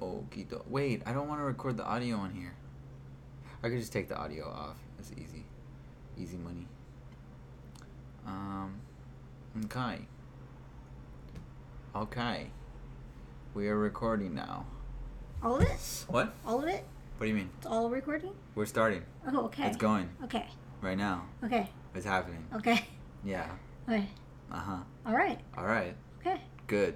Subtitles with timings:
[0.00, 0.62] Okito.
[0.68, 2.54] Wait, I don't want to record the audio on here.
[3.62, 4.76] I could just take the audio off.
[4.96, 5.44] That's easy.
[6.18, 6.66] Easy money.
[8.26, 8.80] Um.
[9.64, 10.00] Okay.
[11.94, 12.50] Okay.
[13.54, 14.66] We are recording now.
[15.42, 16.04] All of it?
[16.08, 16.32] What?
[16.46, 16.84] All of it?
[17.18, 17.50] What do you mean?
[17.58, 18.32] It's all recording?
[18.54, 19.02] We're starting.
[19.26, 19.66] Oh, okay.
[19.66, 20.46] It's going Okay.
[20.80, 21.26] right now.
[21.44, 21.68] Okay.
[21.94, 22.46] It's happening.
[22.54, 22.84] Okay.
[23.24, 23.50] Yeah.
[23.88, 24.06] Okay.
[24.52, 24.76] Uh huh.
[25.04, 25.38] All right.
[25.56, 25.94] All right.
[26.20, 26.40] Okay.
[26.66, 26.94] Good.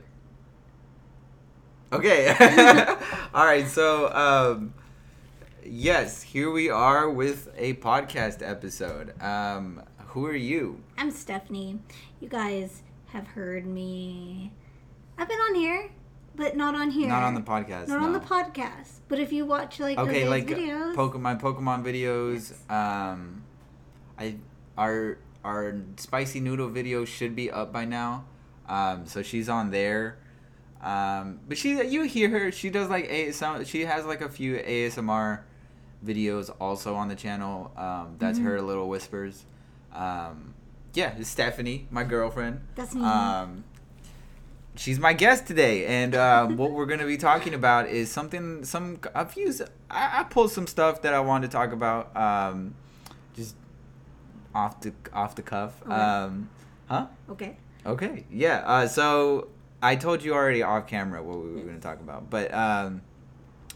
[1.94, 2.28] Okay.
[3.34, 3.68] All right.
[3.68, 4.74] So, um,
[5.64, 9.14] yes, here we are with a podcast episode.
[9.22, 10.82] Um, who are you?
[10.98, 11.78] I'm Stephanie.
[12.18, 14.50] You guys have heard me.
[15.16, 15.88] I've been on here,
[16.34, 17.06] but not on here.
[17.06, 17.86] Not on the podcast.
[17.86, 18.98] Not on the podcast.
[19.06, 22.54] But if you watch like Okay, like videos, Pokemon, Pokemon videos.
[22.68, 23.44] Um,
[24.18, 24.34] I
[24.76, 28.24] our our spicy noodle video should be up by now.
[28.68, 30.18] Um, so she's on there.
[30.84, 32.52] Um, but she, you hear her.
[32.52, 33.64] She does like a some.
[33.64, 35.40] She has like a few ASMR
[36.04, 37.72] videos also on the channel.
[37.76, 38.46] Um, that's Mm-hmm.
[38.48, 39.44] her little whispers.
[39.94, 40.54] Um,
[40.92, 42.60] yeah, it's Stephanie, my girlfriend.
[42.74, 43.02] That's me.
[43.02, 43.64] Um,
[44.76, 48.64] she's my guest today, and uh, what we're gonna be talking about is something.
[48.64, 49.52] Some a few.
[49.90, 52.14] I, I pulled some stuff that I wanted to talk about.
[52.16, 52.74] Um,
[53.34, 53.56] just
[54.54, 55.80] off the off the cuff.
[55.82, 55.94] Okay.
[55.94, 56.50] Um,
[56.88, 57.06] huh?
[57.30, 57.56] okay.
[57.86, 58.24] Okay.
[58.30, 58.58] Yeah.
[58.66, 59.48] Uh, so
[59.84, 63.02] I told you already off camera what we were going to talk about, but um,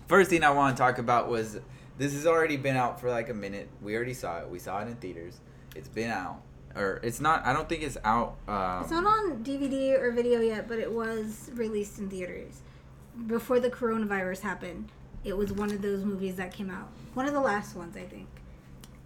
[0.06, 1.58] first thing I want to talk about was
[1.98, 3.68] this has already been out for like a minute.
[3.82, 4.48] We already saw it.
[4.48, 5.38] We saw it in theaters.
[5.76, 6.40] It's been out,
[6.74, 7.44] or it's not.
[7.44, 8.36] I don't think it's out.
[8.48, 12.62] Um, It's not on DVD or video yet, but it was released in theaters
[13.26, 14.90] before the coronavirus happened.
[15.24, 16.88] It was one of those movies that came out.
[17.14, 18.28] One of the last ones, I think.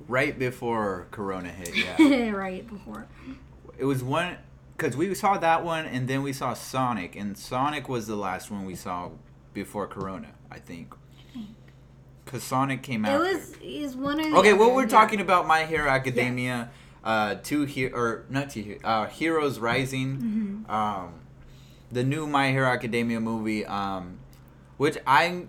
[0.06, 1.74] right before Corona hit.
[1.74, 2.30] Yeah.
[2.30, 3.08] right before.
[3.76, 4.36] it was one
[4.82, 8.50] because we saw that one, and then we saw Sonic, and Sonic was the last
[8.50, 9.10] one we saw
[9.54, 10.28] before Corona.
[10.50, 10.92] I think.
[12.24, 13.14] Because Sonic came out.
[13.24, 14.88] It was is one of Okay, well, we're yeah.
[14.88, 16.70] talking about My Hero Academia,
[17.04, 20.70] uh, two he- or not two, uh, Heroes Rising, Mhm.
[20.72, 21.14] um,
[21.90, 24.18] the new My Hero Academia movie, um,
[24.78, 25.44] which I,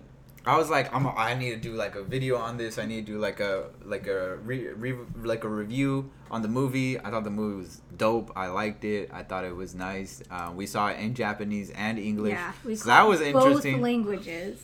[0.46, 2.78] I was like, I'm, I need to do like a video on this.
[2.78, 6.48] I need to do like a like a re, re, like a review on the
[6.48, 6.98] movie.
[7.00, 8.30] I thought the movie was dope.
[8.36, 9.10] I liked it.
[9.12, 10.22] I thought it was nice.
[10.30, 13.74] Uh, we saw it in Japanese and English, Yeah, we so that saw was interesting.
[13.76, 14.62] Both languages.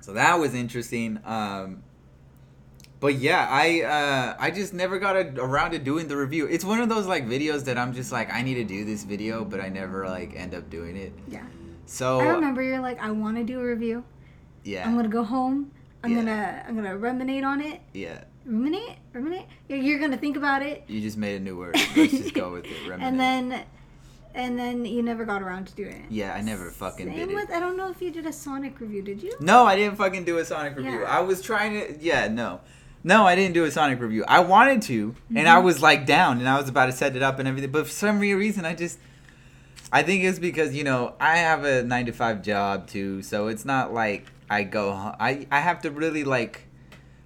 [0.00, 1.20] So that was interesting.
[1.24, 1.84] Um,
[2.98, 6.46] but yeah, I uh, I just never got a, around to doing the review.
[6.46, 9.04] It's one of those like videos that I'm just like I need to do this
[9.04, 11.12] video, but I never like end up doing it.
[11.28, 11.44] Yeah.
[11.86, 14.04] So I remember you're like, I want to do a review.
[14.64, 15.70] Yeah, I'm gonna go home.
[16.02, 16.16] I'm Yeah.
[16.18, 17.80] gonna I'm gonna ruminate on it.
[17.92, 18.24] yeah.
[18.46, 19.46] Ruminate, ruminate.
[19.68, 20.84] You're, you're gonna think about it.
[20.88, 21.76] You just made a new word.
[21.96, 22.88] Let's just go with it.
[22.88, 23.02] Remnant.
[23.02, 23.62] and then,
[24.34, 26.02] and then you never got around to doing it.
[26.10, 27.34] yeah, I never fucking Same did it.
[27.34, 29.02] with I don't know if you did a Sonic review.
[29.02, 29.34] Did you?
[29.40, 31.00] No, I didn't fucking do a Sonic review.
[31.00, 31.04] Yeah.
[31.18, 31.98] I was trying to.
[32.00, 32.60] Yeah, no.
[33.04, 34.24] No, I didn't do a Sonic review.
[34.26, 35.64] I wanted to, and I Mhm.
[35.64, 37.70] was like down, and I was about to set it up and everything.
[37.70, 38.98] But for some reason, I just.
[39.92, 43.48] I think it's because, you know, I have a 9 to 5 job too, so
[43.48, 44.90] it's not like I go.
[44.92, 46.66] I, I have to really, like.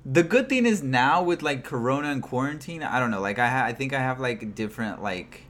[0.06, 3.22] The good thing is now with like Corona and quarantine, I don't know.
[3.22, 5.46] Like I, ha- I think I have like different like,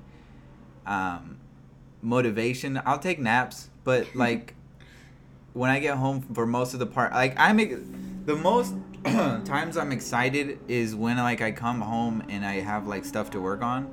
[0.86, 1.38] um,
[2.02, 2.80] motivation.
[2.86, 4.54] I'll take naps, but like
[5.54, 7.74] when I get home for most of the part, like I make
[8.26, 8.74] the most
[9.04, 13.40] times I'm excited is when like I come home and I have like stuff to
[13.40, 13.92] work on,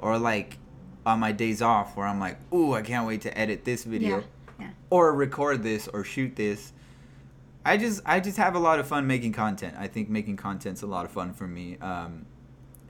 [0.00, 0.58] or like
[1.06, 4.18] on my days off where I'm like, ooh, I can't wait to edit this video,
[4.18, 4.22] Yeah.
[4.66, 4.70] Yeah.
[4.90, 6.72] or record this or shoot this.
[7.64, 9.76] I just I just have a lot of fun making content.
[9.78, 11.78] I think making content's a lot of fun for me.
[11.78, 12.26] Um,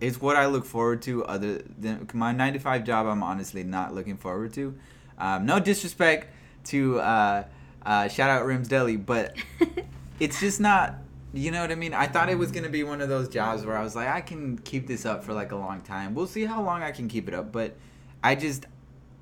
[0.01, 1.25] it's what I look forward to.
[1.25, 4.77] Other than my nine to five job, I'm honestly not looking forward to.
[5.19, 6.35] Um, no disrespect
[6.65, 7.45] to uh,
[7.85, 9.37] uh, shout out Rims Deli, but
[10.21, 10.97] it's just not.
[11.35, 11.95] You know what I mean?
[11.95, 14.21] I thought it was gonna be one of those jobs where I was like, I
[14.21, 16.15] can keep this up for like a long time.
[16.15, 17.75] We'll see how long I can keep it up, but
[18.23, 18.67] I just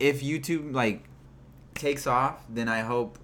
[0.01, 1.05] if YouTube like
[1.75, 3.19] takes off, then I hope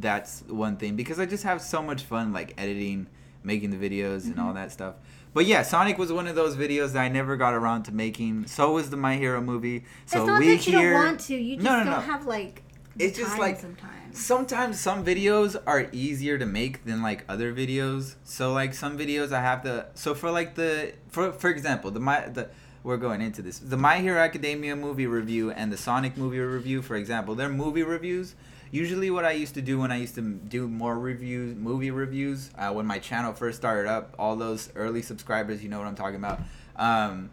[0.00, 3.06] that's one thing because I just have so much fun like editing,
[3.42, 4.56] making the videos and all Mm-hmm.
[4.56, 4.94] that stuff.
[5.32, 8.46] But yeah, Sonic was one of those videos that I never got around to making.
[8.46, 9.84] So was the My Hero movie.
[10.06, 11.34] So it's not we that you here don't want to.
[11.36, 12.00] You just No, no, don't no.
[12.00, 12.62] have like.
[12.98, 14.24] It's just like- sometimes.
[14.24, 19.32] sometimes some videos are easier to make than like other videos so like some videos
[19.32, 22.48] i have to so for like the for for example the my the
[22.84, 26.80] we're going into this the my hero academia movie review and the sonic movie review
[26.82, 28.36] for example they're movie reviews
[28.74, 32.50] usually what i used to do when i used to do more reviews movie reviews
[32.58, 35.94] uh, when my channel first started up all those early subscribers you know what i'm
[35.94, 36.40] talking about
[36.76, 37.30] um,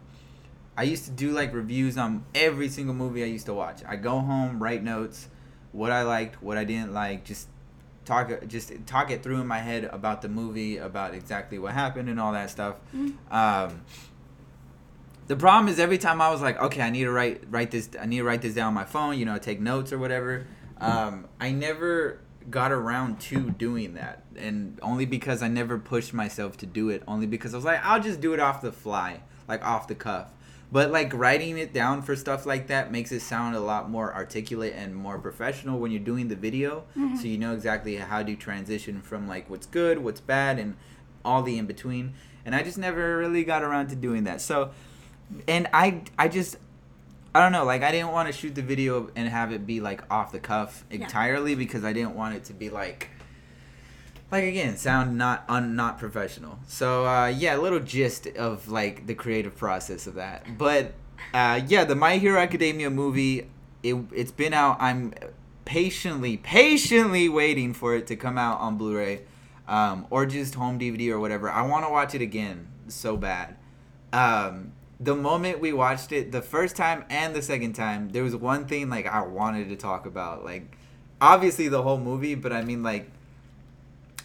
[0.76, 3.82] I used to do like reviews on every single movie I used to watch.
[3.86, 5.28] I go home, write notes,
[5.72, 7.48] what I liked, what I didn't like, just
[8.04, 12.08] talk just talk it through in my head about the movie, about exactly what happened
[12.08, 12.76] and all that stuff.
[12.96, 13.34] Mm-hmm.
[13.34, 13.82] Um,
[15.28, 17.90] the problem is every time I was like, okay, I need to write write this,
[18.00, 20.46] I need to write this down on my phone, you know, take notes or whatever.
[20.82, 22.20] Um, I never
[22.50, 27.02] got around to doing that, and only because I never pushed myself to do it.
[27.06, 29.94] Only because I was like, I'll just do it off the fly, like off the
[29.94, 30.32] cuff.
[30.72, 34.14] But like writing it down for stuff like that makes it sound a lot more
[34.14, 36.84] articulate and more professional when you're doing the video.
[37.18, 40.76] So you know exactly how to transition from like what's good, what's bad, and
[41.26, 42.14] all the in between.
[42.46, 44.40] And I just never really got around to doing that.
[44.40, 44.70] So,
[45.46, 46.56] and I I just
[47.34, 49.80] I don't know, like I didn't want to shoot the video and have it be
[49.80, 51.02] like off the cuff Yeah.
[51.02, 53.08] entirely because I didn't want it to be like
[54.30, 56.58] like again sound not un not professional.
[56.66, 60.58] So uh yeah a little gist of like the creative process of that.
[60.58, 60.92] But
[61.32, 63.48] uh yeah the my hero academia movie
[63.82, 64.76] it it's been out.
[64.80, 65.14] I'm
[65.64, 69.22] patiently patiently waiting for it to come out on blu-ray
[69.68, 71.48] um or just home dvd or whatever.
[71.50, 73.56] I want to watch it again so bad.
[74.12, 74.72] Um
[75.02, 78.66] the moment we watched it the first time and the second time there was one
[78.66, 80.76] thing like i wanted to talk about like
[81.20, 83.10] obviously the whole movie but i mean like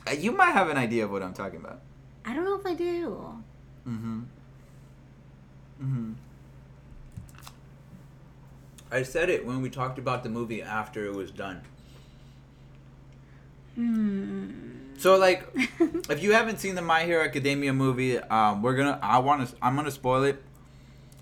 [0.08, 1.80] uh, you might have an idea of what i'm talking about
[2.26, 3.36] I don't know if I do.
[3.88, 4.22] mm-hmm
[5.82, 6.12] mm-hmm
[8.92, 11.62] i said it when we talked about the movie after it was done
[13.76, 14.50] Hmm.
[14.98, 15.48] so like
[16.10, 19.56] if you haven't seen the My Hero Academia movie, um, we're gonna I want to
[19.62, 20.42] I'm gonna spoil it.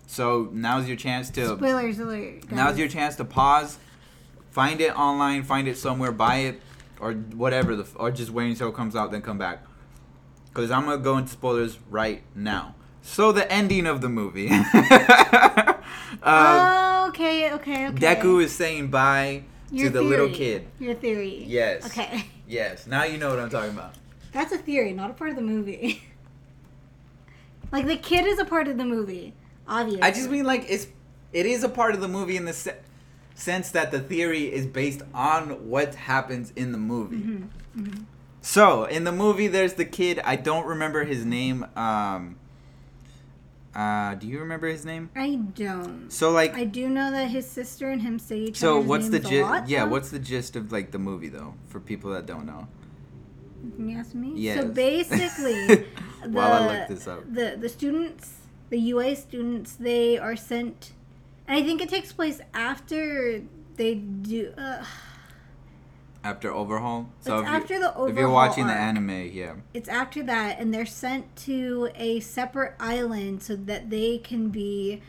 [0.08, 2.42] So now's your chance to Spoilers alert.
[2.48, 2.52] guys.
[2.52, 3.78] now's your chance to pause,
[4.52, 6.62] find it online, find it somewhere, buy it,
[7.00, 9.64] or whatever the or just wait until it comes out then come back.
[10.54, 12.76] Cause I'm gonna go into spoilers right now.
[13.02, 14.48] So the ending of the movie.
[16.24, 18.16] Oh, okay, okay, okay.
[18.16, 20.68] Deku is saying bye Your to the little kid.
[20.80, 21.44] Your theory.
[21.48, 21.86] Yes.
[21.88, 22.26] Okay.
[22.48, 22.86] Yes.
[22.86, 23.96] Now you know what I'm talking about.
[24.32, 26.04] That's a theory, not a part of the movie.
[27.72, 29.34] like the kid is a part of the movie,
[29.68, 30.02] obviously.
[30.02, 30.88] I just mean like it's
[31.34, 32.78] it is a part of the movie in the se-
[33.36, 37.18] sense that the theory is based on what happens in the movie.
[37.78, 38.04] Mm-hmm.
[38.42, 40.20] So in the movie, there's the kid.
[40.24, 41.66] I don't remember his name.
[41.76, 42.38] Um,
[43.76, 45.10] uh, do you remember his name?
[45.16, 46.10] I don't.
[46.10, 49.10] So like, I do know that his sister and him say each so other's what's
[49.10, 49.50] the names a gist?
[49.50, 49.92] lot, Yeah, though.
[49.92, 51.56] what's the gist of like the movie though?
[51.68, 52.68] For people that don't know.
[53.76, 54.32] Can you ask me?
[54.36, 54.62] Yes.
[54.62, 55.86] So basically, the,
[56.30, 57.24] While I look this up.
[57.34, 58.32] the the students,
[58.70, 60.92] the UA students, they are sent,
[61.48, 63.42] and I think it takes place after
[63.76, 64.54] they do.
[64.58, 64.84] Uh,
[66.24, 67.10] After Overhaul.
[67.22, 68.08] So it's if, you, after the overhaul.
[68.08, 69.54] if you're watching the anime, yeah.
[69.76, 75.02] it's after that and they're sent to a separate island so that they can be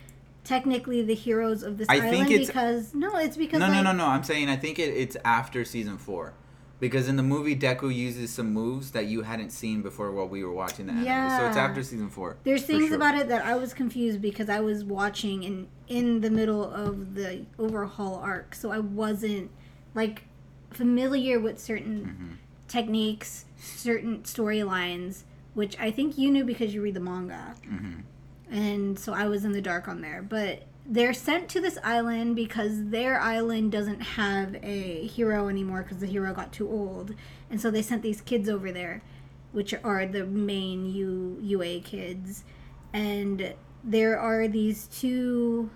[0.44, 3.82] technically the heroes of this I island think it's- because no it's because No, like,
[3.82, 4.06] no, no, no.
[4.06, 6.34] I'm saying I think it, it's after season four.
[6.78, 10.44] Because in the movie, Deku uses some moves that you hadn't seen before while we
[10.44, 11.04] were watching the anime.
[11.06, 11.38] Yeah.
[11.38, 12.36] So it's after season four.
[12.44, 12.96] there's things sure.
[12.96, 17.14] about it that i was confused because i was watching in in the middle of
[17.14, 19.50] the overhaul arc so i wasn't
[19.94, 20.24] like
[20.70, 22.32] familiar with certain Mm-hmm.
[22.68, 25.22] techniques certain storylines
[25.54, 28.02] which i think you knew because you read the manga Mhm.
[28.50, 30.22] and so I was in the dark on there.
[30.22, 35.98] But they're sent to this island because their island doesn't have a hero anymore because
[35.98, 37.14] the hero got too old,
[37.50, 39.02] and so they sent these kids over there,
[39.52, 42.44] which are the main U UA kids,
[42.92, 45.70] and there are these two.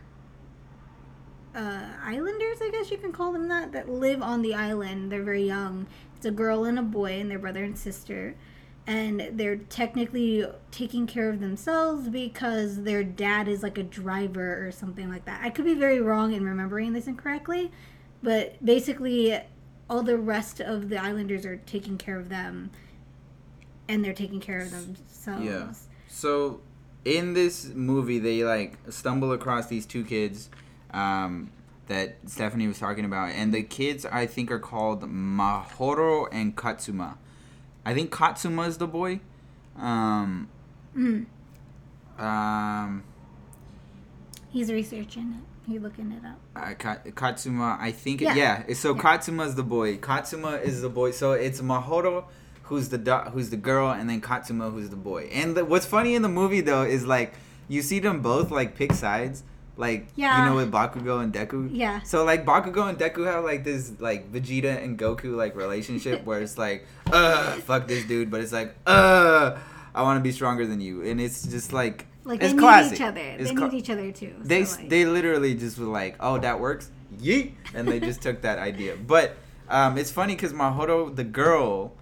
[1.53, 5.11] Uh, islanders, I guess you can call them that, that live on the island.
[5.11, 5.89] They're very young.
[6.17, 8.37] It's a girl and a boy, and their brother and sister
[8.87, 14.73] and they're technically taking care of themselves because their dad is like a driver or
[14.73, 15.41] something like that.
[15.43, 17.71] I could be very wrong in remembering this incorrectly,
[18.23, 19.39] but basically,
[19.89, 22.71] all the rest of the islanders are taking care of them,
[23.89, 25.45] and they're taking care of themselves.
[25.45, 25.73] Yeah.
[26.09, 26.61] So
[27.05, 30.49] in this movie, they like stumble across these two kids
[30.93, 31.51] um,
[31.89, 37.19] that Stephanie was talking about, and the kids I think are called Mahoro and Katsuma.
[37.85, 39.21] I think Katsuma is the boy.
[39.77, 40.49] Um,
[40.97, 41.27] Mm.
[42.19, 43.03] um,
[44.51, 45.71] He's researching it.
[45.71, 46.39] He's looking it up.
[46.57, 48.21] uh, Ka- Katsuma, I think.
[48.21, 48.35] Yeah.
[48.35, 48.73] Yeah.
[48.75, 49.01] So Yeah.
[49.45, 49.97] is the boy.
[49.99, 51.13] Katsuma is the boy.
[51.13, 52.25] So it's Mahoro,
[52.65, 55.29] who's the do- who's the girl, and then Katsuma, who's the boy.
[55.33, 57.35] And the, what's funny in the movie though is like
[57.69, 59.45] you see them both like pick sides.
[59.77, 60.45] Like Yeah.
[60.45, 61.71] you know with Bakugo and Deku.
[61.73, 62.03] Yeah.
[62.03, 66.41] So like Bakugo and Deku have like this like Vegeta and Goku like relationship where
[66.41, 69.57] it's like, uh, fuck this dude, but it's like, uh,
[69.95, 72.93] I want to be stronger than you, and it's just like, Like it's they need
[72.93, 73.21] each other.
[73.21, 74.35] It's they cla- need each other too.
[74.45, 78.21] they so, like- they literally just were like, "Oh, that works." Yeet, and they just
[78.23, 78.97] took that idea.
[78.97, 79.37] But
[79.69, 81.93] Um, it's funny because Mahoro, the girl,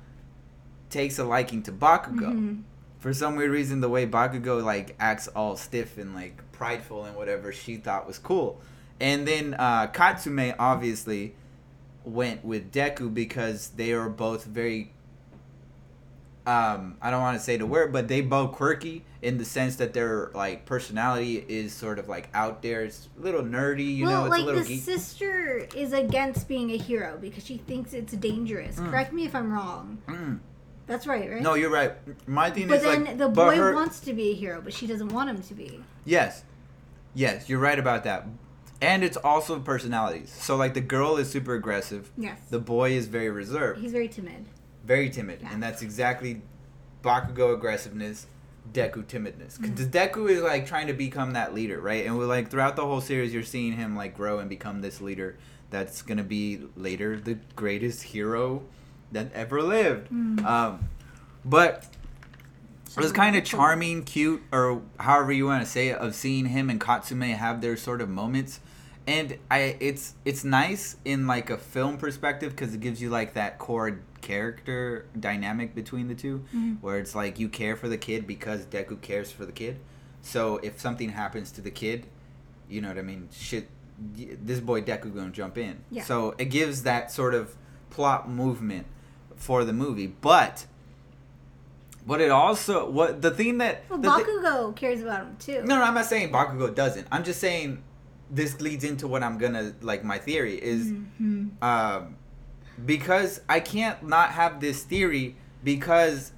[0.91, 2.33] takes a liking to Bakugo.
[2.33, 2.63] Mhm.
[2.99, 7.17] For some weird reason, the way Bakugo like acts all stiff and like prideful and
[7.17, 8.61] whatever, she thought was cool.
[9.01, 11.35] And then uh, Katsume obviously
[12.05, 14.93] went with Deku because they are both very.
[16.47, 19.77] Um, I don't want to say the word, but they both quirky in the sense
[19.77, 22.85] that their like personality is sort of like out there.
[22.85, 24.27] It's a little nerdy, you well, know.
[24.27, 24.83] It's like a little the geek.
[24.83, 28.77] sister is against being a hero because she thinks it's dangerous.
[28.77, 28.91] Mm.
[28.91, 29.99] Correct me if I'm wrong.
[30.09, 30.39] Mm.
[30.89, 31.43] That's right, right?
[31.43, 31.93] No, you're right.
[32.27, 34.61] My thing is but is then like, the boy her- wants to be a hero,
[34.61, 35.85] but she doesn't want him to be.
[36.05, 36.43] Yes.
[37.15, 38.27] Yes, you're right about that.
[38.81, 40.31] And it's also personalities.
[40.33, 42.11] So like the girl is super aggressive.
[42.17, 42.39] Yes.
[42.51, 44.47] The boy is very reserved, He's very timid.
[44.85, 45.53] very timid, Yeah.
[45.53, 46.43] and that's exactly
[47.03, 48.27] Bakugo aggressiveness,
[48.73, 49.59] Deku timidness.
[49.59, 49.71] Mm-hmm.
[49.75, 52.07] Because Deku is like trying to become that leader, right?
[52.07, 55.01] And we're like throughout the whole series, you're seeing him like grow and become this
[55.01, 55.37] leader
[55.71, 58.63] that's gonna be later the greatest hero
[59.13, 60.11] that ever lived.
[60.11, 60.45] Mm.
[60.45, 60.89] Um,
[61.45, 61.87] but
[62.97, 66.47] it was kind of charming, cute, or however you want to say it, of seeing
[66.47, 68.61] him and Katsume have their sort of moments.
[69.07, 73.35] And I, it's it's nice in like a film perspective because it gives you like
[73.35, 76.77] that core character dynamic between the 2 Mhm.
[76.83, 79.79] where it's like you care for the kid because Deku cares for the kid.
[80.21, 82.07] So if something happens to the kid,
[82.69, 83.29] you know what I mean.
[83.33, 83.69] Shit,
[84.15, 85.79] this boy Deku gonna jump in.
[85.91, 86.03] Yeah.
[86.03, 87.55] So it gives that sort of
[87.89, 88.85] plot movement
[89.39, 90.67] for the movie, but.
[92.07, 95.63] but it also what the thing that Well, the thi- Bakugo cares about him too.
[95.65, 97.07] no, no, I'm not saying Bakugo doesn't.
[97.13, 97.83] I'm just saying
[98.31, 100.05] this leads into what I'm gonna like.
[100.05, 101.51] My theory is Mhm.
[101.63, 102.17] um,
[102.85, 106.33] because I can't not have this theory because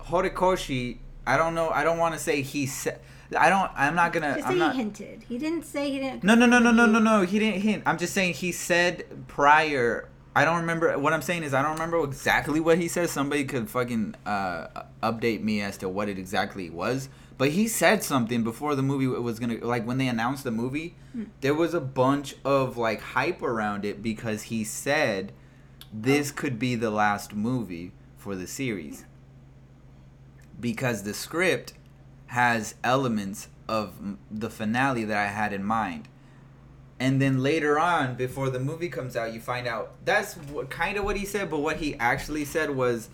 [0.00, 0.98] Horikoshi.
[1.26, 1.70] I don't know.
[1.70, 3.00] I don't want to say he said.
[3.38, 3.70] I don't.
[3.76, 4.34] I'm not gonna.
[4.34, 4.72] Just I'm say not.
[4.74, 5.22] he hinted.
[5.28, 6.24] He didn't say he didn't.
[6.24, 7.22] No, no, no, no, no, no, no.
[7.22, 7.82] He didn't hint.
[7.86, 10.08] I'm just saying he said prior.
[10.34, 10.96] I don't remember.
[10.98, 13.10] What I'm saying is I don't remember exactly what he said.
[13.10, 17.08] Somebody could fucking uh, update me as to what it exactly was.
[17.36, 20.94] But he said something before the movie was gonna like when they announced the movie.
[21.40, 25.32] There was a bunch of like hype around it because he said
[25.92, 29.04] this could be the last movie for the series
[30.60, 31.72] because the script
[32.26, 36.08] has elements of the finale that I had in mind.
[37.00, 40.36] And then later on, before the movie comes out, you find out that's
[40.68, 43.08] kind of what he said, but what he actually said was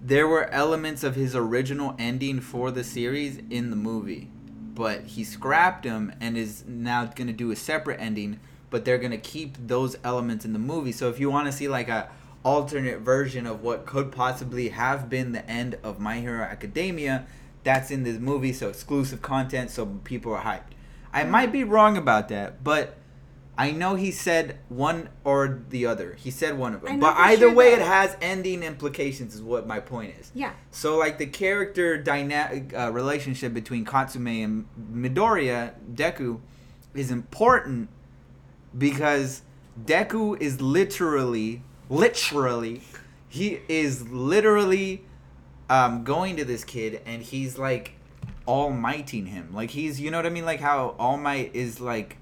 [0.00, 4.30] there were elements of his original ending for the series in the movie,
[4.74, 8.96] but he scrapped them and is now going to do a separate ending, but they're
[8.96, 10.92] going to keep those elements in the movie.
[10.92, 12.08] So if you want to see like a
[12.42, 17.26] alternate version of what could possibly have been the end of My Hero Academia,
[17.64, 20.72] that's in this movie, so exclusive content, so people are hyped.
[21.12, 22.96] I might be wrong about that, but
[23.56, 26.14] I know he said one or the other.
[26.14, 27.00] He said one of them.
[27.00, 30.30] But either sure way, that- it has ending implications, is what my point is.
[30.34, 30.52] Yeah.
[30.70, 36.40] So, like, the character dynamic uh, relationship between Katsume and Midoriya, Deku,
[36.94, 37.90] is important
[38.76, 39.42] because
[39.84, 42.80] Deku is literally, literally,
[43.28, 45.04] he is literally
[45.68, 47.92] um, going to this kid and he's like
[48.46, 49.52] almighting him.
[49.52, 50.44] Like he's, you know what I mean?
[50.44, 52.16] Like how All Might is like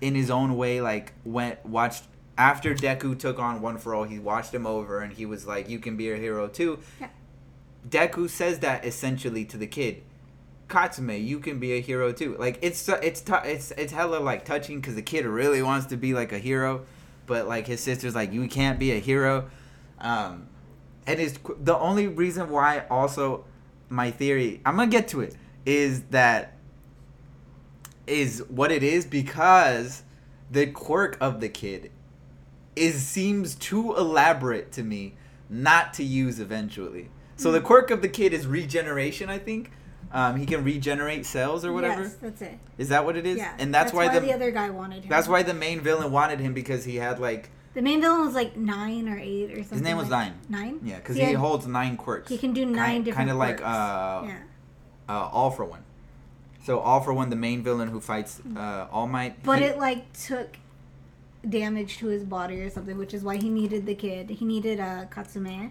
[0.00, 2.04] in his own way, like went watched
[2.38, 4.04] after Deku took on One for All.
[4.04, 7.08] He watched him over and he was like, "You can be a hero too." Yeah.
[7.88, 10.02] Deku says that essentially to the kid.
[10.68, 12.36] Katsume, you can be a hero too.
[12.38, 16.14] Like it's it's it's it's hella like touching because the kid really wants to be
[16.14, 16.86] like a hero,
[17.26, 19.50] but like his sister's like you can't be a hero.
[19.98, 20.46] Um,
[21.06, 23.44] and it's the only reason why also
[23.90, 26.56] my theory I'm gonna get to it is that
[28.06, 30.02] is what it is because
[30.50, 31.90] the quirk of the kid
[32.74, 35.14] is seems too elaborate to me
[35.48, 37.10] not to use eventually.
[37.36, 39.70] So the quirk of the kid is regeneration, I think.
[40.12, 42.02] Um, he can regenerate cells or whatever.
[42.02, 42.58] Yes, that's it.
[42.78, 43.38] Is that what it is?
[43.38, 43.54] Yeah.
[43.58, 45.08] And that's, why, the, the other guy wanted him.
[45.08, 48.34] that's why the main villain wanted him because he had like the main villain was
[48.34, 49.78] like nine or eight or something.
[49.78, 50.74] his name was like Nine.
[50.78, 50.80] Nine.
[50.82, 52.28] Yeah, because So he had- holds nine quirks.
[52.30, 53.16] He can do nine different.
[53.16, 54.36] Kind of like uh, yeah.
[55.08, 55.82] uh, All for One.
[56.64, 59.42] So All for One, the main villain who fights uh, All Might.
[59.42, 60.56] But he- it like took
[61.48, 64.28] damage to his body or something, which is why he needed the kid.
[64.30, 65.70] He needed uh, Katsume.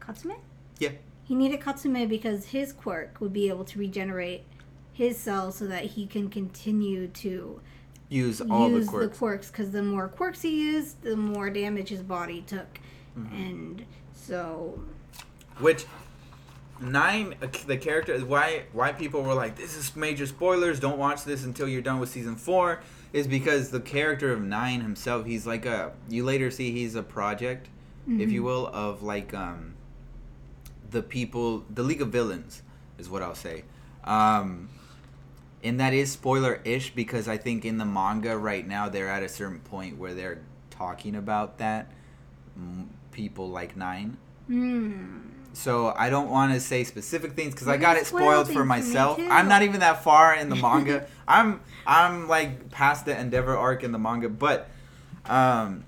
[0.00, 0.36] Katsume?
[0.78, 0.90] Yeah.
[1.24, 4.44] He needed Katsume because his quirk would be able to regenerate
[4.92, 7.60] his cells so that he can continue to
[8.12, 9.18] use all use the quirks.
[9.18, 9.50] quirks.
[9.50, 12.78] Because the more quirks he used, the more damage his body took.
[13.18, 13.34] Mm-hmm.
[13.34, 14.80] And so,
[15.58, 15.84] Which
[16.80, 17.34] nine,
[17.66, 20.80] the character, why why people were like, this is major spoilers.
[20.80, 22.82] Don't watch this until you're done with season four.
[23.12, 25.92] is because the character of Nine himself, he's like a.
[26.08, 27.68] You later see he's a project,
[28.08, 29.74] if you will, of like um.
[30.90, 32.62] The people, the League of Villains,
[32.98, 33.64] is what I'll say.
[34.04, 34.68] Um,
[35.62, 39.22] and that is spoiler ish because I think in the manga right now they're at
[39.22, 40.40] a certain point where they're
[40.70, 41.90] talking about that
[42.56, 44.16] m- people like Nine.
[44.46, 45.18] Hmm.
[45.54, 49.18] So I don't want to say specific things because I got it spoiled for myself.
[49.20, 51.06] I'm not even that far in the manga.
[51.28, 54.68] I'm I'm like past the Endeavor arc in the manga, but
[55.26, 55.84] um,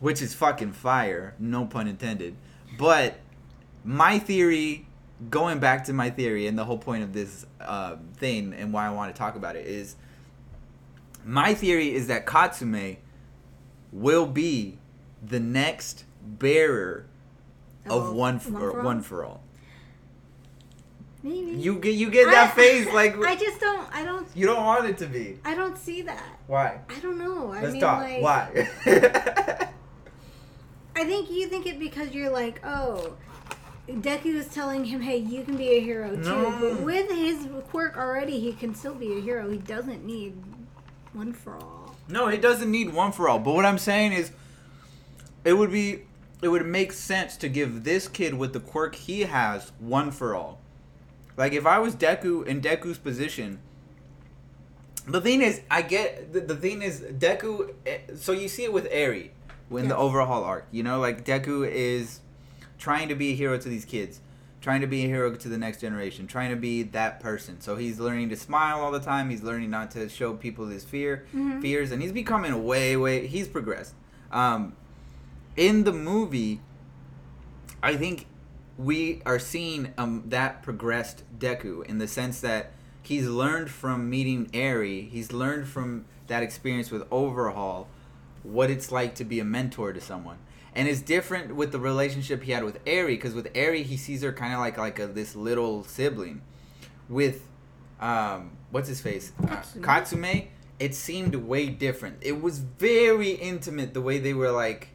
[0.00, 2.36] which is fucking fire, no pun intended.
[2.78, 3.18] But
[3.84, 4.86] my theory,
[5.30, 8.86] going back to my theory, and the whole point of this uh, thing and why
[8.86, 9.96] I want to talk about it is,
[11.24, 12.96] my theory is that Katsume
[13.92, 14.78] will be
[15.22, 17.06] the next bearer
[17.86, 18.84] of Of one for, One for All?
[18.84, 19.40] one for all.
[21.22, 21.52] Maybe.
[21.60, 23.88] You get you get that I- face like I just don't.
[23.92, 24.26] I don't.
[24.36, 25.38] you don't want it to be.
[25.44, 26.22] I don't see that.
[26.46, 26.78] Why?
[26.88, 27.50] I don't know.
[27.52, 28.02] I Let's mean, talk.
[28.02, 28.68] like, Why?
[30.94, 33.14] I think you think it because you're like, oh,
[33.88, 36.22] Deku is telling him, hey, you can be a hero too.
[36.22, 36.56] No.
[36.60, 39.48] But with his quirk already, he can still be a hero.
[39.50, 40.34] He doesn't need
[41.14, 41.94] one for all.
[42.08, 43.38] no, it doesn't need one for all.
[43.38, 44.30] But what I'm saying is,
[45.44, 46.02] it would be,
[46.42, 50.34] it would make sense to give this kid with the quirk he has one for
[50.34, 50.60] all.
[51.36, 53.60] Like if I was Deku in Deku's position.
[55.06, 57.72] The thing is, I get the, the thing is Deku.
[57.86, 59.30] eh, So you see it with Eri
[59.70, 60.66] in the overhaul arc.
[60.70, 62.20] You know, like Deku is
[62.78, 64.20] trying to be a hero to these kids,
[64.60, 67.60] trying to be a hero to the next generation, trying to be that person.
[67.60, 69.30] So he's learning to smile all the time.
[69.30, 71.60] He's learning not to show people his fear, Mhm.
[71.62, 73.26] fears, and he's becoming way, way.
[73.26, 73.94] He's progressed.
[74.32, 74.74] Um,
[75.56, 76.60] in the movie,
[77.82, 78.26] I think
[78.76, 84.48] we are seeing um, that progressed Deku in the sense that he's learned from meeting
[84.52, 85.02] Eri.
[85.02, 87.88] He's learned from that experience with Overhaul
[88.42, 90.38] what it's like to be a mentor to someone.
[90.78, 94.22] And it's different with the relationship he had with Eri because with Eri he sees
[94.22, 96.40] her kind of like like a, this little sibling.
[97.08, 97.42] With
[98.00, 100.46] um, what's his face Uh, Katsume.
[100.78, 102.18] It seemed way different.
[102.20, 104.90] It was very intimate the way they were like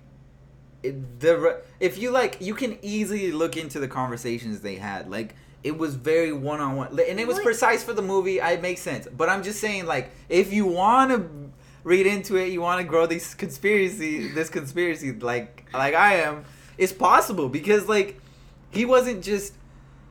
[0.82, 5.36] it, the if you like you can easily look into the conversations they had like
[5.63, 7.46] it was very one-on-one and it was What?
[7.46, 11.12] precise for the movie i make sense but i'm just saying like if you want
[11.12, 11.42] to
[11.84, 16.46] read into it you want to grow these conspiracy this conspiracy like like i am
[16.78, 18.19] it's possible because like
[18.72, 19.54] he wasn't just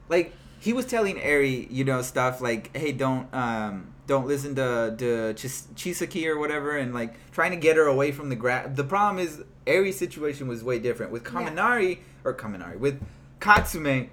[0.08, 4.94] like he was telling Eri, you know, stuff like, "Hey, don't um don't listen to
[4.96, 8.76] to Chis- Chisaki or whatever," and like trying to get her away from the grab.
[8.76, 11.30] The problem is Eri's situation was way different with Yeah.
[11.30, 13.02] Kaminari or Kaminari with
[13.40, 14.10] Katsume.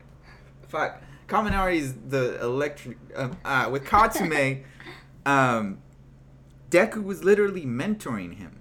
[0.70, 2.98] Fuck, Kaminari's the electric.
[3.16, 4.64] Um, uh, with Katsume,
[5.28, 5.78] um,
[6.70, 8.60] Deku was literally mentoring him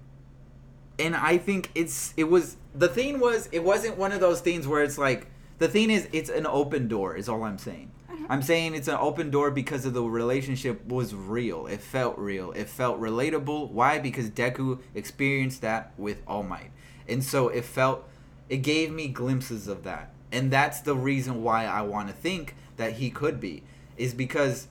[0.99, 4.67] and I think it's it was the thing was it wasn't one of those things
[4.67, 7.91] where it's like the thing is it's an open door is all I'm saying.
[8.27, 11.65] I'm saying it's an open door because of the relationship was real.
[11.65, 12.51] It felt real.
[12.51, 13.71] It felt relatable.
[13.71, 13.97] Why?
[13.97, 16.69] Because Deku experienced that with All Might.
[17.07, 18.07] And so it felt
[18.47, 20.13] it gave me glimpses of that.
[20.31, 23.63] And that's the reason why I want to think that he could be
[23.97, 24.67] is because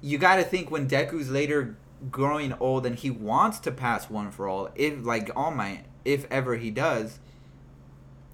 [0.00, 1.76] you got to think when Deku's later
[2.10, 6.26] growing old and he wants to pass one for all, if like All Might, if
[6.30, 7.18] ever he does,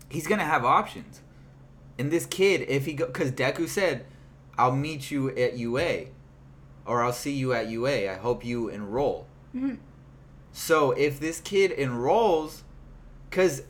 [0.09, 1.21] he's gonna have options.
[1.99, 4.07] And this kid, if he go, because Deku said,
[4.59, 6.07] "I'll meet you at UA,
[6.87, 8.11] or I'll see you at UA.
[8.11, 9.79] I hope you enroll." Mhm.
[10.53, 12.63] So if this kid enrolls,
[13.31, 13.63] because,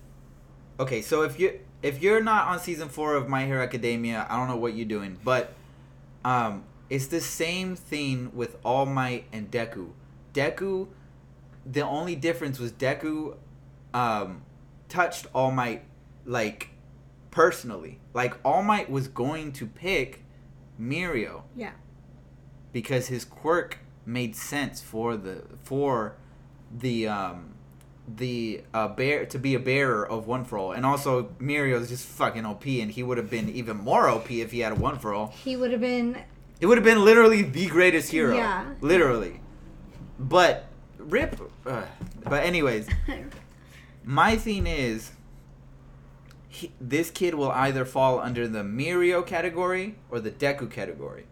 [0.79, 4.37] okay, so if you if you're not on season four of My Hero Academia, I
[4.37, 5.53] don't know what you're doing, but
[6.25, 9.91] um, it's the same thing with All Might and Deku.
[10.33, 10.89] Deku,
[11.65, 13.37] the only difference was Deku,
[13.93, 14.43] um,
[14.89, 15.83] touched All Might
[16.25, 16.71] like
[17.31, 17.99] personally.
[18.13, 20.25] Like All Might was going to pick
[20.81, 21.73] Mirio Yeah.
[22.73, 26.17] because his quirk made sense for the for
[26.77, 27.55] the um
[28.07, 32.05] the uh bear to be a bearer of one for all and also Mirio's just
[32.07, 34.99] fucking OP and he would have been even more OP if he had a one
[34.99, 35.29] for all.
[35.29, 36.19] He would have been.
[36.65, 38.35] It would have been literally the greatest hero.
[38.35, 38.65] Yeah.
[38.81, 39.39] Literally.
[40.19, 40.65] But
[40.97, 41.83] rip uh,
[42.23, 42.89] but anyways,
[44.03, 45.11] my thing is
[46.49, 51.27] he, this kid will either fall under the Mirio category or the Deku category,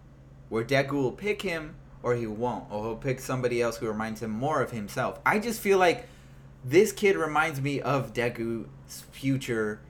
[0.50, 4.20] where Deku will pick him or he won't, or he'll pick somebody else who reminds
[4.20, 5.18] him more of himself.
[5.24, 6.08] I just feel like
[6.62, 8.66] this kid reminds me of Deku's
[9.12, 9.80] future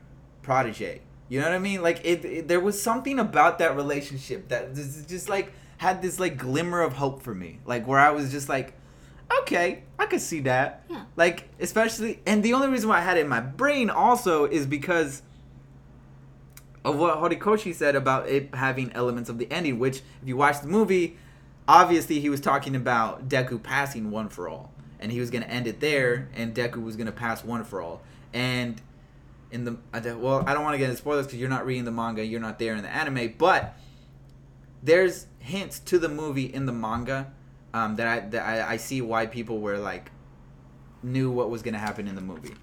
[0.40, 1.00] protege.
[1.28, 1.82] You know what I mean?
[1.82, 6.20] Like it, it there was something about that relationship that just, just like had this
[6.20, 8.74] like glimmer of hope for me, like where I was just like,
[9.40, 10.84] okay, I could see that.
[10.88, 11.04] Yeah.
[11.16, 14.66] Like, especially, and the only reason why I had it in my brain also is
[14.66, 15.22] because
[16.84, 20.60] of what Horikoshi said about it having elements of the ending, which, if you watch
[20.60, 21.16] the movie,
[21.68, 24.72] obviously he was talking about Deku passing one for all.
[24.98, 27.64] And he was going to end it there, and Deku was going to pass one
[27.64, 28.02] for all.
[28.32, 28.80] And
[29.52, 31.64] in the, I don't- well, I don't want to get into spoilers because you're not
[31.66, 33.76] reading the manga, you're not there in the anime, but
[34.82, 37.30] there's hints to the movie in the manga
[37.74, 40.10] um, that I that I, I see why people were like
[41.02, 42.54] knew what was gonna happen in the movie.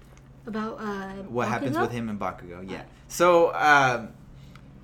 [0.46, 2.68] About uh, What happens with him and Bakugo?
[2.68, 2.82] Yeah.
[3.08, 4.08] So, um,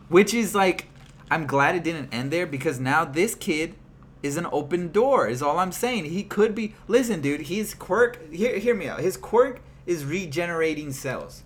[0.08, 0.88] which is like,
[1.30, 3.74] I'm glad it didn't end there because now this kid
[4.22, 5.26] is an open door.
[5.28, 6.06] Is all I'm saying.
[6.06, 6.74] He could be.
[6.88, 7.42] Listen, dude.
[7.42, 8.30] His quirk.
[8.32, 9.00] Hear, hear me out.
[9.00, 11.42] His quirk is regenerating cells.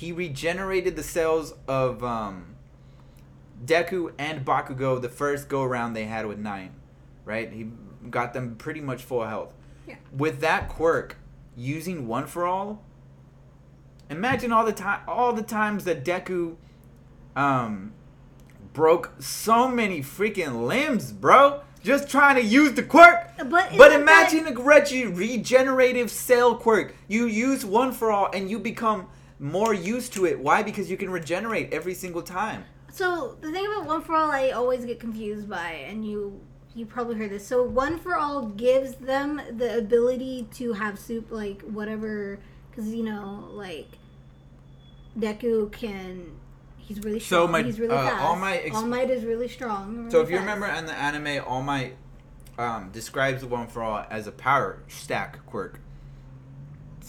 [0.00, 2.56] He regenerated the cells of um,
[3.62, 6.70] Deku and Bakugo the first go around they had with Nine,
[7.26, 7.52] right?
[7.52, 7.66] He
[8.08, 9.52] got them pretty much full health.
[9.86, 9.96] Yeah.
[10.10, 11.18] With that quirk,
[11.54, 12.82] using one for all,
[14.08, 16.56] imagine all the time, all the times that Deku,
[17.36, 17.92] um,
[18.72, 21.60] broke so many freaking limbs, bro.
[21.84, 23.32] Just trying to use the quirk.
[23.36, 26.94] But But imagine that- a Reggie regenerative cell quirk.
[27.06, 29.06] You use one for all, and you become
[29.40, 30.38] more used to it.
[30.38, 30.62] Why?
[30.62, 32.64] Because you can regenerate every single time.
[32.92, 36.40] So the thing about one for all, I always get confused by, and you
[36.74, 37.46] you probably heard this.
[37.46, 42.38] So one for all gives them the ability to have soup, like whatever,
[42.70, 43.88] because you know, like
[45.18, 46.36] Deku can.
[46.78, 47.46] He's really strong.
[47.46, 48.22] So my- he's really uh, fast.
[48.22, 50.10] All Might ex- all Might is really strong.
[50.10, 51.96] So really if you remember in the anime, All Might
[52.58, 55.79] um, describes the one for all as a power stack quirk.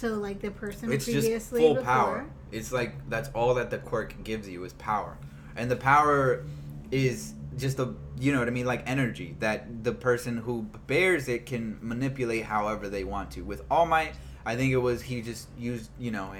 [0.02, 2.26] So like the person It's just previously full before, power.
[2.52, 5.16] It's like that's all that the quirk gives you is power,
[5.56, 6.44] and the power
[6.90, 11.30] is just a you know what I mean, like energy that the person who bears
[11.30, 13.44] it can manipulate however they want to.
[13.44, 16.34] With All Might, I think it was he just used you know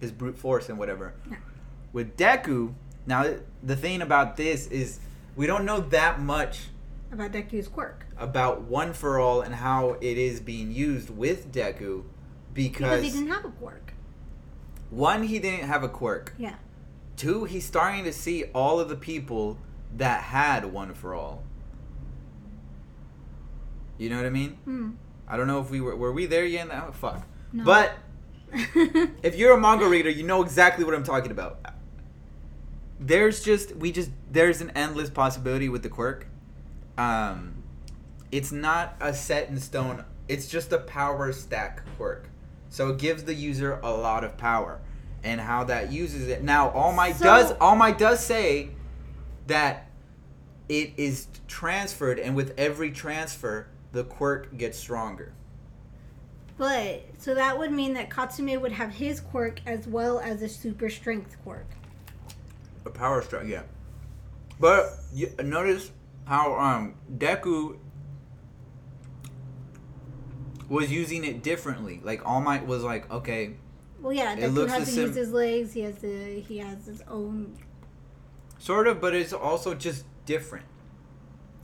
[0.00, 1.12] his brute force and whatever.
[1.30, 1.36] Yeah.
[1.92, 2.72] With Deku,
[3.06, 5.00] now the thing about this is
[5.36, 6.68] we don't know that much
[7.12, 12.04] about Deku's quirk about One for All and how it is being used with Deku
[12.56, 13.92] because because, he didn't have a quirk.
[14.90, 16.34] one he didn't have a quirk.
[16.38, 16.54] Yeah.
[17.16, 19.58] Two, he's starting to see all of the people
[19.96, 21.42] that had One for All.
[23.98, 24.50] You know what I mean?
[24.64, 24.90] Hmm.
[25.28, 26.68] I don't know if we were were we there yet?
[26.70, 27.26] Oh, fuck.
[27.52, 27.64] No.
[27.64, 27.96] But
[28.52, 31.58] if you're a manga reader, you know exactly what I'm talking about.
[33.00, 36.26] There's just we just there's an endless possibility with the quirk.
[36.98, 37.62] Um,
[38.30, 40.04] it's not a set in stone.
[40.28, 42.28] It's just a power stack quirk,
[42.68, 44.80] so it gives the user a lot of power,
[45.22, 46.42] and how that uses it.
[46.42, 48.70] Now, All Might So- does All Might does say
[49.46, 49.88] that
[50.68, 55.32] it is transferred, and with every transfer, the quirk gets stronger.
[56.58, 60.48] But so that would mean that Katsume would have his quirk as well as a
[60.48, 61.66] super strength quirk.
[62.84, 63.62] A power strike, yeah.
[64.58, 65.90] But you, notice
[66.24, 67.76] how um Deku
[70.68, 72.00] was using it differently.
[72.02, 73.54] Like All Might was like, okay,
[74.00, 75.72] Well, yeah, It Deku looks has to sim- use his legs.
[75.72, 76.40] He has to.
[76.40, 77.56] He has his own.
[78.58, 80.64] sort of, but it's also just different.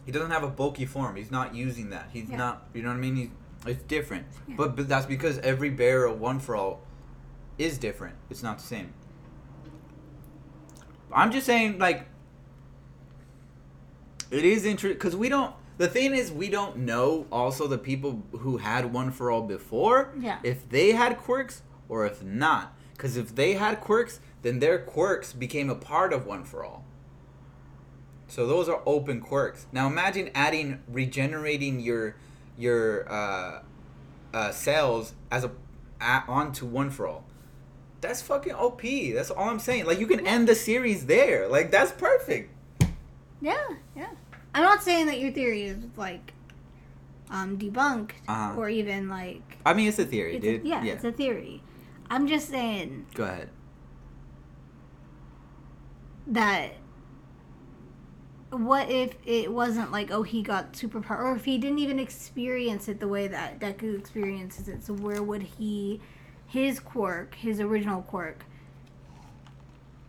[0.07, 1.17] He doesn't have a bulky form.
[1.17, 2.09] He's not using that.
[2.13, 2.37] He's Yeah.
[2.37, 2.67] not.
[2.75, 3.17] You know what I mean?
[3.17, 3.29] He's,
[3.67, 4.27] it's different.
[4.49, 4.55] Yeah.
[4.57, 6.81] But but that's because every bearer one for all
[7.59, 8.17] is different.
[8.31, 8.93] It's not the same.
[11.13, 12.07] I'm just saying, like,
[14.31, 15.55] it is interesting because we don't.
[15.83, 20.13] The thing is, we don't know also the people who had one for all before.
[20.17, 20.39] Yeah.
[20.45, 25.33] If they had quirks or if not, because if they had quirks, then their quirks
[25.33, 26.85] became a part of one for all.
[28.29, 29.67] So those are open quirks.
[29.73, 32.15] Now imagine adding regenerating your
[32.57, 33.63] your uh,
[34.33, 35.51] uh, cells as a,
[36.01, 37.25] a onto one for all.
[38.01, 38.83] That's fucking OP.
[38.83, 39.87] That's all I'm saying.
[39.87, 41.49] Like you can end the series there.
[41.49, 42.55] Like that's perfect.
[43.41, 43.67] Yeah,
[43.97, 44.11] yeah.
[44.55, 46.33] I'm not saying that your theory is like
[47.31, 48.55] um debunked Uh-huh.
[48.59, 49.59] or even like.
[49.65, 50.67] I mean, it's a theory, It's a, dude.
[50.67, 51.63] yeah, it's a theory.
[52.11, 53.49] I'm just saying Go ahead.
[56.27, 56.73] that.
[58.51, 62.87] What if it wasn't like, oh, he got superpower, or if he didn't even experience
[62.87, 64.85] it the way that Deku experiences it?
[64.85, 66.03] So where would he,
[66.47, 68.45] his quirk, his original quirk,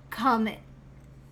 [0.09, 0.49] come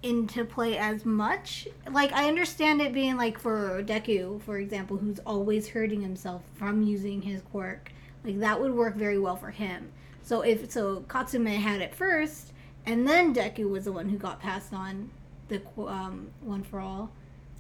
[0.04, 1.68] into play as much?
[1.90, 6.82] Like I understand it being like for Deku, for example, who's always hurting himself from
[6.82, 7.92] using his quirk.
[8.24, 9.92] Like that would work very well for him.
[10.24, 12.54] So if so, Katsume had it first,
[12.86, 15.10] and then Deku was the one who got passed on
[15.48, 17.12] the um, one for all.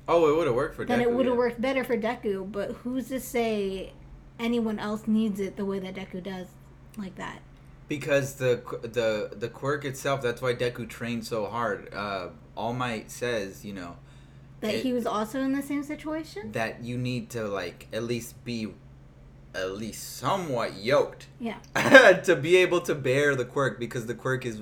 [0.07, 1.39] Oh, it would have worked for Then Deku, it would have yeah.
[1.39, 2.51] worked better for Deku.
[2.51, 3.93] But who's to say
[4.39, 6.47] anyone else needs it the way that Deku does,
[6.97, 7.39] like that.
[7.91, 11.93] Because the the the quirk itself, that's why Deku trained so hard.
[11.93, 13.97] Uh, All Might says, you know,
[14.61, 16.53] That It- he was also in the same situation.
[16.53, 18.73] that you need to like at least be
[19.53, 21.57] at least somewhat yoked Yeah.
[22.23, 24.61] to be able to bear the quirk because the quirk is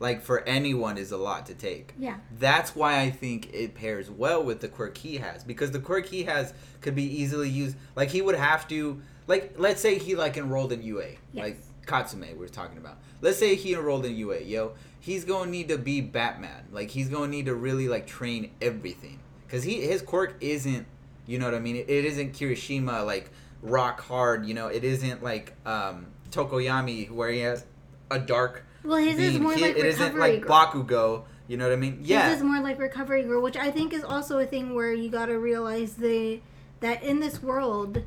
[0.00, 1.94] like for anyone is a lot to take.
[1.96, 2.16] Yeah.
[2.36, 6.06] That's why I think it pairs well with the quirk he has because the quirk
[6.06, 7.76] he has could be easily used.
[7.94, 11.44] Like he would have to like let's say he like enrolled in UA, Yes.
[11.44, 12.98] like Katsume we are talking about.
[13.20, 14.72] Let's say he enrolled in UA, yo.
[15.00, 16.64] He's gonna need to be Batman.
[16.72, 20.86] Like he's gonna need to really like train everything because he his quirk isn't.
[21.26, 21.76] You know what I mean?
[21.76, 23.30] It, it isn't Kirishima like
[23.62, 24.46] rock hard.
[24.46, 27.64] You know, it isn't like um Tokoyami where he has
[28.10, 28.64] a dark.
[28.84, 29.42] Well, his is beam.
[29.42, 30.50] more He- like it isn't like girl.
[30.66, 31.22] Bakugo.
[31.48, 31.98] You know what I mean?
[31.98, 32.32] His Yeah.
[32.34, 35.26] is more like recovery girl, which I think is also a thing where you got
[35.26, 36.40] to realize the
[36.80, 38.02] that in this world,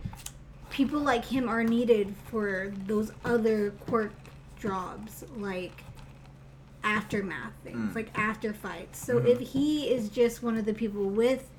[0.69, 4.11] people like him are needed for those other quirk
[4.59, 5.83] jobs, like
[6.83, 7.95] aftermath things, Mm.
[7.95, 9.03] like after fights.
[9.03, 9.25] So Mhm.
[9.27, 11.49] if he is just one of the people with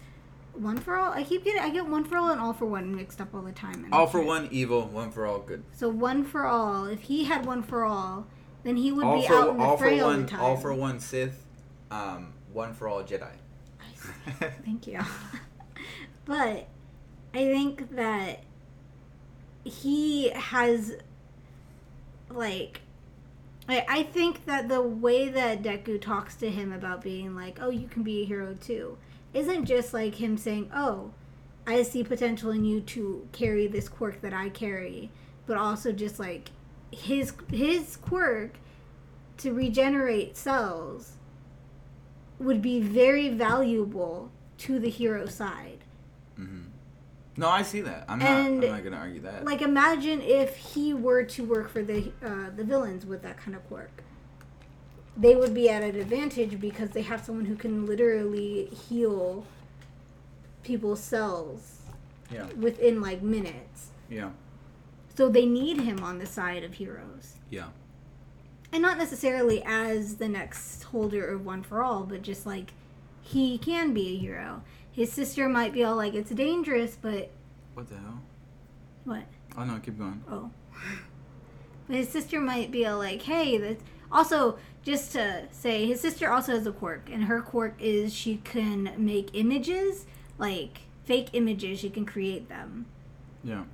[0.54, 2.94] one for all, I keep getting I get one for all and all for one
[2.94, 3.86] mixed up all the time.
[3.92, 5.62] All for one evil, one for all good.
[5.72, 6.86] So one for all.
[6.86, 8.26] If he had one for all,
[8.62, 10.26] then he would all be for out in the all for fray all the one,
[10.26, 10.40] time.
[10.40, 11.44] all for one Sith,
[11.90, 13.30] um, one for all Jedi.
[14.64, 14.98] Thank you.
[16.24, 16.66] but
[17.34, 18.42] I think that
[19.64, 20.96] he has
[22.30, 22.80] like
[23.68, 27.70] I, I think that the way that Deku talks to him about being like, "Oh,
[27.70, 28.98] you can be a hero too,"
[29.32, 31.12] isn't just like him saying, "Oh,
[31.66, 35.10] I see potential in you to carry this quirk that I carry,"
[35.46, 36.50] but also just like
[36.90, 38.54] his his quirk
[39.38, 41.16] to regenerate cells
[42.38, 45.79] would be very valuable to the hero side.
[47.40, 48.04] No, I see that.
[48.06, 48.28] I'm not.
[48.28, 49.46] I'm not gonna argue that.
[49.46, 53.56] Like imagine if he were to work for the uh, the villains with that kind
[53.56, 54.02] of quirk.
[55.16, 59.46] They would be at an advantage because they have someone who can literally heal
[60.62, 61.78] people's cells
[62.30, 63.88] yeah, within like minutes.
[64.08, 64.30] yeah,
[65.16, 67.34] So they need him on the side of heroes.
[67.50, 67.68] yeah.
[68.72, 72.72] And not necessarily as the next holder of One for All, but just like
[73.20, 74.62] he can be a hero.
[74.92, 77.30] His sister might be all like, it's dangerous, but
[77.74, 78.20] What the hell?
[79.04, 79.24] what?
[79.56, 80.22] Oh no, keep going.
[80.30, 80.50] Oh.
[81.86, 83.78] But his sister might be all like, hey, that.
[84.12, 88.36] Also, just to say, his sister also has a quirk, and her quirk is she
[88.44, 90.06] can make images,
[90.38, 92.86] like fake images, she can create them.
[93.44, 93.64] Yeah.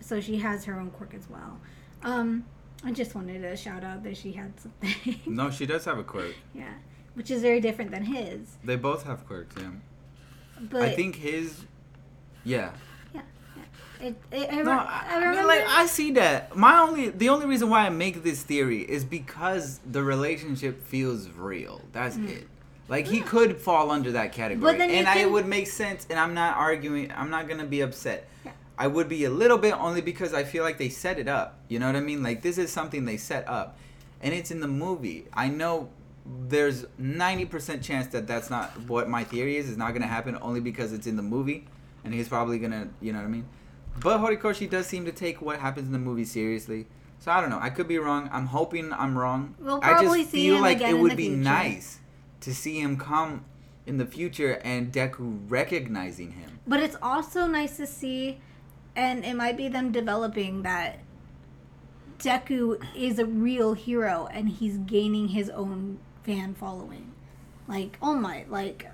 [0.00, 1.58] So she has her own quirk as well.
[2.02, 2.44] Um,
[2.84, 5.20] I just wanted to shout out that she had something.
[5.26, 6.34] No, she does have a quirk.
[6.54, 6.74] yeah.
[7.14, 8.56] Which is very different than his.
[8.62, 9.56] They both have quirks.
[9.58, 9.70] Yeah.
[10.60, 11.64] But I think his.
[12.44, 12.70] Yeah.
[14.00, 16.56] it, it, I, No, I, I I mean, like I see that.
[16.56, 21.28] My only, the only reason why I make this theory is because the relationship feels
[21.30, 21.80] real.
[21.92, 22.28] That's mm.
[22.28, 22.48] it.
[22.88, 26.06] Like he could fall under that category, and I, it would make sense.
[26.08, 27.12] And I'm not arguing.
[27.16, 28.28] I'm not gonna be upset.
[28.44, 28.52] Yeah.
[28.78, 31.58] I would be a little bit only because I feel like they set it up.
[31.68, 32.22] You know what I mean?
[32.22, 33.76] Like this is something they set up,
[34.20, 35.26] and it's in the movie.
[35.32, 35.88] I know
[36.48, 39.68] there's 90% chance that that's not what my theory is.
[39.68, 41.66] It's not gonna happen only because it's in the movie,
[42.04, 42.88] and he's probably gonna.
[43.00, 43.46] You know what I mean?
[44.00, 46.86] But Horikoshi does seem to take what happens in the movie seriously.
[47.18, 47.58] So I don't know.
[47.60, 48.28] I could be wrong.
[48.32, 49.54] I'm hoping I'm wrong.
[49.58, 51.42] We'll I just feel like it would be future.
[51.42, 51.98] nice
[52.40, 53.44] to see him come
[53.86, 56.60] in the future and Deku recognizing him.
[56.66, 58.40] But it's also nice to see,
[58.94, 61.00] and it might be them developing that
[62.18, 67.12] Deku is a real hero and he's gaining his own fan following.
[67.68, 68.86] Like All Might, like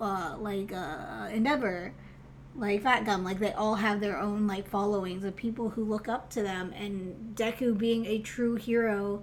[0.00, 1.92] uh, like uh, Endeavor,
[2.54, 6.08] like Fat Gum, like they all have their own like followings of people who look
[6.08, 6.72] up to them.
[6.76, 9.22] And Deku being a true hero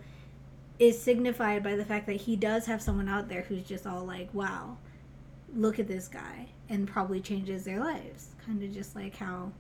[0.79, 4.03] is signified by the fact that he does have someone out there who's just all
[4.05, 4.77] like, "Wow,
[5.55, 8.29] look at this guy," and probably changes their lives.
[8.45, 9.51] Kind of just like how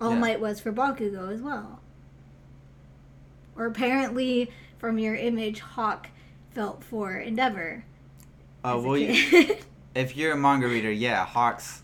[0.00, 0.18] All Yeah.
[0.18, 1.80] Might was for Bakugo as well.
[3.56, 6.08] Or apparently, from your image, Hawk
[6.54, 7.84] felt for Endeavor.
[8.64, 9.56] Uh, well, you-
[9.94, 11.82] if you're a manga reader, yeah, Hawk's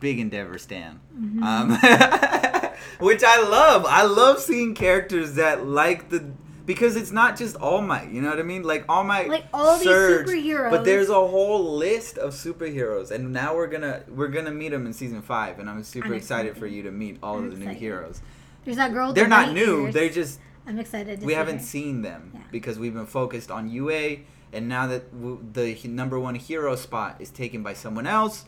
[0.00, 1.00] big Endeavor stan.
[1.18, 1.42] Mhm.
[1.42, 3.84] Um, which I love.
[3.86, 6.24] I love seeing characters that like the
[6.66, 8.10] because it's not just All Might.
[8.10, 8.62] You know what I mean?
[8.62, 13.32] Like All Might, Like, all these superheroes- But there's a whole list of superheroes, and
[13.32, 16.50] now we're gonna we're gonna meet them in season five, and I'm super I'm excited,
[16.50, 16.60] excited.
[16.60, 18.20] for you to meet all I'm of the new heroes.
[18.64, 19.12] There's that girl.
[19.12, 19.84] They're not new.
[19.86, 19.94] ears.
[19.94, 21.20] They're just I'm excited.
[21.20, 22.40] To we haven't seen them Yeah.
[22.52, 24.18] because we've been focused on UA,
[24.52, 28.44] and now that w- the h- number one hero spot is taken by someone else,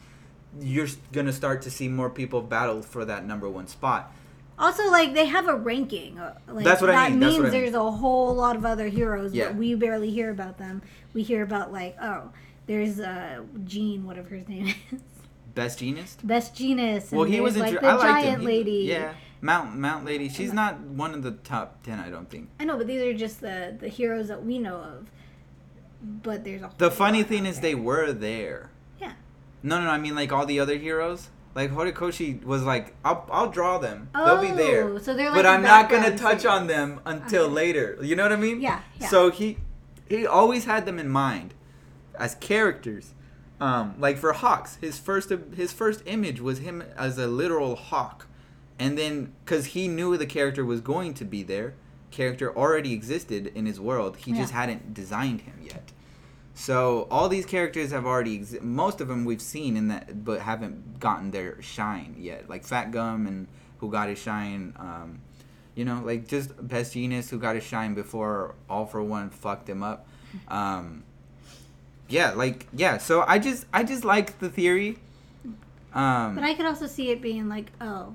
[0.61, 4.13] you're gonna start to see more people battle for that number one spot.
[4.59, 6.19] Also, like they have a ranking.
[6.19, 7.63] uh, Like, That's what I that mean, that's means what I mean.
[7.63, 9.47] there's a whole lot of other heroes, Yeah.
[9.49, 10.83] but we barely hear about them.
[11.15, 12.31] We hear about like, oh,
[12.67, 15.01] there's uh Jean, whatever his name is,
[15.55, 16.17] Best Jeanist.
[16.25, 17.11] Best Jeanist.
[17.11, 18.41] And Well, he was like the I giant him.
[18.43, 18.73] He- lady.
[18.89, 20.29] yeah, Mount Mount Lady.
[20.29, 22.49] She's not one of the top ten, I don't think.
[22.61, 25.11] I know, but these are just the the heroes that we know of.
[26.03, 27.71] But there's a whole The funny thing is there.
[27.71, 28.71] they were there.
[29.01, 29.13] Yeah.
[29.63, 31.29] No, no, no, I mean like all the other heroes.
[31.55, 34.09] Like Horikoshi was like, I'll, I'll draw them.
[34.15, 34.89] They'll be there.
[34.89, 37.53] Oh, so they're like but I'm not gonna touch on them until Okay.
[37.55, 37.99] later.
[38.03, 38.61] You know what I mean?
[38.61, 39.09] Yeah, yeah.
[39.09, 39.59] So he
[40.09, 41.55] he always had them in mind
[42.19, 43.15] as characters.
[43.61, 48.27] Um, like for Hawks, his first his first image was him as a literal hawk,
[48.81, 51.75] and then because he knew the character was going to be there,
[52.11, 54.17] character already existed in his world.
[54.17, 55.93] He just hadn't designed him yet.
[56.55, 60.41] So all these characters have already exi- most of them we've seen in that, but
[60.41, 62.51] haven't gotten their shine yet.
[62.51, 63.47] Like Fat Gum and
[63.79, 64.75] who got his shine.
[64.79, 65.21] Um,
[65.75, 69.69] you know, like just Best Jeanist who got his shine before All for One fucked
[69.69, 70.07] him up.
[70.49, 71.03] Um,
[72.09, 72.99] yeah, like yeah.
[72.99, 74.99] So I just I just like the theory.
[75.93, 78.15] Um, But I could also see it being like, oh,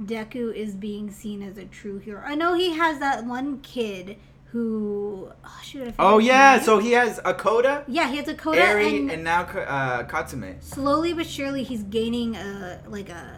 [0.00, 2.22] Deku is being seen as a true hero.
[2.24, 5.30] I know he has that one kid who.
[5.44, 8.60] Oh, shoot, I oh yeah, so he has a Kota, Yeah, he has a Kota,
[8.60, 10.60] Eri, and, and, now uh, Katsuma.
[10.60, 13.36] slowly but surely he's gaining a like a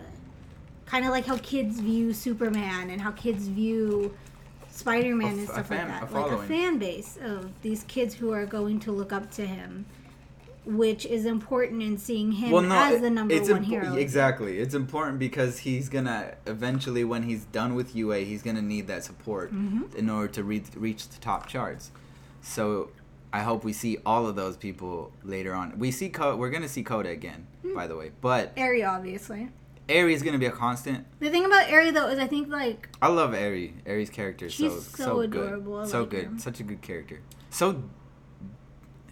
[0.87, 4.15] kind of like how kids view Superman and how kids view
[4.71, 6.13] Spider-Man A and stuff fan- like that.
[6.13, 9.87] Like a fan base of these kids who are going to look up to him,
[10.77, 13.95] which is important in seeing him as the number it's one impo- hero.
[13.95, 18.87] Exactly, it's important because he's gonna eventually, when he's done with UA, he's gonna need
[18.87, 19.95] that support Mhm.
[19.95, 21.91] in order to re- reach the top charts.
[22.43, 22.91] So,
[23.33, 25.79] I hope we see all of those people later on.
[25.79, 27.75] We see Co- we're gonna see Kota again, Hmm.
[27.75, 29.51] by the way, but Eri, obviously.
[29.89, 31.05] Eri is gonna be a constant.
[31.19, 33.75] The thing about Eri though is I think like I love Eri.
[33.87, 35.81] Eri's character is so so so adorable.
[35.83, 36.39] Good, so like good, her.
[36.39, 37.21] such a good character.
[37.51, 37.83] So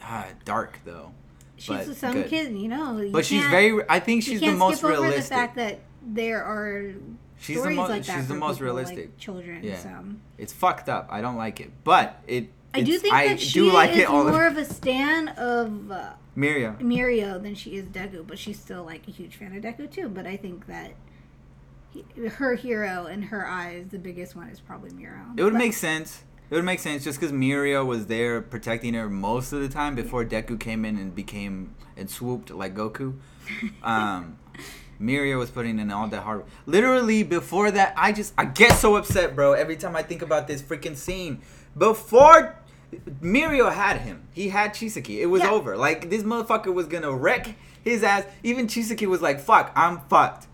[0.02, 1.12] ah, dark though,
[1.58, 2.28] she's some good.
[2.28, 2.98] kid, you know.
[3.00, 3.82] you but she's very.
[3.88, 5.24] I think she's the can't most skip over realistic.
[5.28, 6.92] the fact that there are
[7.40, 7.90] She's the stories most.
[7.90, 9.62] like that she's the most people, like children.
[9.62, 9.78] Yeah.
[9.78, 10.04] So.
[10.38, 11.08] It's fucked up.
[11.10, 12.50] I don't like it, but it.
[12.74, 14.24] I do think I that she do like is it all.
[14.24, 16.78] more of a stan of uh, Miria.
[16.80, 20.08] Mirio than she is Deku, but she's still like a huge fan of Deku too.
[20.08, 20.92] But I think that
[21.90, 25.38] he, her hero in her eyes, the biggest one is probably Mirio.
[25.38, 26.22] It would But- make sense.
[26.50, 29.94] It would make sense just because Mirio was there protecting her most of the time
[29.94, 33.14] before Deku came in and became and swooped like Goku.
[33.82, 34.38] Um,
[35.00, 36.38] Mirio was putting in all that hard.
[36.38, 36.48] Work.
[36.66, 39.52] Literally before that, I just I get so upset, bro.
[39.52, 41.42] Every time I think about this freaking scene,
[41.76, 42.56] before
[43.22, 45.18] Mirio had him, he had Chisaki.
[45.20, 45.50] It was Yeah.
[45.50, 45.76] over.
[45.76, 48.24] Like this motherfucker was gonna wreck his ass.
[48.42, 50.46] Even Chisaki was like, "Fuck, I'm fucked.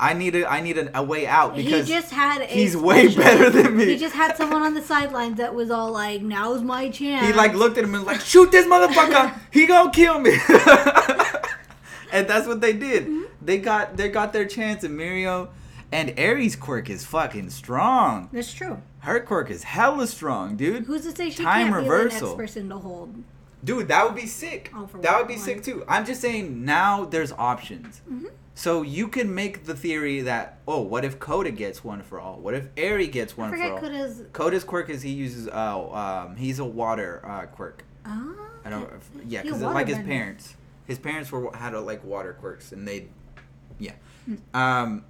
[0.00, 2.76] I need a I need a, a way out he because just had a he's
[2.76, 6.22] way better than me." He just had someone on the sidelines that was all like,
[6.22, 9.38] "Now's my chance." He like looked at him and was like, "Shoot this motherfucker!
[9.52, 10.32] He gonna kill me!"
[12.12, 13.04] and that's what they did.
[13.04, 13.22] Mm-hmm.
[13.42, 15.48] They got they got their chance, and Mirio
[15.92, 18.28] and Eri's quirk is fucking strong.
[18.32, 18.82] That's true.
[19.00, 20.84] Her quirk is hella strong, dude.
[20.84, 22.10] Who's to say she Time can't reversal.
[22.10, 23.14] be the next person to hold?
[23.62, 24.70] Dude, that would be sick.
[24.74, 25.42] Oh, that would be one.
[25.42, 25.84] sick too.
[25.88, 28.00] I'm just saying now there's options.
[28.10, 28.26] Mm-hmm.
[28.60, 32.36] So you can make the theory that oh, what if Kota gets one for all?
[32.36, 33.78] What if Eri gets I one for all?
[33.78, 34.22] Kota's.
[34.34, 37.86] Kota's quirk is he uses uh um he's a water uh, quirk.
[38.04, 38.86] Ah, I don't.
[39.26, 43.08] Yeah, because like his parents, his parents were had a, like water quirks, and they,
[43.78, 43.94] yeah.
[44.26, 44.34] Hmm.
[44.52, 45.04] Um,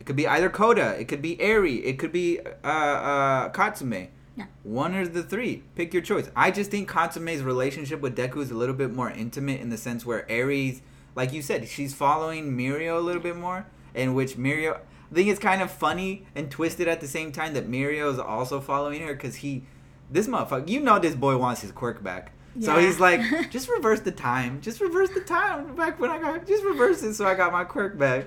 [0.00, 4.08] it could be either Kota, it could be Eri, it could be uh uh Katsuma.
[4.34, 4.46] Yeah.
[4.64, 5.62] One or the three.
[5.76, 6.28] Pick your choice.
[6.34, 9.76] I just think Katsuma's relationship with Deku is a little bit more intimate in the
[9.76, 10.82] sense where Eri's,
[11.14, 14.78] like you said, she's following Mirio a little bit more, in which Mirio.
[15.10, 18.18] I think it's kind of funny and twisted at the same time that Mirio is
[18.18, 19.64] also following her because he,
[20.08, 22.32] this motherfucker, you know, this boy wants his quirk back.
[22.54, 22.74] Yeah.
[22.74, 23.20] So he's like,
[23.50, 27.14] just reverse the time, just reverse the time back when I got, just reverse it
[27.14, 28.26] so I got my quirk back.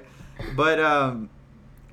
[0.56, 1.30] But um,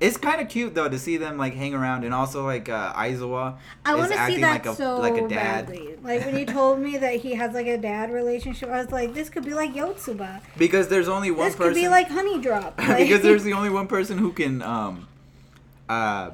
[0.01, 2.91] it's kind of cute though to see them like hang around and also like uh,
[2.93, 5.95] Aizawa I is want to see that like a so like a dad badly.
[6.03, 9.13] Like when you told me that he has like a dad relationship, I was like,
[9.13, 10.41] this could be like Yotsuba.
[10.57, 12.77] because there's only one This person could be like Honey Drop.
[12.79, 15.07] Like, because there's the only one person who can um
[15.87, 16.31] uh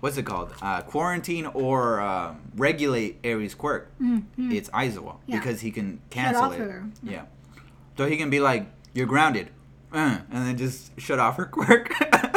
[0.00, 3.90] what's it called uh quarantine or uh, regulate Eri's quirk.
[4.00, 4.24] Mhm.
[4.52, 5.38] It's Aizawa Yeah.
[5.38, 6.58] because he can cancel off it.
[6.60, 6.84] her.
[7.02, 7.22] Yeah.
[7.98, 9.48] So he can be like, "You're grounded,"
[9.92, 11.90] uh, and then just shut off her quirk.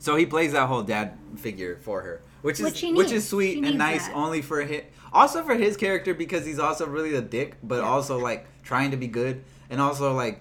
[0.00, 3.54] so he plays that whole dad figure for her, which is Which which is sweet
[3.62, 4.16] She and nice that.
[4.16, 4.82] only for him,
[5.12, 7.88] also for his character because he's also really a dick, but Yeah.
[7.88, 10.40] also like trying to be good and also like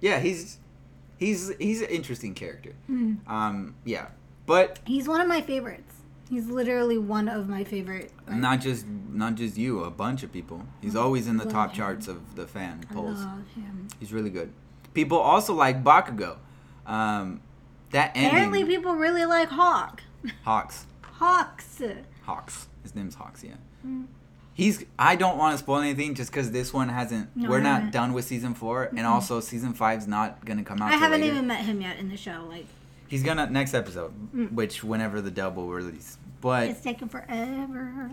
[0.00, 0.58] yeah, he's
[1.16, 2.72] he's he's an interesting character.
[2.90, 3.26] Mm.
[3.28, 4.08] Um, yeah,
[4.44, 5.92] but He's one of my favorites.
[6.28, 8.10] He's literally one of my favorite.
[8.26, 10.66] like, not just not just you, a bunch of people.
[10.82, 11.76] He's always in the top him.
[11.76, 13.20] charts of the fan I polls.
[13.20, 13.88] love him.
[14.00, 14.52] He's really good.
[14.94, 16.36] People also like Bakugo.
[16.86, 17.40] Um,
[17.94, 18.30] that ending.
[18.30, 20.02] Apparently, people really like Hawk.
[20.44, 20.86] Hawks.
[21.02, 21.80] Hawks.
[22.24, 22.66] Hawks.
[22.82, 23.42] His name's Hawks.
[23.42, 23.54] Yeah.
[23.86, 24.06] Mm.
[24.52, 24.84] He's.
[24.98, 27.34] I don't want to spoil anything just because this one hasn't.
[27.36, 29.04] No, we're not done with season 4 and Mm-mm.
[29.04, 30.92] also season five's not gonna come out.
[30.92, 31.32] I haven't later.
[31.34, 32.44] even met him yet in the show.
[32.48, 32.66] Like,
[33.08, 34.52] He's gonna next episode, Mm.
[34.52, 36.18] which whenever the dub will release.
[36.40, 38.10] But it's taken forever.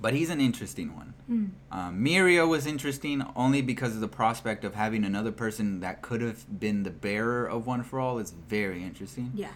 [0.00, 1.13] but he's an interesting one.
[1.30, 1.50] Mm.
[1.72, 6.20] Um, Mirio was interesting only because of the prospect of having another person that could
[6.20, 9.32] have been the bearer of One for All is very interesting.
[9.34, 9.48] Yeah.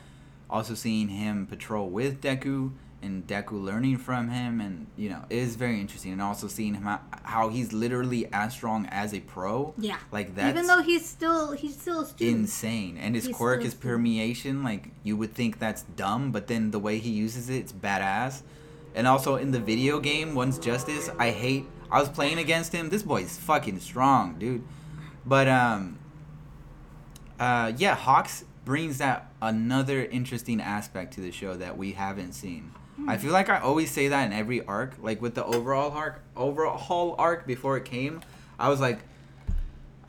[0.51, 5.37] Also seeing him patrol with Deku and Deku learning from him and you know it
[5.37, 9.21] is very interesting and also seeing him how, how he's literally as strong as a
[9.21, 9.73] pro.
[9.79, 9.99] Yeah.
[10.11, 10.49] Like that.
[10.51, 13.71] Even though he's still he's still insane and his He's quirk cool.
[13.79, 17.73] permeation like you would think that's dumb but then the way he uses it it's
[17.73, 18.41] badass
[18.99, 22.91] and also in the video game one's justice i hate i was playing against him
[22.91, 24.63] this boy's fucking strong dude
[25.25, 25.99] but um
[27.41, 32.73] uh yeah hawks brings that another interesting aspect to the show that we haven't seen
[33.07, 33.23] I Hmm.
[33.23, 37.15] feel like I always say that in every arc, like with the Overhaul arc, Overhaul
[37.17, 38.21] arc before it came.
[38.59, 38.99] I was like,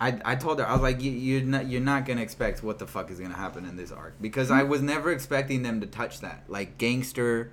[0.02, 2.80] I, I told her I was like you, you're not you're not gonna expect what
[2.80, 5.86] the fuck is gonna happen in this arc because I was never expecting them to
[5.88, 7.52] touch that like gangster,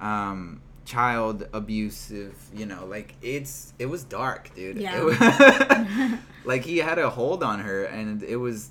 [0.00, 5.02] um, child abusive you know like it's it was dark dude Yeah.
[5.02, 8.70] Was- like he had a hold on her and it was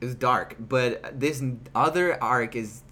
[0.00, 1.42] it was dark but this
[1.74, 2.82] other arc is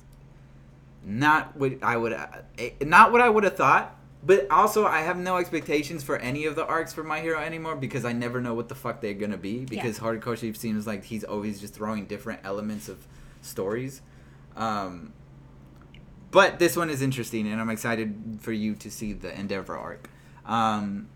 [1.04, 2.12] not what I would
[2.58, 6.46] eh, not what I would have thought but also I have no expectations for any
[6.46, 9.12] of the arcs for My Hero anymore because I never know what the fuck they're
[9.14, 13.06] gonna be because Horikoshi seems like he's always just throwing different elements of
[13.42, 14.00] stories.
[14.56, 15.12] Um,
[16.34, 20.10] but this one is interesting and I'm excited for you to see the Endeavor arc.
[20.44, 21.06] Um,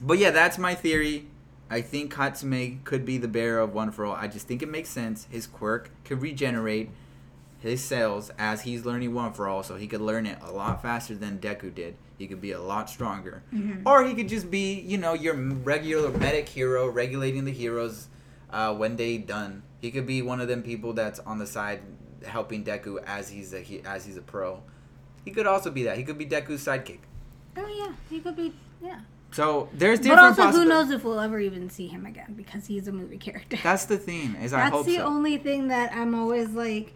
[0.00, 1.26] but yeah, that's my theory.
[1.68, 4.14] I think Katsuma could be the bearer of One for All.
[4.14, 5.26] I just think it makes sense.
[5.30, 6.90] His quirk could regenerate
[7.58, 10.80] his cells as he's learning One for All, so he could learn it a lot
[10.80, 11.96] faster than Deku did.
[12.16, 13.42] He could be a lot stronger.
[13.52, 13.82] Mhm.
[13.84, 18.06] Or he could just be, you know, your regular medic hero, regulating the heroes
[18.50, 19.64] uh, when they done.
[19.80, 21.80] He could be one of them people that's on the side
[22.26, 24.62] helping Deku as he's a he, as he's a pro.
[25.24, 25.96] He could also be that.
[25.96, 27.00] He could be Deku's sidekick.
[27.56, 28.54] Oh yeah, he could be.
[28.82, 29.00] Yeah.
[29.32, 30.36] So there's different.
[30.36, 33.18] But also, who knows if we'll ever even see him again because he's a movie
[33.18, 33.58] character.
[33.62, 34.36] That's the thing.
[34.36, 35.06] Is I That's hope the so.
[35.06, 36.94] only thing that I'm always like,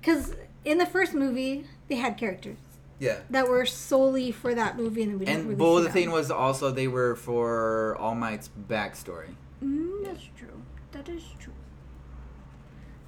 [0.00, 0.34] because
[0.64, 2.58] in the first movie they had characters
[2.98, 3.18] yeah.
[3.30, 6.12] that were solely for that movie, and we didn't And really well, the thing them.
[6.14, 9.34] was also they were for All Might's backstory.
[9.62, 10.62] Mm, that's true.
[10.92, 11.52] That is true.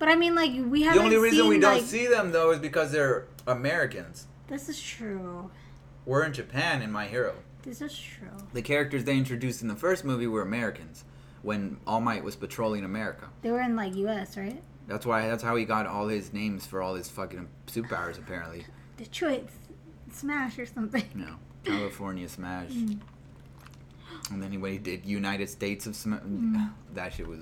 [0.05, 0.99] But I mean, like we haven't.
[0.99, 4.27] The only reason we don't like, see them though is because they're Americans.
[4.49, 5.51] This is true.
[6.05, 7.37] We're in Japan in My Hero.
[7.63, 8.29] This is true.
[8.53, 11.05] The characters they introduced in the first movie were Americans
[11.41, 13.31] when All Might was patrolling America.
[13.41, 14.37] They were in like U.S.
[14.37, 14.63] right?
[14.89, 18.67] That's why that's how he got all his names for all his fucking superpowers apparently.
[18.99, 19.49] Detroit
[20.13, 21.05] Smash or something.
[21.15, 22.73] No, California Smash.
[22.73, 22.99] Mm.
[24.31, 26.21] And then he when he did United States of Smash.
[26.21, 26.73] Mm.
[26.93, 27.41] That shit was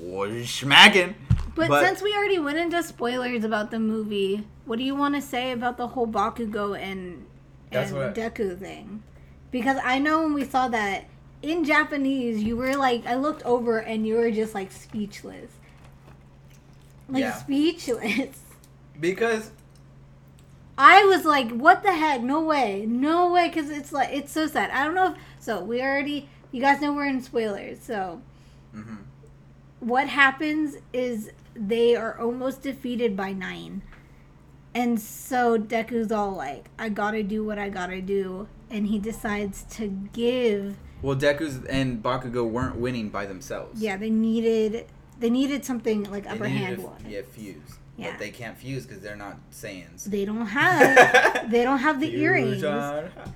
[0.00, 1.16] was smacking.
[1.54, 5.14] But, But- since we already went into spoilers about the movie, what do you want
[5.14, 7.26] to say about the whole Bakugo and
[7.70, 9.02] and what- Deku thing?
[9.50, 11.04] Because I know when we saw that
[11.42, 15.50] in Japanese, you were like, I looked over and you were just like speechless,
[17.08, 17.34] like Yeah.
[17.34, 18.38] speechless.
[18.98, 19.50] Because
[20.78, 22.22] I was like, what the heck?
[22.22, 24.70] No way, no way, because it's like it's so sad.
[24.70, 25.12] I don't know.
[25.12, 28.22] If, so we already, you guys know we're in spoilers, so
[28.74, 28.98] mhm.
[29.80, 33.82] what happens is they are almost defeated by nine.
[34.74, 38.48] And so Deku's all like, I gotta do what I gotta do.
[38.70, 40.76] And he decides to give.
[41.02, 43.82] well, Deku's and Bakugo weren't winning by themselves.
[43.82, 44.86] Yeah, they needed
[45.20, 47.06] they needed something like upper needed hand to f- one.
[47.08, 47.56] Yeah, fuse.
[47.98, 48.10] Yeah.
[48.12, 50.04] But they can't fuse because they're not Saiyans.
[50.04, 52.62] They don't have they don't have the earrings.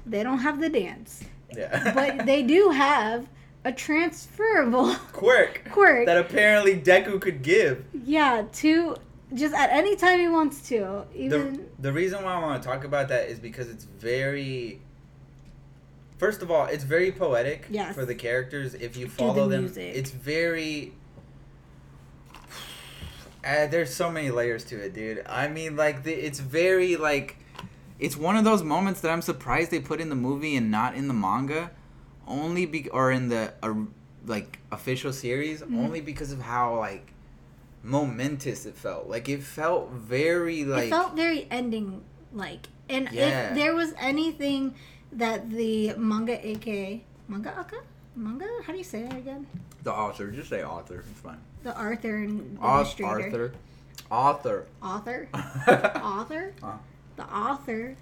[0.07, 1.23] They don't have the dance.
[1.55, 1.93] Yeah.
[1.95, 3.29] But they do have
[3.65, 6.07] a transferable quirk quirk.
[6.07, 7.85] that apparently Deku could give.
[8.05, 8.97] yeah, to
[9.35, 11.05] just at any time he wants to.
[11.13, 14.81] The, Even the reason why I want to talk about that is because it's very.
[16.19, 17.95] First of all, it's very poetic Yes.
[17.95, 18.73] for the characters.
[18.75, 19.95] If you the follow them, music.
[19.97, 20.93] it's very.
[23.45, 25.23] Uh, there's so many layers to it, dude.
[25.25, 27.37] I mean, like, the, it's very like,
[28.01, 30.97] it's one of those moments that I'm surprised they put in the movie and not
[30.97, 31.71] in the manga,
[32.27, 33.75] only be or in the uh,
[34.27, 35.79] like official series Mm-hmm.
[35.79, 37.13] only because of how like
[37.83, 39.09] momentous it felt.
[39.09, 42.03] Like it felt very like it felt very ending
[42.33, 42.69] like.
[42.89, 43.51] And Yeah.
[43.51, 44.75] if there was anything
[45.13, 47.79] that the mangaka manga aka
[48.15, 49.47] manga how do you say that again?
[49.83, 50.31] the author.
[50.33, 51.05] Just say author.
[51.11, 51.39] It's fine.
[51.63, 53.53] The Arthur and Auth- illustrator.
[54.11, 54.67] Arthur.
[54.83, 55.27] Author.
[55.31, 56.01] Author.
[56.03, 56.55] author.
[56.63, 56.77] Uh.
[57.17, 57.97] The author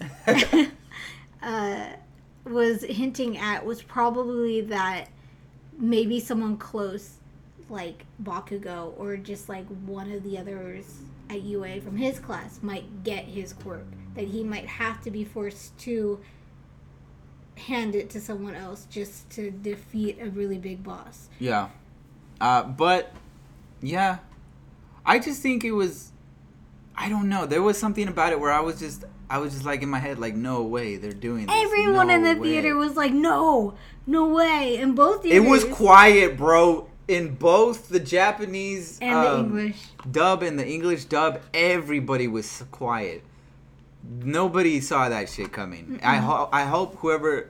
[1.42, 1.86] uh,
[2.50, 5.08] was hinting at was probably that
[5.78, 7.16] maybe someone close
[7.68, 10.98] like Bakugo or just like one of the others
[11.30, 13.86] at UA from his class might get his quirk.
[14.14, 16.20] That he might have to be forced to
[17.56, 21.28] hand it to someone else just to defeat a really big boss.
[21.38, 21.68] Yeah.
[22.40, 23.12] Uh, but
[23.80, 24.18] yeah,
[25.06, 26.12] I just think it was.
[26.96, 27.46] I don't know.
[27.46, 30.00] There was something about it where I was just, I was just like in my
[30.00, 31.54] head, like, no way, they're doing this.
[31.56, 32.48] Everyone No in the way.
[32.50, 33.74] theater was like, "No,
[34.06, 36.88] no way!" And both It was quiet, bro.
[37.06, 39.82] In both the Japanese and the um, English.
[40.10, 43.22] dub and the English dub, everybody was quiet.
[44.22, 46.00] Nobody saw that shit coming.
[46.02, 47.48] I ho- I hope whoever.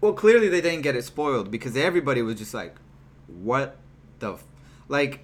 [0.00, 2.74] Well, clearly they didn't get it spoiled because everybody was just like,
[3.28, 3.76] "What
[4.18, 4.44] the?" F-?
[4.88, 5.20] Like,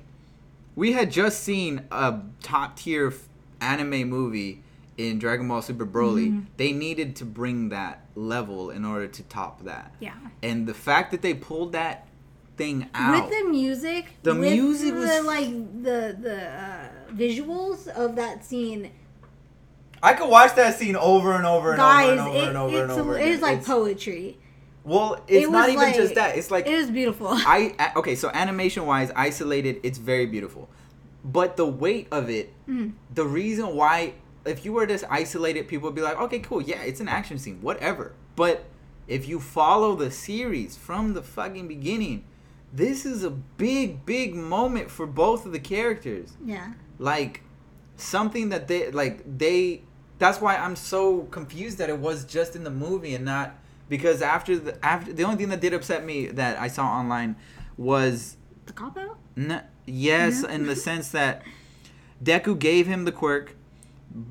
[0.77, 3.29] we had just seen a top tier f-
[3.61, 4.63] anime movie
[5.11, 6.29] in Dragon Ball Super Broly.
[6.29, 6.41] Mm-hmm.
[6.57, 9.95] They needed to bring that level in order to top that.
[10.01, 10.15] Yeah.
[10.43, 12.09] And the fact that they pulled that
[12.57, 13.29] thing out.
[13.29, 15.49] With the music, The with music the, was- like
[15.83, 18.91] the the uh, visuals of that scene,
[20.03, 22.19] I could watch that scene over and over and guys.
[22.19, 23.19] over and over it, and over it's and over.
[23.19, 24.39] it is like It's- poetry.
[24.85, 26.37] Well, it's It not even like- just that.
[26.37, 27.29] It's like It was beautiful.
[27.31, 28.17] I a- okay.
[28.17, 30.69] So animation wise, isolated, it's very beautiful,
[31.25, 32.93] but the weight of it, Mm.
[33.15, 34.15] the reason why,
[34.45, 37.09] if you were to isolate it, people would be like, okay, cool, yeah, it's an
[37.09, 38.13] action scene, whatever.
[38.37, 38.65] But
[39.07, 42.25] if you follow the series from the fucking beginning,
[42.73, 46.73] this is a big, big moment for both of the characters yeah.
[46.99, 47.43] like
[47.97, 49.83] something that they like they
[50.19, 53.55] that's why i'm so confused that it was just in the movie and not
[53.89, 57.37] because after the after the only thing that did upset me that i saw online
[57.77, 58.37] was
[58.67, 59.19] The cop out.
[59.37, 61.43] n- yes in the sense that
[62.25, 63.55] deku gave him the quirk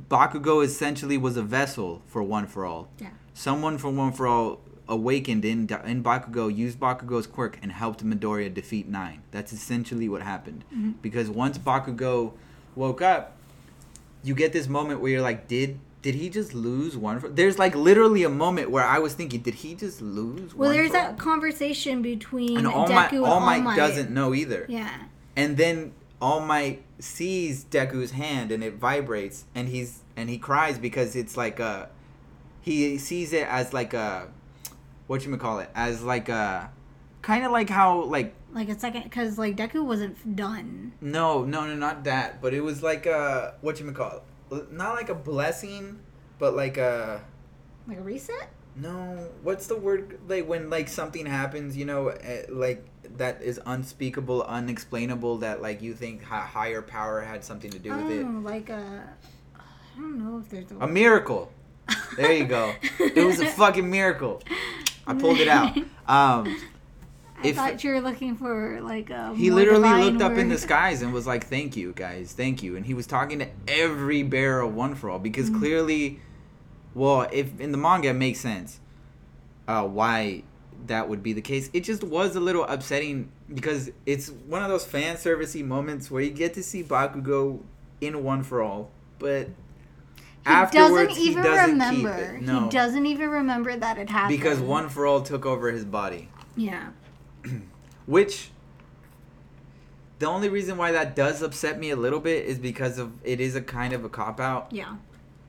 [0.10, 3.10] bakugo essentially was a vessel for one for all Yeah.
[3.34, 8.54] someone from one for all awakened in in Bakugo, used Bakugo's quirk, and helped Midoriya
[8.54, 9.22] defeat Nine.
[9.32, 10.66] That's essentially what happened.
[10.74, 10.92] Mm-hmm.
[11.02, 12.34] Because once Bakugo
[12.76, 13.38] woke up,
[14.24, 17.20] you get this moment where you're like, did did he just lose one?
[17.20, 17.30] For-?
[17.30, 20.54] There's like literally a moment where I was thinking, did he just lose?
[20.54, 21.16] Well, one there's that all?
[21.16, 23.76] conversation between and All Deku Might, and All All Might Might.
[23.78, 24.66] doesn't know either.
[24.68, 24.90] Yeah.
[25.38, 30.78] And then All Might sees Deku's hand and it vibrates and he's and he cries
[30.78, 31.90] because it's like a
[32.62, 34.30] he sees it as like a
[35.08, 36.70] what you call it as like a
[37.22, 40.94] kind of like how like Like a second, because like Deku wasn't done.
[41.02, 44.94] no no no not that but it was like a what you call it not
[44.96, 46.00] like a blessing
[46.38, 47.22] but like a
[47.88, 48.50] Like a reset.
[48.76, 52.86] no what's the word like when like something happens you know eh, like
[53.18, 57.96] that is unspeakable unexplainable that like you think hi- higher power had something to do
[57.96, 59.04] with it oh, like a.
[59.56, 61.52] I don't know if there's A miracle.
[62.16, 62.74] There you go.
[63.00, 64.42] It was a fucking miracle.
[65.06, 65.76] I pulled it out.
[65.78, 65.86] Um,
[67.44, 69.34] I if thought you were looking for like a.
[69.36, 72.76] he literally looked up in the skies and was like, "Thank you, guys, thank you,"
[72.76, 76.20] and he was talking to every bearer of one for all because clearly,
[76.94, 78.80] well, if in the manga it makes sense,
[79.68, 80.44] uh, why
[80.88, 81.70] that would be the case.
[81.74, 86.22] It just was a little upsetting because it's one of those fan servicey moments where
[86.22, 87.62] you get to see Bakugo
[88.00, 89.52] in one for all, but He
[90.46, 92.38] afterwards doesn't even he doesn't remember.
[92.42, 94.38] No, He doesn't even remember that it happened.
[94.40, 96.90] because one for all took over his body, Yeah.
[98.06, 98.50] which.
[100.20, 103.40] The only reason why that does upset me a little bit is because of it
[103.40, 104.68] is a kind of a cop out.
[104.72, 104.98] Yeah.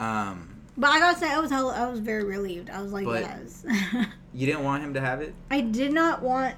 [0.00, 2.70] Um, But I gotta say, I was I was very relieved.
[2.70, 3.66] I was like, But- yes.
[4.34, 5.34] you didn't want him to have it.
[5.50, 6.54] I did not want.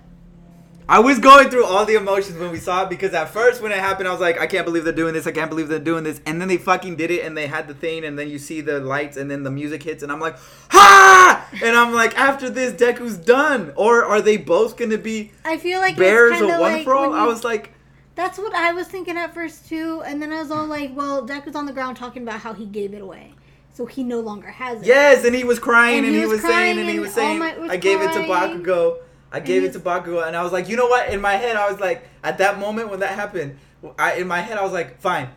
[0.86, 3.72] I was going through all the emotions when we saw it because at first when
[3.72, 5.78] it happened I was like I can't believe they're doing this I can't believe they're
[5.78, 8.28] doing this and then they fucking did it and they had the thing and then
[8.28, 10.36] you see the lights and then the music hits and I'm like
[10.68, 15.56] ha and I'm like after this Deku's done or are they both gonna be I
[15.56, 17.72] feel like bears it's of one like for all when I was like
[18.14, 21.26] That's what I was thinking at first too, and then I was all like, "Well,
[21.26, 23.33] Deku's on the ground talking about how he gave it away,
[23.74, 26.40] so he no longer has it." yes and he was crying And and, he was
[26.40, 28.20] was, saying and he was saying was I gave it to.
[28.20, 28.98] Bakugo
[29.30, 31.56] I gave it to Bakugo and I was like you know what in my head
[31.56, 33.58] I was like at that moment when that happened
[33.98, 35.28] I in my head I was like fine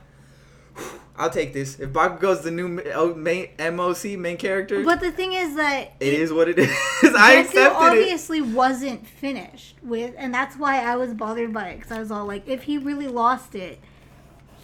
[1.19, 1.79] I'll take this.
[1.79, 6.13] If Bakugo's the new oh, main MOC main character, But the thing is that it
[6.13, 6.69] is what it is.
[7.03, 7.71] I accepted it.
[7.73, 12.11] obviously wasn't finished with, and that's why I was bothered by it because I was
[12.11, 13.79] all like, if he really lost it,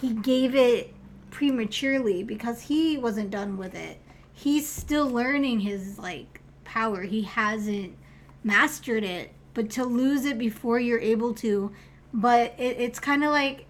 [0.00, 0.94] he gave it
[1.34, 3.98] prematurely because he wasn't done with it.
[4.32, 7.02] He's still learning his like power.
[7.02, 7.96] He hasn't
[8.44, 11.72] mastered it, but to lose it before you're able to,
[12.12, 13.66] but it, it's kind of like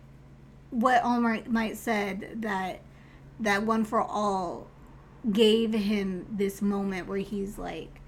[0.71, 2.81] what All Might said that
[3.41, 4.67] that one for all
[5.33, 7.99] gave him this moment where he's like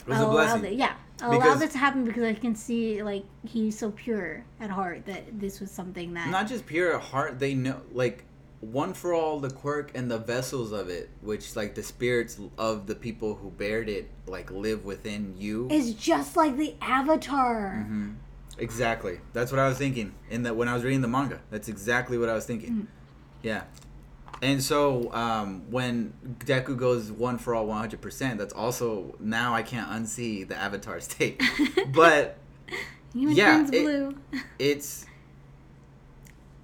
[0.00, 0.94] It was a I'll allow that- yeah.
[1.22, 4.70] I'll allow Because- that to happen because I can see like he's so pure at
[4.70, 8.24] heart that this was something that Not just pure at heart, they know like
[8.60, 12.86] one for all the quirk and the vessels of it, which like the spirits of
[12.86, 15.68] the people who bared it like live within you.
[15.70, 17.84] is just like the Avatar.
[17.86, 18.10] hmm
[18.56, 19.18] Exactly.
[19.32, 21.40] That's what I was thinking in that when I was reading the manga.
[21.50, 22.70] That's exactly what I was thinking.
[22.70, 22.86] Mm.
[23.42, 23.62] Yeah.
[24.42, 29.88] And so um, when Deku goes one for all 100%, that's also now I can't
[29.90, 31.42] unsee the Avatar state.
[31.92, 32.38] but
[33.12, 34.16] Yeah, turns it- blue.
[34.60, 35.06] it's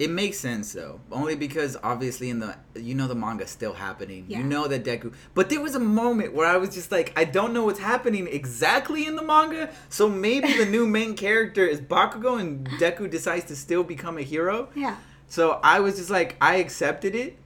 [0.01, 4.25] it makes sense though only because obviously in the you know the manga's still happening
[4.27, 4.39] Yeah.
[4.39, 7.23] you know that deku but there was a moment where i was just like i
[7.37, 11.79] don't know what's happening exactly in the manga so maybe the new main character is
[11.79, 14.95] bakugo and deku decides to still become a hero yeah.
[15.27, 17.37] so i was just like i accepted it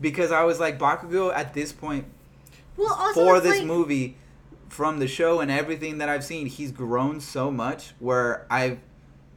[0.00, 2.04] because i was like bakugo at this point
[2.78, 4.16] Well, also for this like, movie
[4.68, 8.78] from the show and everything that I've seen, he's grown so much where I've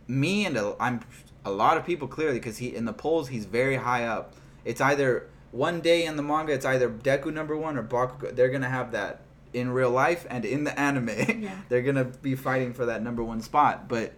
[0.07, 0.99] me and a, I'm
[1.45, 4.33] a lot of people clearly because he in the polls he's very high up.
[4.65, 8.35] It's either one day in the manga it's either Deku number one or Bakugo.
[8.35, 9.21] They're gonna have that
[9.53, 11.09] in real life and in the anime.
[11.43, 11.55] Yeah.
[11.69, 14.13] They're gonna be fighting for that number one spot, but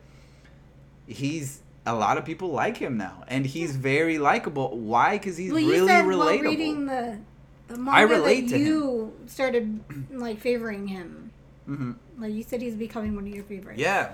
[1.08, 1.60] he's.
[1.86, 4.78] A lot of people like him now, and he's very likable.
[4.78, 5.18] Why?
[5.18, 6.18] Because he's Well, you really said relatable.
[6.18, 7.20] while reading the,
[7.68, 11.32] the manga I relate that to you started like favoring him.
[11.66, 13.82] hmm Like you said, he's becoming one of your favorites.
[13.82, 14.14] Yeah.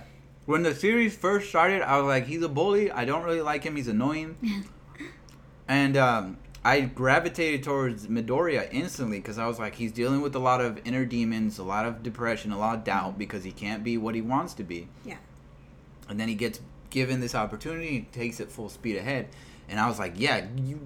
[0.49, 2.89] When the series first started, I was like, he's a bully.
[2.89, 3.75] I don't really like him.
[3.75, 4.35] He's annoying.
[5.67, 10.39] and um, I gravitated towards Midoriya instantly because I was like, he's dealing with a
[10.39, 13.83] lot of inner demons, a lot of depression, a lot of doubt because he can't
[13.83, 14.87] be what he wants to be.
[15.05, 15.17] Yeah.
[16.09, 19.27] And then he gets given this opportunity, he takes it full speed ahead.
[19.67, 20.79] And I was like, yeah, you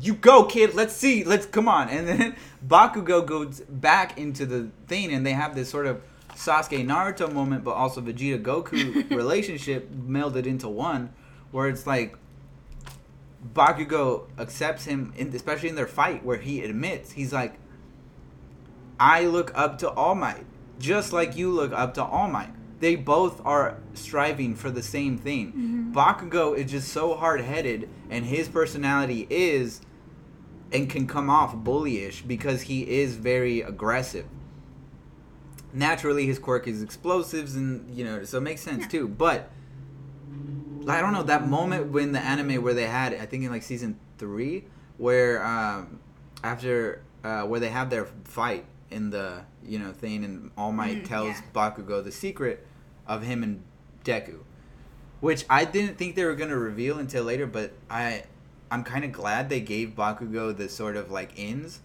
[0.00, 0.74] you go, kid.
[0.74, 1.22] Let's see.
[1.22, 1.90] Let's come on.
[1.90, 2.36] And then
[2.66, 6.02] Bakugo goes back into the thing, and they have this sort of
[6.40, 11.12] Sasuke Naruto moment, but also Vegeta Goku relationship melded into one,
[11.50, 12.16] where it's like
[13.54, 17.58] Bakugo accepts him, in, especially in their fight, where he admits he's like,
[18.98, 20.46] I look up to All Might,
[20.78, 22.54] just like you look up to All Might.
[22.80, 25.48] They both are striving for the same thing.
[25.48, 25.92] Mm-hmm.
[25.92, 29.82] Bakugo is just so hard headed, and his personality is
[30.72, 34.24] and can come off bullyish because he is very aggressive.
[35.72, 38.88] Naturally, his quirk is explosives, and you know, so it makes sense Yeah.
[38.88, 39.08] too.
[39.08, 39.50] But
[40.88, 43.62] I don't know that moment when the anime where they had, I think in like
[43.62, 44.64] season three,
[44.96, 46.00] where um,
[46.42, 51.02] after uh, where they have their fight in the you know thing, and All Might
[51.04, 51.42] Mhm, tells yeah.
[51.54, 52.66] Bakugo the secret
[53.06, 53.62] of him and
[54.04, 54.38] Deku,
[55.20, 58.24] which I didn't think they were gonna reveal until later, but I
[58.72, 61.80] I'm kind of glad they gave Bakugo the sort of like ins.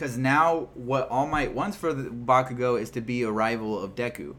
[0.00, 3.94] Because now what All Might wants for the Bakugo is to be a rival of
[3.94, 4.34] Deku.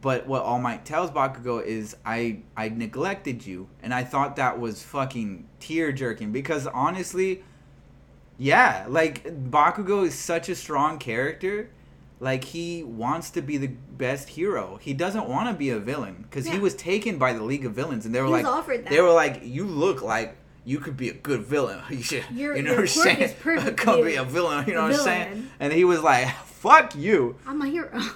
[0.00, 4.58] But what All Might tells Bakugo is, I I neglected you, and I thought that
[4.58, 6.32] was fucking tear jerking.
[6.32, 7.44] Because honestly,
[8.36, 11.70] yeah, like Bakugo is such a strong character.
[12.18, 14.80] Like he wants to be the best hero.
[14.82, 17.74] He doesn't want to be a villain because he was taken by the League of
[17.74, 21.08] Villains, and they were He like, they were like, you look like you could be
[21.10, 21.80] a good villain.
[21.90, 23.18] You should, Your- you know your what I'm saying?
[23.20, 24.66] is perfect Could be a villain.
[24.66, 25.50] You know what I'm saying?
[25.60, 27.36] And he was like, fuck you.
[27.46, 27.90] I'm a hero.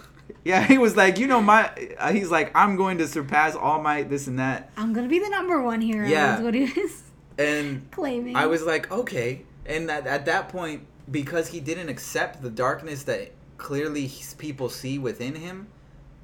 [0.44, 1.70] Yeah, he was like, you know, my.
[1.98, 4.70] uh, He's like, I'm going to surpass All Might, this and that.
[4.78, 6.06] I'm gonna be the number one hero.
[6.06, 6.38] Yeah.
[6.38, 7.02] Is what he was
[7.36, 8.34] And claiming.
[8.36, 9.42] I was like, okay.
[9.66, 14.98] And at, at that point, because he didn't accept the darkness that clearly people see
[14.98, 15.66] within him,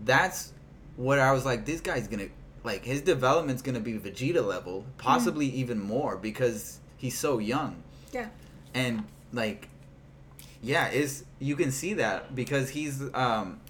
[0.05, 0.53] that's
[0.97, 2.29] what I was like, this guy's gonna,
[2.64, 7.82] like, his development's gonna be Vegeta level, possibly even more, because he's so young.
[8.12, 8.28] Yeah.
[8.74, 9.68] And, like,
[10.62, 13.60] yeah, is you can see that because he's, um,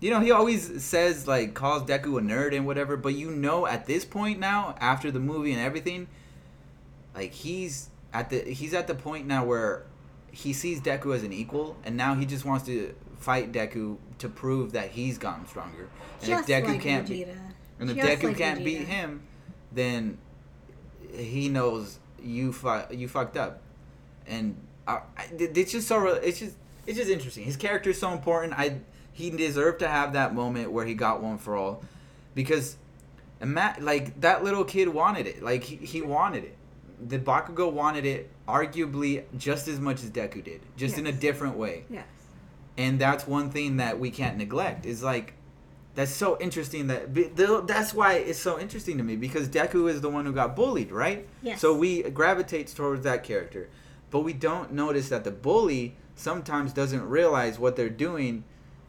[0.00, 3.66] you know, he always says, like, calls Deku a nerd and whatever, but you know,
[3.66, 6.06] at this point now, after the movie and everything,
[7.14, 9.84] like he's at the he's at the point now where
[10.30, 14.28] he sees Deku as an equal, and now he just wants to fight Deku to
[14.28, 15.88] prove that he's gotten stronger.
[16.20, 17.36] And Just if Deku like can't be, Vegeta.
[17.80, 18.64] And if Just Deku like can't Vegeta.
[18.64, 19.22] beat him,
[19.72, 20.18] then
[21.12, 23.60] he knows you fu- you fucked up,
[24.26, 24.56] and
[24.86, 26.56] I, I, it's just so re- it's just
[26.86, 27.44] it's just interesting.
[27.44, 28.54] His character is so important.
[28.58, 28.80] I
[29.12, 31.82] he deserved to have that moment where he got one for all,
[32.34, 32.76] because,
[33.40, 35.42] Matt like that little kid wanted it.
[35.42, 36.56] Like he, he wanted it.
[37.06, 41.56] The Bakugo wanted it arguably just as much as Deku did, just in a different
[41.56, 42.06] way Yes.
[42.76, 45.32] and that's one thing that we can't neglect is like
[45.94, 47.14] that's so interesting that
[47.66, 50.90] that's why it's so interesting to me because Deku is the one who got bullied
[50.90, 51.26] right?
[51.42, 51.60] Yes.
[51.60, 53.68] so we gravitate towards that character.
[54.10, 58.44] But we don't notice that the bully sometimes doesn't realize what they're doing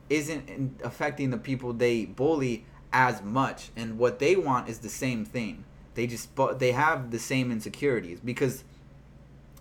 [0.09, 3.69] isn't affecting the people they bully as much.
[3.75, 5.63] And what they want is the same thing.
[5.95, 6.29] They just
[6.59, 8.19] they have the same insecurities.
[8.23, 8.63] Because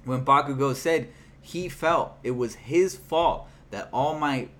[0.04, 1.08] when Bakugo said
[1.40, 4.50] he felt it was his fault that All Might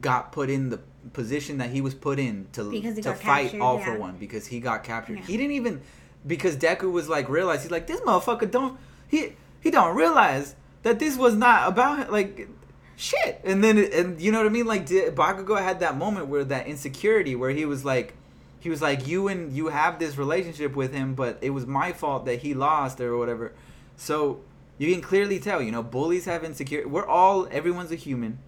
[0.00, 0.80] got put in the
[1.12, 3.98] position that he was put in to Because to fight captured, All for.
[3.98, 5.18] One because he got captured.
[5.18, 5.24] Yeah.
[5.24, 5.80] He didn't even
[6.26, 10.98] because Deku was like realized he's like this motherfucker don't he he don't realize that
[10.98, 12.48] this was not about him, like
[12.96, 13.40] shit.
[13.44, 16.44] And then and you know what I mean like D- Bakugo had that moment where
[16.44, 18.14] that insecurity where he was like
[18.60, 21.92] he was like you and you have this relationship with him but it was my
[21.92, 23.52] fault that he lost or whatever.
[23.96, 24.40] So
[24.78, 26.88] you can clearly tell, you know, bullies have insecurity.
[26.88, 28.38] We're all everyone's a human,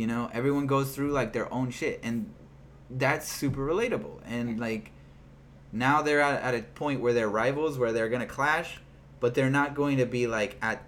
[0.00, 0.30] you know.
[0.32, 2.32] Everyone goes through like their own shit, and
[2.88, 4.20] that's super relatable.
[4.24, 4.92] And like
[5.72, 8.80] now they're at, at a point where they're rivals, where they're gonna clash,
[9.20, 10.82] but they're not going to be like at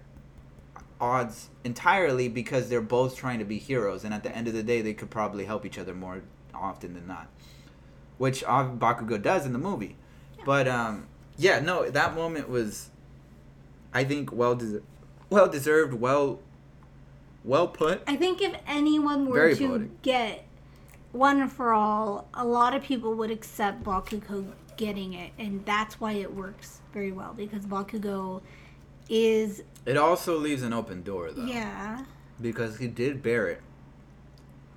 [0.99, 4.03] odds entirely because they're both trying to be heroes.
[4.03, 6.95] And at the end of the day, they could probably help each other more often
[6.95, 7.27] than not,
[8.17, 9.95] which Bakugo does in the movie.
[10.43, 11.07] But um,
[11.37, 12.89] yeah, no, that moment was,
[13.93, 14.85] I think, well deserved,
[15.29, 16.39] well deserved, well,
[17.43, 18.01] well put.
[18.07, 20.01] I think if anyone were Very to poetic.
[20.01, 20.45] get
[21.11, 24.45] one for all, a lot of people would accept Bakugo
[24.77, 28.41] getting it, and that's why it works very well because Bakugo
[29.09, 32.05] is It also leaves an open door though, yeah
[32.41, 33.61] because he did bear it.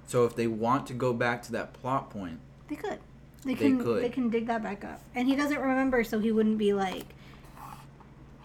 [0.07, 2.39] So if they want to go back to that plot point,
[2.69, 2.99] they could
[3.45, 4.03] they They can could.
[4.03, 7.07] they can dig that back up, and he doesn't remember, so he wouldn't be like,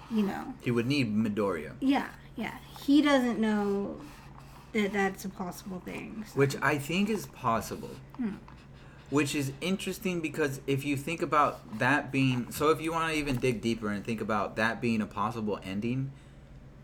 [0.10, 2.56] you know, he would need Midoriya, yeah, yeah,
[2.86, 3.98] he doesn't know
[4.74, 6.26] that that's a possible thing.
[6.28, 7.96] so- which I think is possible.
[8.18, 8.36] Hmm.
[9.10, 13.20] Which is interesting because if you think about that being so, if you want to
[13.20, 16.12] even dig deeper and think about that being a possible ending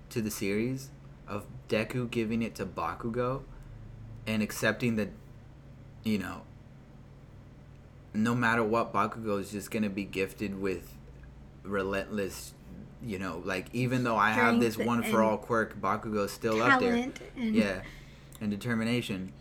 [0.10, 0.90] to the series
[1.28, 3.44] of Deku giving it to Bakugo
[4.26, 5.10] and accepting that,
[6.04, 6.42] you know,
[8.14, 10.94] no matter what, Bakugo is just gonna be gifted with
[11.64, 12.54] relentless,
[13.04, 16.80] you know, like even though I have this one for all quirk, Bakugo's still up
[16.80, 17.20] there, and
[17.56, 17.82] yeah,
[18.42, 19.34] and determination.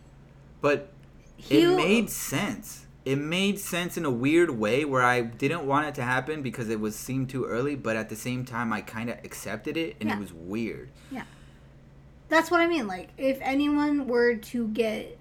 [0.60, 0.90] But
[1.36, 2.86] he it made sense.
[3.04, 6.68] It made sense in a weird way where I didn't want it to happen because
[6.70, 9.96] it was seemed too early, but at the same time I kind of accepted it
[10.00, 10.16] and Yeah.
[10.16, 10.88] it was weird.
[11.12, 11.22] Yeah.
[12.28, 12.88] That's what I mean.
[12.88, 15.16] Like, if anyone were to get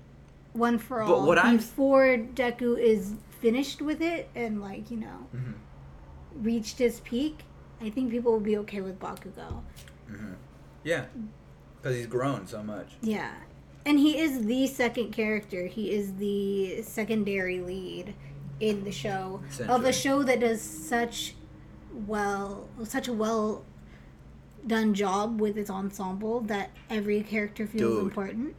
[0.54, 4.98] one for But all what I'm- before Deku is finished with it and, like, you
[4.98, 6.44] know, Mm-hmm.
[6.44, 7.40] reached his peak,
[7.82, 9.62] I think people will be okay with Bakugo.
[10.10, 10.34] Mm-hmm.
[10.84, 11.06] Yeah,
[11.78, 12.94] because he's grown so much.
[13.02, 13.32] Yeah.
[13.86, 15.68] And he is the second character.
[15.68, 18.16] He is the secondary lead
[18.60, 21.36] in the show of a show that does such
[22.08, 23.64] well, such a well
[24.66, 28.04] done job with its ensemble that every character feels Dude.
[28.04, 28.56] important.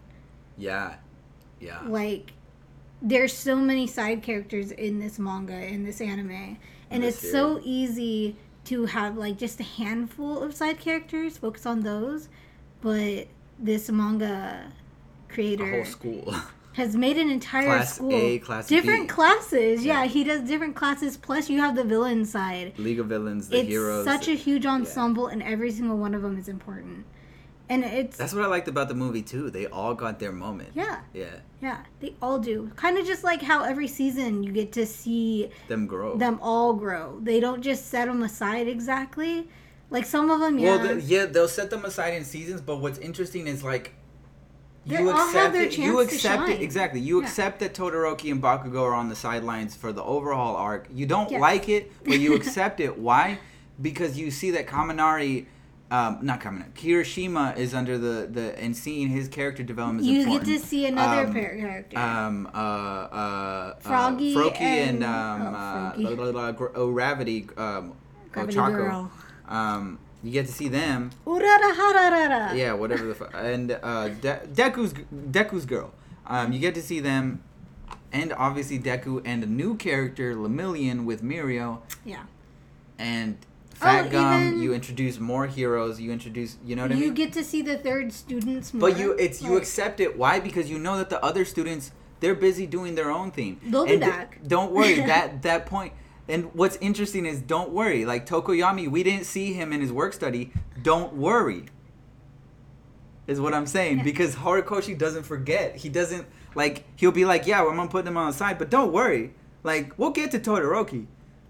[0.57, 0.95] Yeah,
[1.61, 1.81] yeah.
[1.87, 2.33] like
[3.03, 6.57] there's so many side characters in this manga in this anime
[6.91, 8.37] and this it's so easy
[8.67, 12.29] to have like just a handful of side characters focus on those
[12.81, 13.27] but
[13.59, 16.35] this manga A creator whole school.
[16.75, 19.09] has made an entire Class school A, class different B.
[19.09, 20.03] classes yeah.
[20.03, 20.09] Yeah.
[20.09, 23.67] he does different classes plus you have the villain side League of Villains, the heroes.
[23.67, 24.05] it's heroes.
[24.05, 27.05] such a huge ensemble and every single one of them is important
[27.69, 29.51] and it's That's what I liked about the movie too.
[29.51, 30.71] They all got their moment.
[30.75, 31.27] yeah Yeah,
[31.61, 35.51] yeah they all do kind of just like how every season you get to see
[35.69, 36.17] them grow.
[36.17, 37.19] them all grow.
[37.23, 39.49] They don't just set them aside exactly.
[39.91, 40.77] Like some of them, yeah.
[40.77, 43.95] Well, the, yeah, they'll set them aside in seasons, but what's interesting is like
[44.85, 45.79] They you all have accept their it.
[45.79, 47.01] You accept it exactly.
[47.01, 47.27] You Yeah.
[47.27, 50.89] accept that Todoroki and Bakugo are on the sidelines for the overhaul arc.
[50.93, 51.41] You don't Yes.
[51.41, 52.99] like it, but you accept it.
[52.99, 53.39] Why?
[53.81, 55.47] Because you see that Kaminari.
[55.89, 56.72] Um, not Kaminari.
[56.72, 60.01] Kirishima is under the, the and seeing his character development.
[60.01, 60.47] is you important.
[60.49, 61.97] get to see another Um, pair character.
[61.99, 66.66] Um, uh, uh, Froggy uh, Froakie and, and- um, oh, uh, la- la- la- Gr-
[66.74, 67.93] oh, Gravity, um,
[68.32, 68.72] Gravity Ochako.
[68.76, 69.11] Girl.
[69.49, 71.11] Um, you get to see them.
[72.57, 73.30] Yeah, whatever the fuck.
[73.34, 74.93] And uh, De- Deku's
[75.30, 75.93] Deku's girl.
[76.26, 77.45] Um, you get to see them,
[78.12, 82.24] and obviously Deku and a new character, Lemillion with Mirio, Yeah.
[82.99, 83.37] and
[83.77, 84.62] Fat Oh, Gum.
[84.62, 86.01] You introduce more heroes.
[86.01, 86.57] You introduce.
[86.64, 87.03] You know what I mean.
[87.05, 88.91] you get to see the third students more.
[88.91, 90.16] But you, it's you accept it.
[90.16, 90.41] Why?
[90.41, 93.61] Because you know that the other students they're busy doing their own thing.
[93.62, 94.41] They'll be And d- back.
[94.47, 94.95] Don't worry.
[95.07, 95.93] that that point.
[96.29, 98.05] And what's interesting is don't worry.
[98.07, 100.53] Like Tokoyami, we didn't see him in his work study.
[100.83, 101.66] Don't worry.
[103.27, 104.05] Is what I'm saying Yeah.
[104.05, 105.77] because Horikoshi doesn't forget.
[105.77, 106.85] He doesn't like.
[106.97, 109.35] He'll be like, "Yeah, well, I'm gonna put them on the side," but don't worry.
[109.64, 111.07] Like we'll get to Todoroki.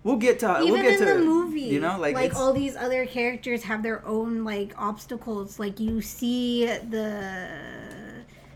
[0.07, 0.49] We'll get to.
[0.61, 3.61] even we'll get in to the movie, You know, like, like all these other characters
[3.71, 5.59] have their own like obstacles.
[5.65, 7.49] Like you see the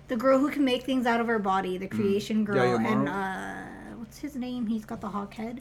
[0.08, 2.92] the girl who can make things out of her body, the creation girl, Yaoyamaru?
[2.92, 4.62] and uh, what's his name?
[4.68, 5.56] He's got the hawk head.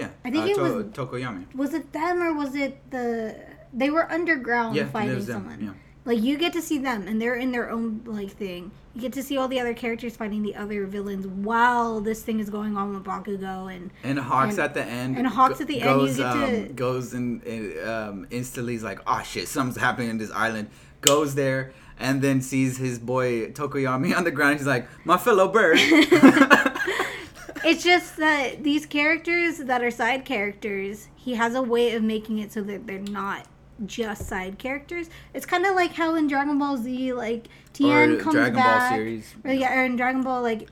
[0.00, 0.08] yeah.
[0.24, 1.44] I think uh, it To- was- Tokoyami.
[1.54, 3.36] Was it them or was it the?
[3.80, 5.60] They were underground Yeah, fighting someone.
[5.68, 5.70] yeah.
[6.06, 8.70] Like you get to see them, and they're in their own like thing.
[8.94, 12.38] You get to see all the other characters fighting the other villains while this thing
[12.40, 15.16] is going on with Bakugo and And Hawks And- at the end.
[15.18, 18.74] and Hawks at the end, you goes, get to- um, goes and, and um, instantly
[18.74, 20.68] is like, oh shit, something's happening in this island.
[21.00, 24.58] Goes there and then sees his boy Tokoyami on the ground.
[24.58, 25.78] He's like, my fellow bird.
[27.64, 32.38] it's just that these characters that are side characters, he has a way of making
[32.38, 33.46] it so that they're not
[33.86, 35.08] just side characters.
[35.32, 38.62] It's kind of like how in Dragon Ball Z, like Tien or comes Dragon Ball
[38.62, 39.34] back, series.
[39.44, 40.68] or yeah, or in Dragon Ball, like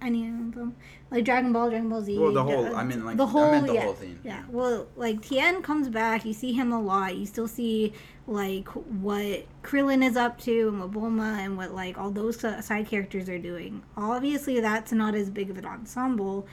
[0.00, 0.74] any of them,
[1.10, 2.18] like Dragon Ball, Dragon Ball Z.
[2.18, 4.18] Well, the whole- I mean, like, the I whole, meant the yeah, whole thing.
[4.24, 7.16] Yeah, well, like Tien comes back, you see him a lot.
[7.16, 7.92] You still see
[8.26, 12.86] like what Krillin is up to and what Bulma and what like all those side
[12.88, 13.82] characters are doing.
[13.96, 16.46] Obviously, that's not as big of an ensemble,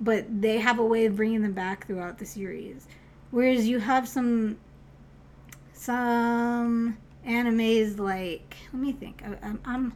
[0.00, 2.86] but they have a way of bringing them back throughout the series.
[3.30, 4.56] Whereas you have some
[5.72, 9.22] some animes like let me think.
[9.24, 9.92] I, I'm I'm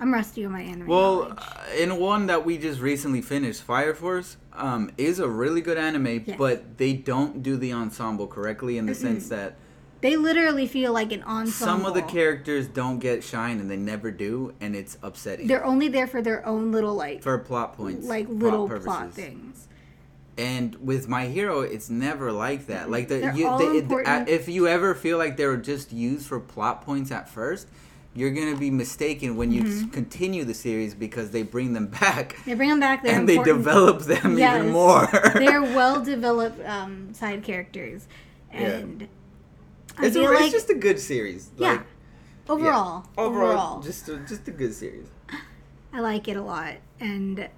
[0.00, 0.86] I'm rusty on my anime.
[0.88, 1.38] Well, knowledge.
[1.38, 5.78] uh, in one that we just recently finished, Fire Force um, is a really good
[5.78, 6.36] anime, Yes.
[6.36, 9.54] but they don't do the ensemble correctly in the sense that
[10.00, 11.52] they literally feel like an ensemble.
[11.76, 15.64] some of the characters don't get shine and they never do, and it's upsetting they're
[15.64, 18.86] only there for their own little like for plot points, like plot little purposes.
[18.86, 19.68] plot things.
[20.36, 22.90] And with My Hero, it's never like that.
[22.90, 24.28] Like the you, all they, it- important.
[24.28, 27.68] uh, if you ever feel like they were just used for plot points at first,
[28.16, 29.88] you're gonna be mistaken when you Mm-hmm.
[29.90, 33.02] continue the series because they bring them back They bring them back.
[33.02, 33.58] They're and they important.
[33.64, 34.58] develop them Yes.
[34.60, 35.08] even more.
[35.34, 38.06] they're well developed um, side characters,
[38.52, 39.08] and
[39.98, 41.50] I it's, a, feel it's just a good series.
[41.58, 41.80] yeah, Like,
[42.48, 43.22] overall, yeah.
[43.24, 45.06] overall, overall, just a, just a good series.
[45.92, 47.48] I like it a lot, and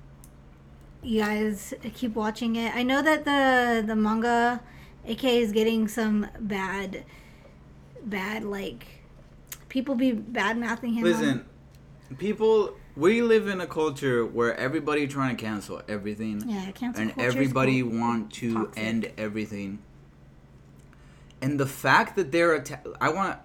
[1.07, 2.75] you guys keep watching it.
[2.75, 4.61] I know that the the manga,
[5.07, 7.05] AK, is getting some bad,
[8.05, 8.87] bad like
[9.69, 11.05] people be bad mouthing him.
[11.05, 11.45] on- Listen,
[12.19, 16.43] people, we live in a culture where everybody trying to cancel everything.
[16.49, 17.99] yeah, cancel and everybody cool.
[18.01, 18.83] want to Toxic.
[18.83, 19.79] end everything.
[21.43, 23.39] And the fact that they're atta- I want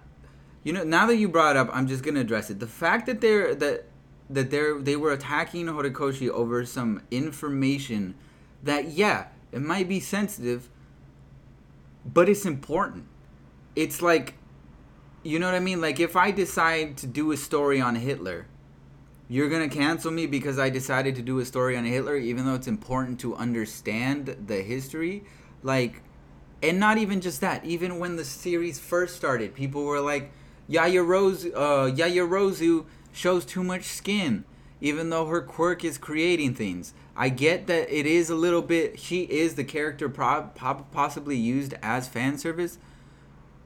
[0.64, 2.58] you know now that you brought it up, I'm just gonna address it.
[2.60, 3.86] The fact that they're that
[4.34, 8.14] that they're they were attacking Horikoshi over some information
[8.62, 10.70] that yeah it might be sensitive,
[12.04, 13.04] but it's important.
[13.76, 14.34] It's like
[15.22, 15.80] you know what I mean.
[15.80, 18.46] Like if I decide to do a story on Hitler,
[19.28, 22.54] you're gonna cancel me because I decided to do a story on Hitler, even though
[22.54, 25.24] it's important to understand the history.
[25.62, 26.02] Like,
[26.62, 27.64] and not even just that.
[27.64, 30.32] Even when the series first started, people were like,
[30.66, 34.44] "Yaya Rose, uh, Yaya Rozu shows too much skin,"
[34.80, 36.94] even though her quirk is creating things.
[37.16, 38.98] I get that it is a little bit.
[38.98, 42.78] She is the character possibly used as fan service,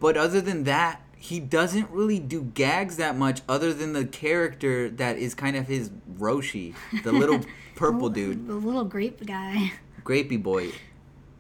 [0.01, 4.91] but other than that, he doesn't really do gags that much other than the character
[4.91, 6.75] that is kind of his Roshi,
[7.05, 7.41] the little
[7.77, 9.73] purple dude, the little grape guy.
[10.05, 10.73] grapey boy.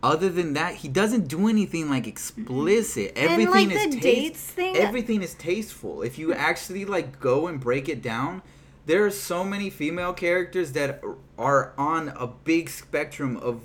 [0.02, 3.14] Other than that, he doesn't do anything like explicit.
[3.14, 3.18] Mm-hmm.
[3.18, 6.02] And, Everything like, is the taste- dates thing- Everything is tasteful.
[6.02, 8.42] If you actually like go and break it down,
[8.86, 11.02] there are so many female characters that
[11.38, 13.60] are on a big spectrum of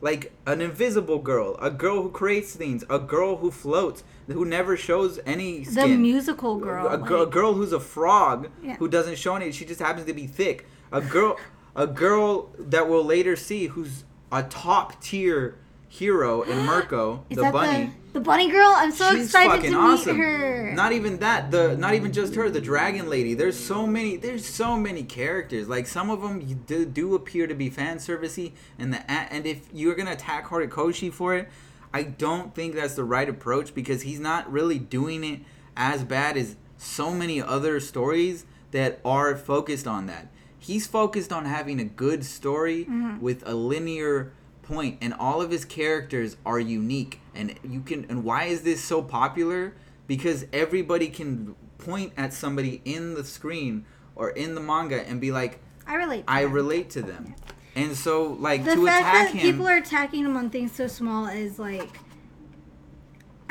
[0.00, 4.76] like an invisible girl, a girl who creates things, a girl who floats, who never
[4.76, 6.86] shows any The musical girl.
[6.88, 8.76] a, girl, a like- girl who's a frog Yeah.
[8.76, 9.52] who doesn't show any.
[9.52, 10.66] She just happens to be thick.
[10.92, 11.38] A girl,
[11.74, 15.56] a girl that we'll later see who's a top tier
[15.96, 17.92] hero and Mirko, Is the that bunny.
[18.12, 18.72] the the bunny girl?
[18.76, 20.16] I'm so She's excited fucking to awesome.
[20.18, 20.72] meet her.
[20.74, 21.50] Not even that.
[21.50, 22.48] The not even just her.
[22.50, 23.34] The dragon lady.
[23.34, 24.16] There's so many.
[24.16, 25.68] There's so many characters.
[25.68, 29.68] Like some of them do, do appear to be fan servicey, and the and if
[29.72, 31.48] you're gonna attack Horikoshi for it,
[31.92, 35.40] I don't think that's the right approach because he's not really doing it
[35.76, 40.28] as bad as so many other stories that are focused on that.
[40.58, 43.20] He's focused on having a good story Mm-hmm.
[43.20, 44.32] with a linear
[44.62, 48.82] point and all of his characters are unique and you can and why is this
[48.82, 49.74] so popular
[50.06, 53.84] because everybody can point at somebody in the screen
[54.14, 56.26] or in the manga and be like I relate.
[56.26, 56.52] To i them.
[56.52, 57.34] relate to them
[57.74, 60.72] and so like the to fact attack that him people are attacking him on things
[60.72, 61.90] so small is like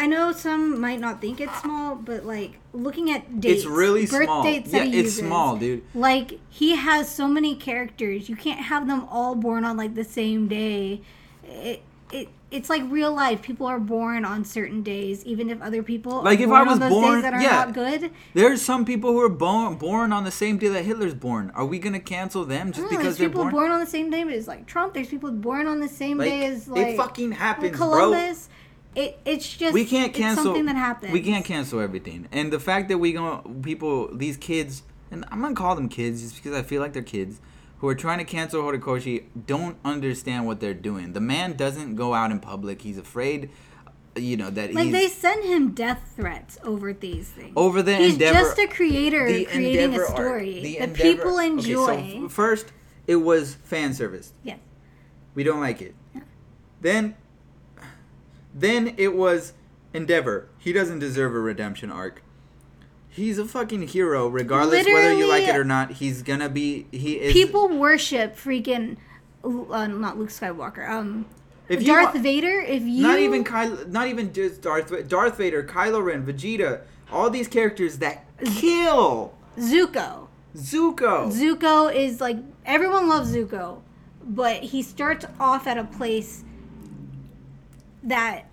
[0.01, 4.07] I know some might not think it's small, but like looking at dates, it's really
[4.07, 8.35] birth small dates yeah it's uses, small dude Like he has so many characters, you
[8.35, 11.01] can't have them all born on like the same day.
[11.43, 13.41] It it it's like real life.
[13.41, 17.21] People are born on certain days, even if other people Like, if I was born-
[17.21, 17.63] that are yeah.
[17.63, 18.11] not good.
[18.33, 21.65] there's some people who are born born on the same day that hitler's born are
[21.65, 23.85] we gonna cancel them just mm, No, because there's they're people born, born on the
[23.85, 24.93] same day as like Trump.
[24.95, 28.49] There's people born on the same like, day as like it fucking happens bro Columbus.
[28.95, 31.13] It it's just we can't cancel something that happens.
[31.13, 32.27] We can't cancel everything.
[32.31, 36.21] And the fact that we going people these kids and I'm gonna call them kids
[36.21, 37.39] just because I feel like they're kids
[37.79, 41.13] who are trying to cancel Horikoshi don't understand what they're doing.
[41.13, 42.81] The man doesn't go out in public.
[42.81, 43.49] He's afraid
[43.87, 47.53] uh, you know that he Like they send him death threats over these things.
[47.55, 51.47] over the He's endeavor just a creator creating a story The that Endeavor- people okay,
[51.47, 51.85] enjoy.
[52.11, 52.65] so f- first
[53.07, 54.33] it was fan service.
[54.43, 54.59] yes.
[55.33, 55.95] We don't like it.
[56.13, 56.21] Yeah.
[56.81, 57.15] Then
[58.53, 59.53] then it was
[59.93, 60.47] Endeavor.
[60.57, 62.21] He doesn't deserve a redemption arc.
[63.09, 65.91] He's a fucking hero, regardless whether you like it or not.
[65.91, 66.87] He's gonna be.
[66.91, 67.33] He is.
[67.33, 68.95] People worship freaking
[69.43, 70.87] uh, not Luke Skywalker.
[70.89, 71.25] Um
[71.67, 75.09] If Darth wa- Vader, if you Not even Kylo, Not even just Darth.
[75.09, 76.81] Darth Vader, Kylo Ren, Vegeta,
[77.11, 80.27] all these characters that kill Zuko.
[80.55, 81.31] Zuko.
[81.33, 83.81] Zuko is like everyone loves Zuko,
[84.23, 86.45] but he starts off at a place
[88.03, 88.45] that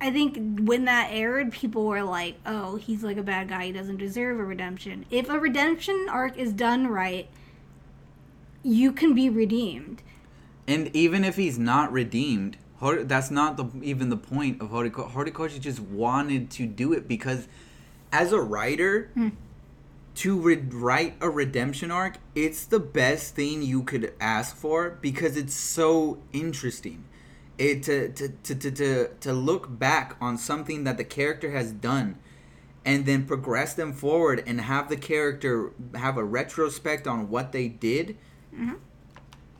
[0.00, 3.66] I think when that aired, people were like, "Oh, he's like a bad guy.
[3.66, 7.28] He doesn't deserve a redemption." If a redemption arc is done right,
[8.62, 10.02] you can be redeemed.
[10.66, 15.12] And even if he's not redeemed, that's not the even the point of Horikoshi.
[15.12, 17.48] Horikoshi just wanted to do it because,
[18.12, 19.28] as a writer, hmm.
[20.16, 25.36] to re- write a redemption arc, it's the best thing you could ask for because
[25.36, 27.04] it's so interesting.
[27.58, 31.72] Eh, it to to, to, to, to look back on something that the character has
[31.72, 32.16] done
[32.84, 37.68] and then progress them forward and have the character have a retrospect on what they
[37.68, 38.16] did
[38.54, 38.74] mm-hmm.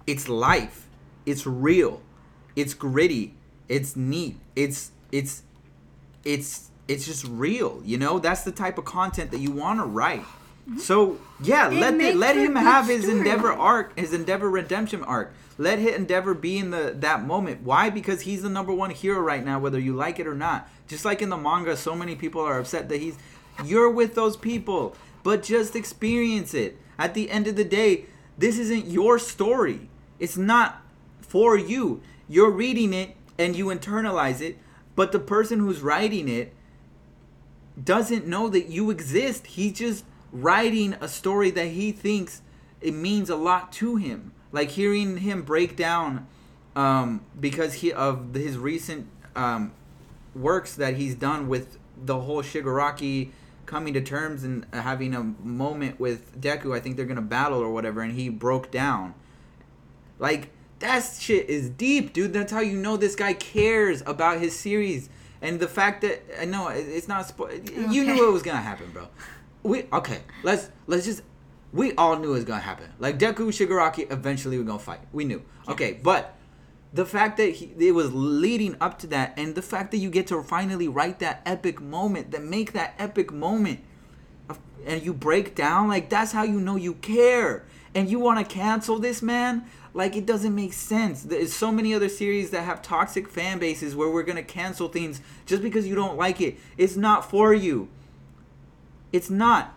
[0.07, 0.86] it's life.
[1.24, 2.03] It's real.
[2.55, 3.34] It's gritty.
[3.68, 4.36] It's neat.
[4.55, 5.42] It's it's
[6.24, 8.18] it's it's just real you know?
[8.18, 10.78] That's the type of content that you want to write mm-hmm.
[10.78, 13.18] so yeah It let the, let him have his story.
[13.18, 17.62] endeavor arc his endeavor redemption arc let his endeavor be in the that moment.
[17.62, 17.90] Why?
[17.90, 20.68] Because he's the number one hero right now whether you like it or not.
[20.86, 23.16] Just like in the manga so many people are upset that he's
[23.64, 26.78] you're with those people but just experience it.
[26.98, 28.07] At the end of the day
[28.38, 29.88] this isn't your story.
[30.18, 30.82] It's not
[31.20, 32.02] for you.
[32.28, 34.59] You're reading it and you internalize it
[34.94, 36.54] but the person who's writing it
[37.82, 39.46] doesn't know that you exist.
[39.48, 42.42] He's just writing a story that he thinks
[42.80, 44.32] it means a lot to him.
[44.57, 46.26] Like hearing him break down
[46.74, 49.72] um, because he of his recent um,
[50.34, 53.32] works that he's done with the whole Shigaraki
[53.66, 56.74] coming to terms and having a moment with Deku.
[56.74, 59.12] I think they're gonna battle or whatever, and he broke down.
[60.18, 60.48] Like
[60.78, 62.32] that shit is deep, dude.
[62.32, 65.11] That's how you know this guy cares about his series.
[65.42, 68.90] And the fact that I know it's not spo- you knew it was gonna happen,
[68.90, 69.09] bro.
[69.62, 70.20] We okay.
[70.42, 71.20] Let's let's just
[71.77, 72.91] we all knew it was gonna happen.
[72.99, 75.01] Like Deku Shigaraki eventually were gonna fight.
[75.12, 75.43] We knew.
[75.68, 76.35] Okay, but
[76.93, 80.09] the fact that he, it was leading up to that, and the fact that you
[80.11, 83.81] get to finally write that epic moment, that make that epic moment,
[84.49, 87.64] of- and you break down, like that's how you know you care.
[87.95, 89.64] And you want to cancel this man?
[89.95, 91.22] Like it doesn't make sense.
[91.22, 95.20] There's so many other series that have toxic fan bases where we're gonna cancel things
[95.47, 96.59] just because you don't like it.
[96.77, 97.89] It's not for you.
[99.12, 99.76] It's not.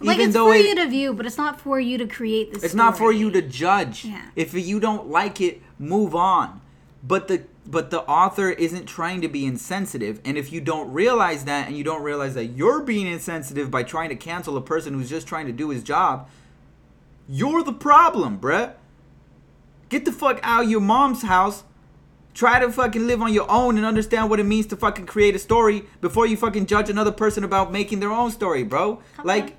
[0.00, 2.62] Like it's for you to view, but it's not for you to create this.
[2.62, 4.04] It's not for you to judge.
[4.04, 4.22] Yeah.
[4.36, 6.60] If you don't like it, move on.
[7.02, 11.44] But the but the author isn't trying to be insensitive, and if you don't realize
[11.44, 14.94] that, and you don't realize that you're being insensitive by trying to cancel a person
[14.94, 16.30] who's just trying to do his job,
[17.28, 18.72] you're the problem, bruh.
[19.90, 21.64] Get the fuck out of your mom's house.
[22.32, 25.34] Try to fucking live on your own and understand what it means to fucking create
[25.34, 29.02] a story before you fucking judge another person about making their own story, bro.
[29.24, 29.56] Like,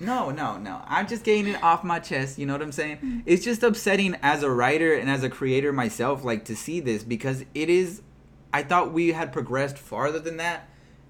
[0.00, 0.82] no, no, no.
[0.86, 2.38] I'm just getting it off my chest.
[2.38, 2.96] You know what I'm saying?
[2.96, 3.20] Mm-hmm.
[3.26, 7.04] It's just upsetting as a writer and as a creator myself, like to see this
[7.04, 8.02] because it is.
[8.52, 10.68] I thought we had progressed farther than that,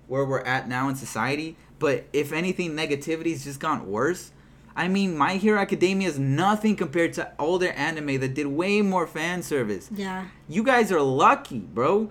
[0.09, 1.57] where we're at now in society.
[1.79, 4.33] But if anything, negativity's just gone worse.
[4.77, 9.07] I mean, My Hero Academia is nothing compared to older anime that did way more
[9.07, 9.89] fan service.
[9.95, 10.27] Yeah.
[10.49, 12.11] You guys are lucky, bro.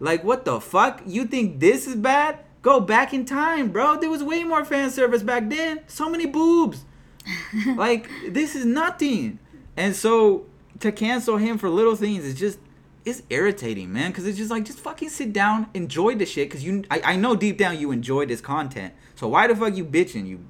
[0.00, 1.02] Like, what the fuck?
[1.06, 2.43] You think this is bad?
[2.64, 4.00] Go back in time, bro.
[4.00, 5.80] There was way more fan service back then.
[5.86, 6.86] So many boobs.
[7.76, 9.38] like, this is nothing.
[9.76, 10.46] And so,
[10.80, 12.58] to cancel him for little things is just,
[13.04, 14.12] it's irritating, man.
[14.12, 16.48] Because it's just like, just fucking sit down, enjoy the shit.
[16.48, 18.94] Because you, I, I know deep down you enjoy this content.
[19.14, 20.26] So, why the fuck you bitching?
[20.26, 20.42] You.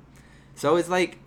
[0.54, 1.18] So, it's like,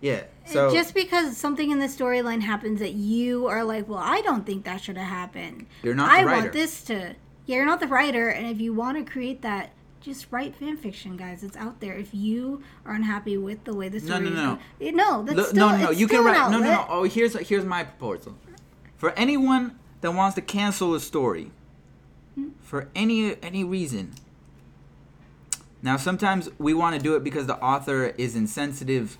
[0.00, 0.24] yeah.
[0.44, 4.44] So, just because something in the storyline happens that you are like, well, I don't
[4.44, 5.66] think that should have happened.
[5.84, 6.40] You're not I writer.
[6.40, 7.14] want this to.
[7.46, 9.70] Yeah, you're not the writer, and if you want to create that,
[10.06, 11.42] just write fan fiction, guys.
[11.42, 11.94] It's out there.
[11.94, 14.54] If you are unhappy with the way the story no, is no.
[14.54, 15.90] go- Eh, no, that's Look, still no, no, no.
[15.90, 16.50] You can write.
[16.50, 16.86] No, no, no.
[16.88, 18.36] Oh, here's here's my proposal.
[18.96, 21.50] For anyone that wants to cancel a story,
[22.60, 24.14] for any any reason.
[25.82, 29.18] Now, sometimes we want to do it because the author is insensitive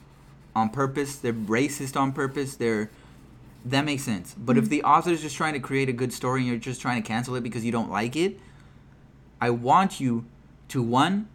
[0.54, 1.16] on purpose.
[1.16, 2.56] They're racist on purpose.
[2.56, 2.90] They're
[3.64, 4.36] that makes sense.
[4.38, 7.02] But if the author's just trying to create a good story and you're just trying
[7.02, 8.38] to cancel it because you don't like it,
[9.40, 10.24] I want you
[10.68, 11.28] to one,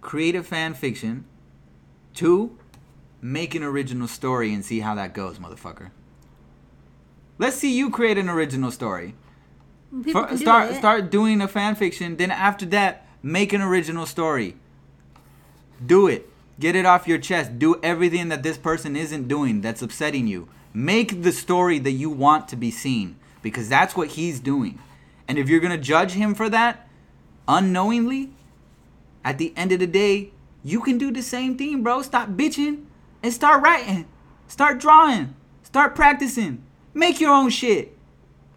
[0.00, 1.24] create a fan fiction,
[2.14, 2.56] two,
[3.20, 5.90] make an original story and see how that goes, motherfucker.
[7.38, 9.14] Let's see you create an original story.
[9.90, 12.16] Can do start start doing a fan fiction.
[12.16, 14.56] Then after that, make an original story.
[15.84, 16.28] Do it.
[16.58, 17.58] Get it off your chest.
[17.58, 20.48] Do everything that this person isn't doing that's upsetting you.
[20.72, 24.78] Make the story that you want to be seen because that's what he's doing.
[25.26, 26.88] And if you're gonna judge him for that
[27.48, 28.30] unknowingly,
[29.24, 30.30] at the end of the day,
[30.62, 32.02] you can do the same thing, bro.
[32.02, 32.84] Stop bitching
[33.22, 34.06] and start writing.
[34.46, 35.34] Start drawing.
[35.62, 36.62] Start practicing.
[36.92, 37.96] Make your own shit.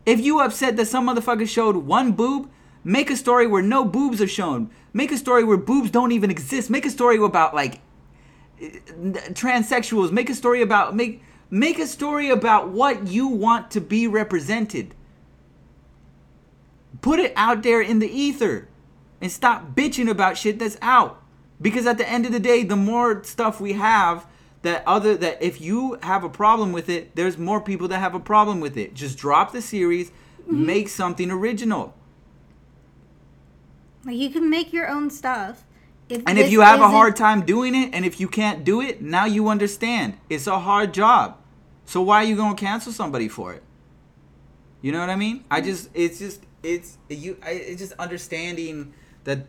[0.05, 2.49] If you upset that some motherfucker showed one boob,
[2.83, 4.69] make a story where no boobs are shown.
[4.93, 6.69] Make a story where boobs don't even exist.
[6.69, 7.81] Make a story about like
[8.59, 10.11] transsexuals.
[10.11, 14.95] Make a story about make make a story about what you want to be represented.
[17.01, 18.67] Put it out there in the ether
[19.21, 21.21] and stop bitching about shit that's out.
[21.61, 24.27] Because at the end of the day, the more stuff we have
[24.61, 28.15] that other that if you have a problem with it, there's more people that have
[28.15, 28.93] a problem with it.
[28.93, 30.09] Just drop the series,
[30.41, 30.65] mm-hmm.
[30.65, 31.95] make something original.
[34.05, 35.63] Like you can make your own stuff.
[36.09, 38.79] If And if you have a hard time doing it, and if you can't do
[38.81, 40.17] it, now you understand.
[40.29, 41.37] It's a hard job.
[41.85, 43.63] So why are you gonna cancel somebody for it?
[44.81, 45.43] You know what I mean?
[45.51, 45.69] I mm-hmm.
[45.69, 48.93] just, it's just, it's you, I, it's just understanding
[49.27, 49.45] that.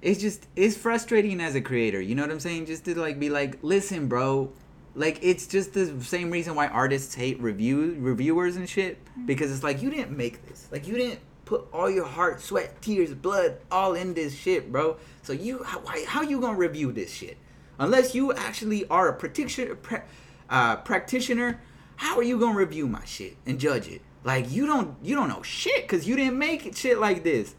[0.00, 2.00] It's just, it's frustrating as a creator.
[2.00, 2.66] You know what I'm saying?
[2.66, 4.52] Just to like be like, listen, bro.
[4.94, 9.62] Like it's just the same reason why artists hate review reviewers and shit because it's
[9.62, 10.68] like you didn't make this.
[10.70, 14.98] Like you didn't put all your heart, sweat, tears, blood all in this shit, bro.
[15.22, 17.38] So you how, why, how you gonna review this shit?
[17.78, 20.04] Unless you actually are a practitioner, pra-
[20.50, 21.60] uh, practitioner,
[21.96, 24.02] how are you gonna review my shit and judge it?
[24.24, 27.54] Like you don't you don't know shit because you didn't make it shit like this.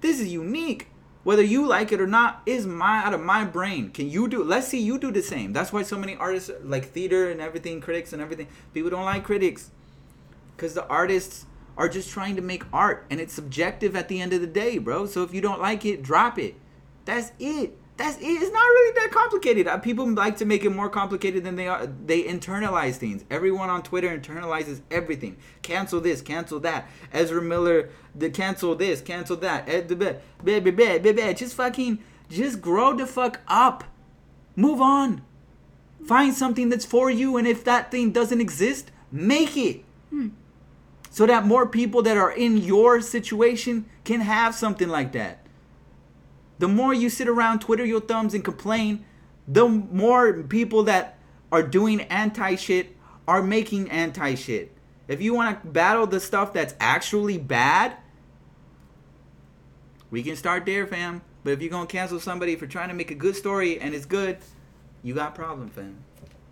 [0.00, 0.88] This is unique.
[1.22, 3.90] Whether you like it or not is my out of my brain.
[3.90, 4.42] Can you do?
[4.42, 5.52] Let's see you do the same.
[5.52, 8.48] That's why so many artists like theater and everything, critics and everything.
[8.72, 9.70] People don't like critics
[10.56, 11.44] because the artists
[11.76, 14.78] are just trying to make art and it's subjective at the end of the day,
[14.78, 15.06] bro.
[15.06, 16.54] So if you don't like it, drop it.
[17.04, 17.76] That's it.
[17.96, 18.22] That's it.
[18.22, 19.66] It's not really that complicated.
[19.66, 21.86] Uh, People like to make it more complicated than they are.
[21.86, 23.26] They internalize things.
[23.30, 25.36] Everyone on Twitter internalizes everything.
[25.60, 26.88] Cancel this, cancel that.
[27.12, 29.68] Ezra Miller, the cancel this, cancel that.
[29.68, 31.34] Ed the bed, baby, bed, baby.
[31.34, 31.98] Just fucking,
[32.28, 33.84] just grow the fuck up.
[34.56, 35.22] Move on.
[36.06, 40.28] Find something that's for you, and if that thing doesn't exist, make it hmm.
[41.10, 45.46] so that more people that are in your situation can have something like that.
[46.58, 49.04] The more you sit around, twiddle your thumbs, and complain,
[49.46, 51.18] the more people that
[51.52, 52.96] are doing anti shit
[53.26, 54.76] are making anti shit.
[55.10, 57.96] If you want to battle the stuff that's actually bad,
[60.08, 61.22] we can start there, fam.
[61.42, 64.06] But if you're gonna cancel somebody for trying to make a good story and it's
[64.06, 64.38] good,
[65.02, 65.96] you got problems, fam.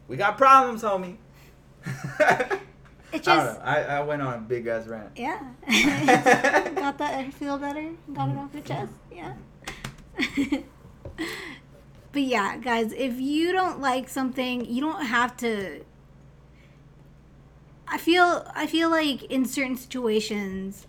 [0.09, 1.19] We got problems, homie.
[1.87, 2.61] It I
[3.13, 3.61] don't know.
[3.63, 5.11] I, I went on a big ass rant.
[5.15, 5.39] yeah.
[6.75, 7.33] Got that?
[7.35, 7.91] Feel better?
[8.13, 8.93] Got it off your chest?
[9.13, 9.35] Yeah.
[12.13, 15.85] but yeah, guys, if you don't like something, you don't have to.
[17.91, 20.87] I feel I feel like in certain situations,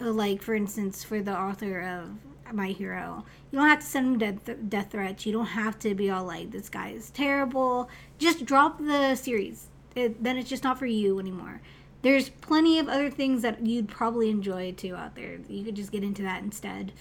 [0.00, 4.22] uh, like for instance, for the author of My Hero, you don't have to send
[4.22, 5.26] him death, death threats.
[5.26, 9.68] You don't have to be all like, "This guy is terrible." Just drop the series.
[9.94, 11.60] It, then it's just not for you anymore.
[12.02, 15.38] There's plenty of other things that you'd probably enjoy too out there.
[15.48, 16.92] You could just get into that instead.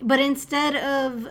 [0.00, 1.28] But instead of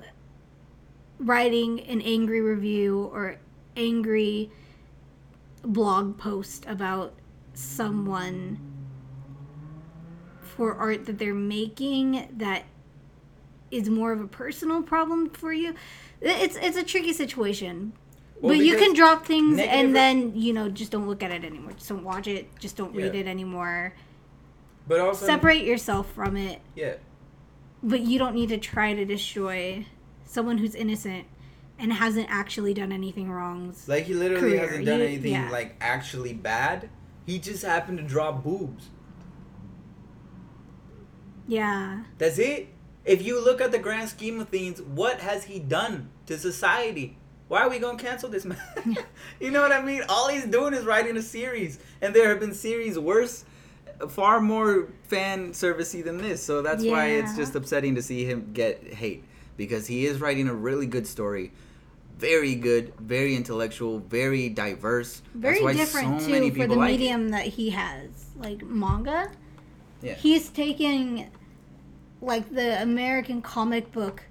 [1.19, 3.37] writing an angry review or
[3.75, 4.51] angry
[5.65, 7.13] blog post about
[7.53, 8.59] someone
[10.41, 12.63] for art that they're making that
[13.71, 15.73] is more of a personal problem for you.
[16.21, 17.93] It's it's a tricky situation.
[18.41, 21.31] Well, but you can drop things and re- then, you know, just don't look at
[21.31, 21.71] it anymore.
[21.73, 22.47] Just don't watch it.
[22.59, 23.21] Just don't read Yeah.
[23.21, 23.93] it anymore.
[24.87, 26.61] But also, Separate yourself from it.
[26.75, 26.95] yeah,
[27.81, 29.85] But you don't need to try to destroy
[30.25, 31.25] someone who's innocent
[31.77, 33.73] and hasn't actually done anything wrong.
[33.87, 34.67] like he literally Career.
[34.67, 35.49] hasn't done You- anything yeah.
[35.49, 36.89] like actually bad.
[37.25, 38.89] He just happened to drop boobs.
[41.47, 42.03] Yeah.
[42.17, 42.69] That's it.
[43.03, 47.17] If you look at the grand scheme of things, what has he done to society?
[47.47, 48.57] Why are we gonna cancel this man?
[49.39, 50.01] you know what I mean?
[50.09, 53.45] All he's doing is writing a series, and there have been series worse,
[54.09, 56.41] far more fan servicey than this.
[56.43, 59.23] So that's why it's just upsetting to see him get hate
[59.57, 61.53] because he is writing a really good story,
[62.17, 65.21] very good, very intellectual, very diverse.
[65.33, 66.99] Very that's why different so too many for the like it.
[66.99, 68.09] medium that he has.
[68.37, 69.31] Like manga.
[70.01, 70.13] Yeah.
[70.15, 71.29] He's taking
[72.21, 74.23] like the American comic book.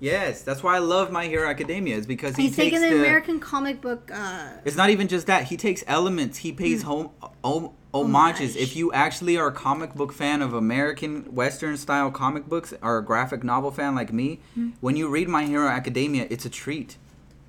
[0.00, 1.96] Yes, that's why I love My Hero Academia.
[1.96, 5.08] Is because he He's takes taking the, the American comic book uh It's not even
[5.08, 5.44] just that.
[5.44, 6.38] He takes elements.
[6.38, 7.10] He pays home
[7.42, 8.54] hom- Oh, oh homages.
[8.54, 8.62] Homage.
[8.62, 12.98] If you actually are a comic book fan of American Western style comic books, or
[12.98, 14.70] a graphic novel fan like me, hmm.
[14.80, 16.96] when you read My Hero Academia, it's a treat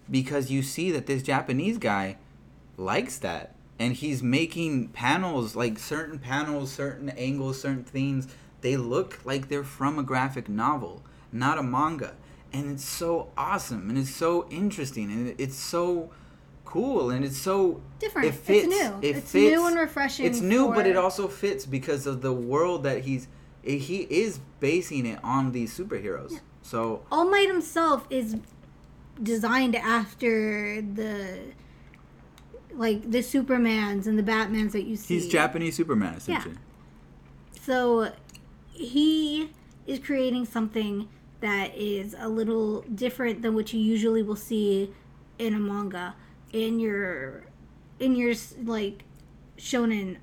[0.10, 2.18] because you see that this Japanese guy
[2.78, 8.28] likes that, and he's making panels like certain panels, certain angles, certain things.
[8.62, 11.02] They look like they're from a graphic novel,
[11.32, 12.14] not a manga,
[12.56, 16.10] and it's so awesome and it's so interesting and it's so
[16.66, 18.28] cool and it's so Different.
[18.28, 18.68] It It's fits.
[18.68, 19.00] new.
[19.02, 19.52] It It's fits.
[19.56, 23.28] new and refreshing It's new, but it also fits because of the world that he's.
[23.66, 26.40] Eh, he is basing it on these superheroes.
[26.62, 28.36] So All Might himself is
[29.22, 31.40] designed after the
[32.74, 35.14] like the Supermans and the Batmans that you see.
[35.16, 36.56] he's Japanese Superman essentially.
[37.62, 38.12] So
[38.72, 39.52] he
[39.88, 41.08] is creating something
[41.40, 44.92] that is a little different than what you usually will see
[45.40, 46.16] in a manga
[46.56, 47.44] in your
[48.00, 48.34] in your
[48.64, 49.04] like
[49.58, 50.18] shonen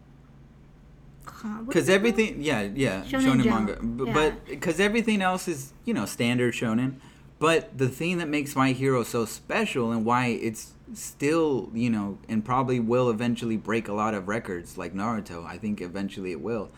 [1.67, 1.97] Because it called?
[1.97, 4.15] everything, yeah, yeah, Shonen shonen, manga, B- yeah.
[4.15, 6.95] but because everything else is you know standard shonen,
[7.39, 12.19] but the thing that makes My Hero so special and why it's still you know
[12.29, 16.41] and probably will eventually break a lot of records like Naruto, I think eventually it
[16.41, 16.71] will,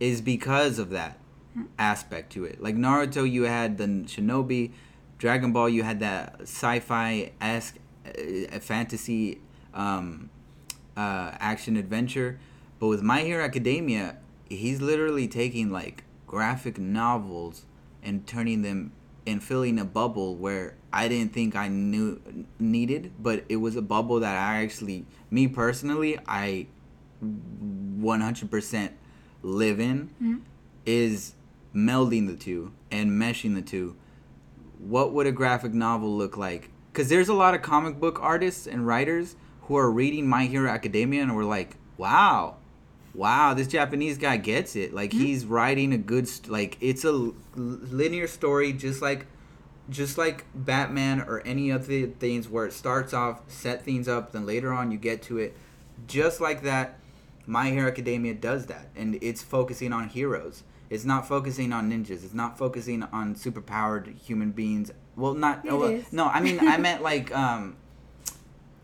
[0.00, 1.18] is because of that
[1.78, 2.62] aspect to it.
[2.62, 4.72] Like Naruto, you had the Shinobi,
[5.18, 7.76] Dragon Ball, you had that sci-fi esque
[8.52, 9.40] uh, fantasy
[9.74, 10.30] um,
[10.96, 12.38] uh, action adventure.
[12.78, 14.16] But with My Hero Academia,
[14.48, 17.64] he's literally taking like graphic novels
[18.02, 18.92] and turning them
[19.26, 22.20] and filling a bubble where I didn't think I knew
[22.58, 26.66] needed, but it was a bubble that I actually, me personally, I
[27.22, 28.90] 100%
[29.42, 30.10] live in.
[30.84, 31.34] Is
[31.74, 33.96] melding the two and meshing the two.
[34.78, 36.70] What would a graphic novel look like?
[36.96, 40.70] Because there's a lot of comic book artists and writers who are reading My Hero
[40.70, 42.56] Academia and we're like, wow,
[43.12, 44.94] wow, this Japanese guy gets it.
[44.94, 45.24] Like mm-hmm.
[45.26, 49.26] he's writing a good, st- like it's a l- linear story, just like,
[49.90, 54.46] just like Batman or any other things where it starts off, set things up, then
[54.46, 55.54] later on you get to it.
[56.06, 56.98] Just like that,
[57.46, 60.62] My Hero Academia does that, and it's focusing on heroes.
[60.88, 62.24] It's not focusing on ninjas.
[62.24, 64.92] It's not focusing on superpowered human beings.
[65.16, 66.26] Well, not oh, well, no.
[66.26, 67.76] I mean, I meant like um,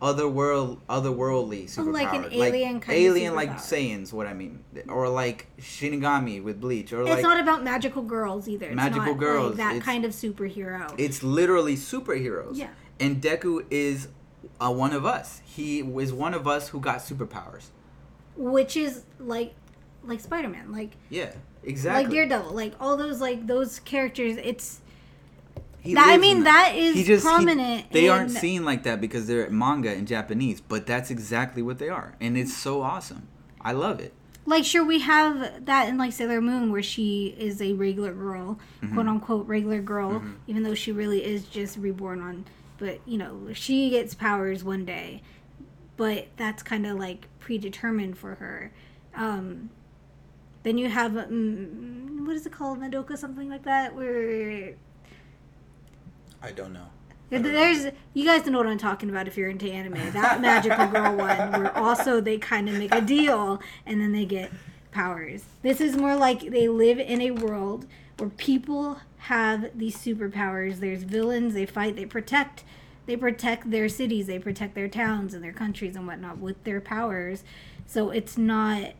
[0.00, 3.98] other world, otherworldly superpowered, Oh, like an alien kind of alien like superpower.
[4.00, 4.12] Saiyans.
[4.12, 8.48] What I mean, or like Shinigami with Bleach, or It's like not about magical girls
[8.48, 8.66] either.
[8.66, 10.92] It's Magical not, girls, like, that kind of superhero.
[10.98, 12.56] it's literally superheroes.
[12.56, 12.68] Yeah.
[12.98, 14.08] And Deku is
[14.60, 15.40] uh, one of us.
[15.44, 17.66] He was one of us who got superpowers.
[18.36, 19.54] which is like
[20.04, 21.30] like Spider-Man, like Yeah,
[21.62, 22.04] exactly.
[22.04, 24.36] like Daredevil, like all those like those characters.
[24.42, 24.80] It's
[25.82, 28.84] He That- I mean, in that is He just- he- prominent they aren't seen like
[28.84, 32.82] that because they're manga in Japanese, but that's exactly what they are, and it's so
[32.82, 33.26] awesome.
[33.60, 34.12] I love it.
[34.44, 38.58] like sure we have that in like Sailor Moon where she is a regular girl,
[38.82, 38.94] Mm-hmm.
[38.94, 42.44] quote unquote regular girl, even though she really is just reborn on.
[42.78, 45.22] But you know she gets powers one day,
[45.96, 48.72] but that's kind of like predetermined for her.
[49.14, 49.70] Um,
[50.64, 54.74] then you have mm, what is it called, Madoka, something like that, where
[56.42, 56.86] I don't know.
[57.30, 60.12] There's you guys know what I'm talking about if you're into anime.
[60.12, 64.26] That magical girl one where also they kind of make a deal and then they
[64.26, 64.52] get
[64.90, 65.44] powers.
[65.62, 67.86] This is more like they live in a world
[68.18, 70.80] where people have these superpowers.
[70.80, 72.64] There's villains, they fight, they protect
[73.06, 76.80] they protect their cities, they protect their towns and their countries and whatnot with their
[76.80, 77.44] powers.
[77.86, 78.92] So it's not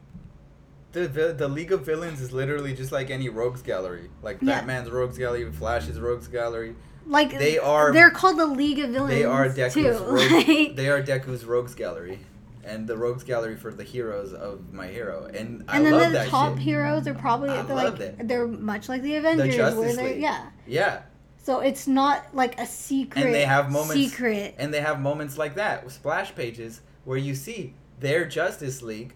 [0.93, 4.09] The, the, the League of Villains is literally just like any rogues gallery.
[4.23, 4.57] Like Yeah.
[4.61, 6.75] Batman's rogues gallery, Flash's rogues gallery.
[7.07, 9.11] Like They are- they're called the League of Villains.
[9.15, 10.05] They are Deku's too.
[10.05, 12.21] rogues, Like- they are Deku's rogues gallery.
[12.65, 15.25] And the rogues gallery for the heroes of my hero.
[15.27, 16.63] And I and then love the that top shit.
[16.63, 18.29] heroes are probably I they're love like that.
[18.29, 20.23] they're much like the Avengers, where Justice they're League.
[20.23, 20.47] yeah.
[20.67, 21.03] Yeah.
[21.43, 23.25] So it's not like a secret.
[23.25, 24.55] And they have moments secret.
[24.59, 29.15] and they have moments like that splash pages where you see their Justice League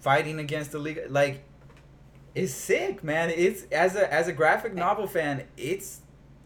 [0.00, 1.44] fighting against the League like
[2.34, 3.30] it's sick, man.
[3.30, 6.00] It's as a as a graphic novel fan, it's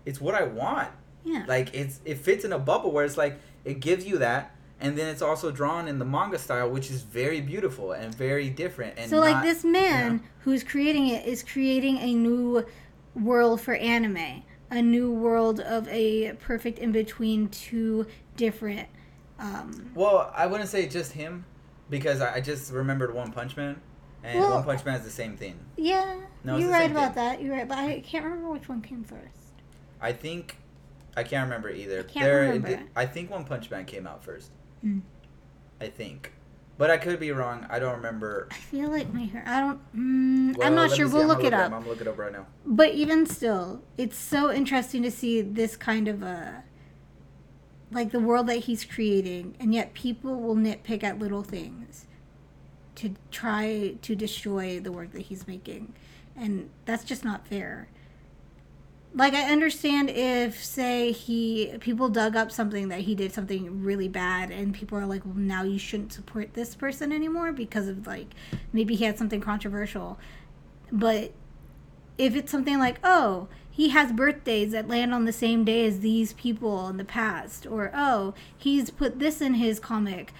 [0.07, 0.89] it's what I want.
[1.25, 1.45] yeah.
[1.47, 4.99] Like it's it fits in a bubble where it's like it gives you that and
[4.99, 8.99] then it's also drawn in the manga style which is very beautiful and very different
[8.99, 10.25] and so like this man you know.
[10.41, 12.65] who's creating it is creating a new
[13.15, 18.07] world for anime, a new world of a perfect in between two
[18.37, 18.89] different.
[19.39, 21.45] Um, Well, I wouldn't say just him
[21.91, 23.81] because I I just remembered One Punch Man
[24.25, 25.55] and Well- One Punch Man is the same thing.
[25.77, 27.25] yeah, No, you're right about thing.
[27.25, 27.41] that.
[27.43, 29.44] You're right, but I can't remember which one came first.
[30.05, 30.59] I think
[31.17, 32.01] I can't remember either.
[32.01, 32.83] I can't There- remember.
[32.95, 34.51] I think One Punch Man came out first.
[34.85, 35.01] Mm.
[35.81, 36.33] I think,
[36.77, 37.67] but I could be wrong.
[37.71, 38.49] I don't remember.
[38.51, 39.43] I feel like my hair.
[39.47, 39.81] I don't.
[39.97, 41.07] Mm, Well, I'm not sure.
[41.09, 41.13] see.
[41.15, 41.73] We'll I'm look gonna it up.
[41.73, 42.47] I'm gonna it up right now.
[42.67, 46.65] But even still, it's so interesting to see this kind of a
[47.91, 52.07] like the world that he's creating, and yet people will nitpick at little things
[52.97, 55.95] to try to destroy the work that he's making,
[56.37, 57.89] and that's just not fair.
[59.17, 64.09] Like I understand if say he people dug up something that he did something really
[64.09, 68.09] bad and people are like well now you shouldn't support this person anymore because of
[68.09, 68.35] like
[68.73, 70.19] maybe he had something controversial.
[70.91, 71.33] But
[72.19, 76.01] if it's something like, oh, he has birthdays that land on the same day as
[76.01, 80.33] these people in the past, or oh, he's put this in his comic,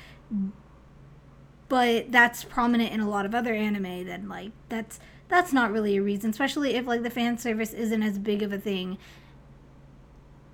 [1.69, 5.01] but that's prominent in a lot of other anime, then like that's
[5.35, 8.53] that's not really a reason, especially if like the fan service isn't as big of
[8.53, 8.99] a thing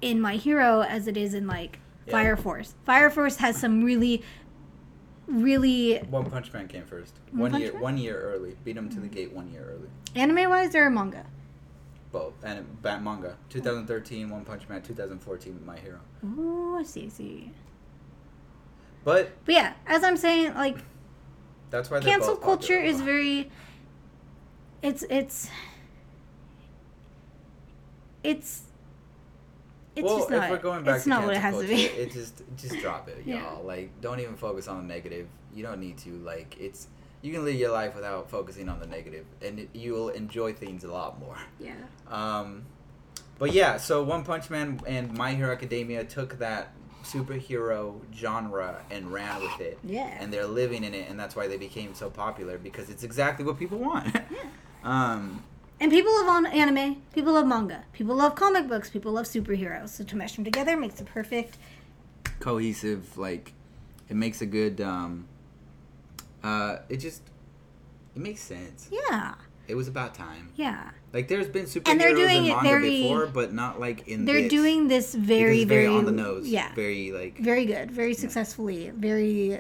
[0.01, 2.13] in My Hero as it is in like Yeah.
[2.13, 2.75] Fire Force.
[2.87, 4.23] Fire Force has some really
[5.27, 7.15] really One Punch Man came first.
[7.31, 7.83] One One year, Man?
[7.83, 8.57] one year early.
[8.65, 9.13] Beat him to the mm.
[9.13, 9.89] gate one year early.
[10.17, 11.27] anime wise or manga.
[12.11, 13.37] Both and bat manga.
[13.51, 14.81] 2013 One Punch Man.
[14.81, 16.01] 2014 My Hero.
[16.25, 17.53] Ooh, I see, I see.
[19.05, 20.79] But But yeah, as I'm saying, like
[21.69, 23.51] that's why cancel culture is very
[24.83, 25.49] it's it's
[28.23, 28.63] it's
[29.97, 31.63] it's well, just if not we're going back it's to not what it has cancel
[31.63, 31.83] to be.
[31.85, 33.65] it just just drop it, y'all.
[33.65, 35.27] Like, don't even focus on the negative.
[35.55, 36.11] You don't need to.
[36.19, 36.87] Like, it's
[37.23, 40.85] you can live your life without focusing on the negative, and it, you'll enjoy things
[40.85, 41.37] a lot more.
[41.59, 41.75] yeah.
[42.09, 42.63] Um,
[43.39, 49.11] but yeah, so One Punch Man and My Hero Academia took that superhero genre and
[49.13, 50.07] ran with it, Yeah.
[50.21, 53.45] and they're living in it, and that's why they became so popular because it's exactly
[53.45, 54.15] what people want.
[54.85, 55.43] um,
[55.81, 59.89] And people love on anime, people love manga, people love comic books, people love superheroes.
[59.91, 61.57] So to mesh them together makes a perfect
[62.39, 63.53] cohesive like
[64.09, 65.27] it makes a good um
[66.43, 67.23] uh it just
[68.17, 69.35] it makes sense yeah.
[69.69, 70.91] it was about time Yeah.
[71.13, 74.09] like there's been superheroes And they're doing in it manga very- before but not like
[74.09, 76.73] in They're this, doing this very, it's very, on the nose Yeah.
[76.75, 79.59] very like very good, very successfully, very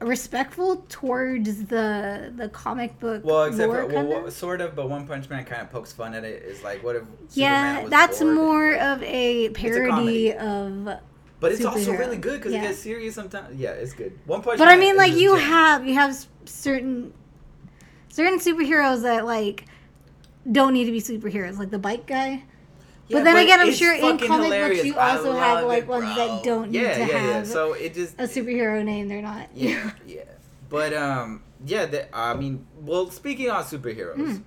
[0.00, 4.30] respectful towards the the comic book well except for well, kinda.
[4.30, 6.96] sort of but one punch man kind of pokes fun at it is like what
[6.96, 7.02] if
[7.34, 10.84] yeah, was that's more of a parody of.
[11.38, 12.60] but it's also really good because Yeah.
[12.60, 15.36] it gets serious sometimes yeah it's good one punch But man I mean, like you
[15.36, 17.12] have you have certain
[18.08, 19.66] certain superheroes that like
[20.50, 22.44] don't need to be superheroes, like the bike guy.
[23.10, 24.78] Yeah, but then again, I'm sure in comic hilarious.
[24.78, 27.32] books you also have like it, ones that don't need yeah, to yeah, yeah.
[27.32, 29.08] have So it just a superhero name.
[29.08, 29.48] They're not.
[29.52, 30.22] Yeah, yeah.
[30.68, 31.86] But um, yeah.
[31.86, 34.42] The, I mean, well, speaking on superheroes, Mm.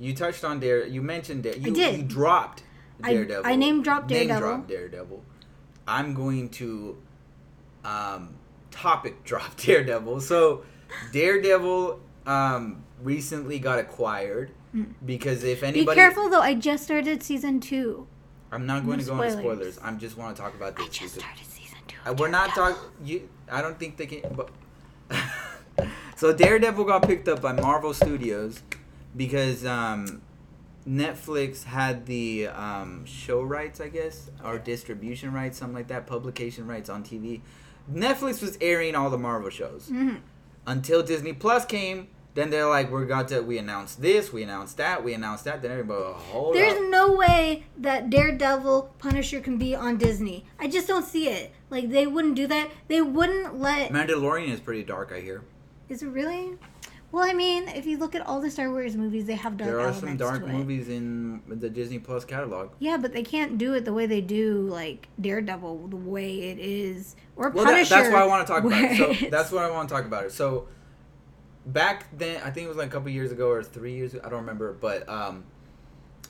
[0.00, 0.84] you touched on Dare.
[0.84, 1.56] You mentioned Dare.
[1.56, 1.96] You, did.
[1.96, 2.64] You dropped
[3.00, 3.46] Daredevil.
[3.46, 4.40] I name dropped Daredevil.
[4.40, 5.22] Name dropped Daredevil.
[5.86, 6.96] I'm going to
[7.84, 8.34] um
[8.72, 10.20] topic drop Daredevil.
[10.22, 10.64] So
[11.12, 14.94] Daredevil um recently got acquired Mm.
[15.04, 15.84] because if anybody.
[15.86, 16.40] Be careful though.
[16.40, 18.06] I just started season two.
[18.50, 19.74] I'm not going No to go into spoilers.
[19.74, 19.78] spoilers.
[19.82, 20.86] I'm just want to talk about this.
[20.86, 22.12] I just started season two.
[22.14, 22.76] we're not talking.
[23.04, 24.34] You, I don't think they can.
[24.34, 24.50] But
[26.16, 28.62] so Daredevil got picked up by Marvel Studios
[29.16, 30.22] because um,
[30.88, 36.66] Netflix had the um, show rights, I guess, or distribution rights, something like that, publication
[36.66, 37.40] rights on TV.
[37.92, 40.20] Netflix was airing all the Marvel shows Mhm.
[40.66, 43.40] until Disney Plus came Then they're like, we're got to.
[43.40, 44.32] We announced this.
[44.32, 45.04] We announced that.
[45.04, 45.60] We announced that.
[45.60, 46.84] Then everybody, oh, hold There's up.
[46.88, 50.46] no way that Daredevil, Punisher can be on Disney.
[50.58, 51.52] I just don't see it.
[51.68, 52.70] Like they wouldn't do that.
[52.88, 53.90] They wouldn't let.
[53.90, 55.12] Mandalorian is pretty dark.
[55.14, 55.42] I hear.
[55.88, 56.56] Is it really?
[57.10, 59.70] Well, I mean, if you look at all the Star Wars movies, they have dark
[59.70, 62.70] there are some dark movies in the Disney Plus catalog.
[62.78, 66.58] Yeah, but they can't do it the way they do like Daredevil, the way it
[66.58, 67.66] is, or Punisher.
[67.66, 69.18] Well, that, that's why I want to talk about it.
[69.20, 70.32] So that's what I want to talk about it.
[70.32, 70.68] So
[71.66, 74.14] back then, I think it was like a couple years ago or three years.
[74.14, 75.44] I don't remember, but um,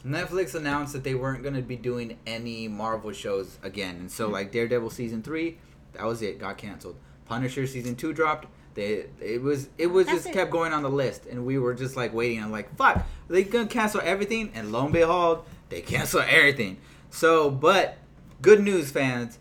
[0.06, 4.08] Netflix announced that they weren't going to be doing any Marvel shows again, and Hmm.
[4.08, 5.58] so like Daredevil season three,
[5.92, 6.96] that was it, got canceled.
[7.26, 8.48] Punisher season two dropped.
[8.74, 10.32] They it was it was That's just it.
[10.32, 12.42] kept going on the list, and we were just like waiting.
[12.42, 16.78] I'm like, fuck, they gonna cancel everything, and lo and behold, they cancel everything.
[17.10, 17.98] So, but
[18.40, 19.38] good news, fans.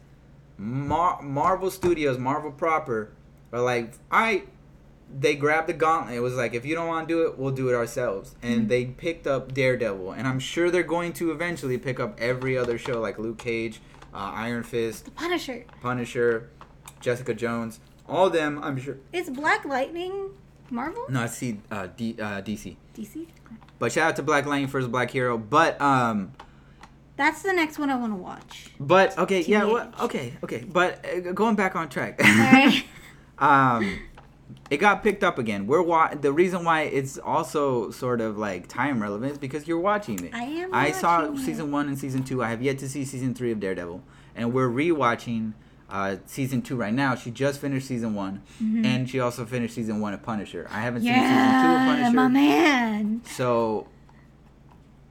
[0.58, 3.12] Mar- Marvel Studios, Marvel proper,
[3.52, 4.48] are like, all right.
[5.20, 6.16] They grabbed the gauntlet.
[6.16, 8.36] It was like, if you don't want to do it, we'll do it ourselves.
[8.42, 8.68] And Mhm.
[8.70, 12.78] they picked up Daredevil, and I'm sure they're going to eventually pick up every other
[12.78, 13.82] show like Luke Cage,
[14.14, 15.66] uh, Iron Fist, the Punisher.
[15.82, 16.50] Punisher,
[17.02, 18.60] Jessica Jones, all of them.
[18.64, 18.98] I'm sure.
[19.14, 20.30] It's Black Lightning,
[20.70, 22.78] Marvel, No, I see uh, D, uh, DC.
[22.96, 23.28] DC.
[23.80, 25.38] But shout out to Black Lightning first Black Hero.
[25.38, 26.32] But um,
[27.18, 28.68] That's the next one I want to watch.
[28.80, 29.72] but okay, yeah, TBH.
[29.72, 30.00] what?
[30.02, 30.64] Okay, okay.
[30.68, 32.20] But uh, going back on track.
[32.24, 32.84] Alright.
[33.40, 34.00] um
[34.72, 38.68] it got picked up again we're wa- the reason why it's also sort of like
[38.68, 41.38] time relevant is because you're watching it I am i saw it.
[41.38, 44.02] season one and season two i have yet to see season three of daredevil
[44.36, 45.54] and we're rewatching
[45.90, 50.00] uh, season two right now she just finished season one and she also finished season
[50.00, 51.88] one of punisher i haven't seen season two of Mm-hmm.
[51.90, 53.22] yeah, punisher my man.
[53.26, 53.88] so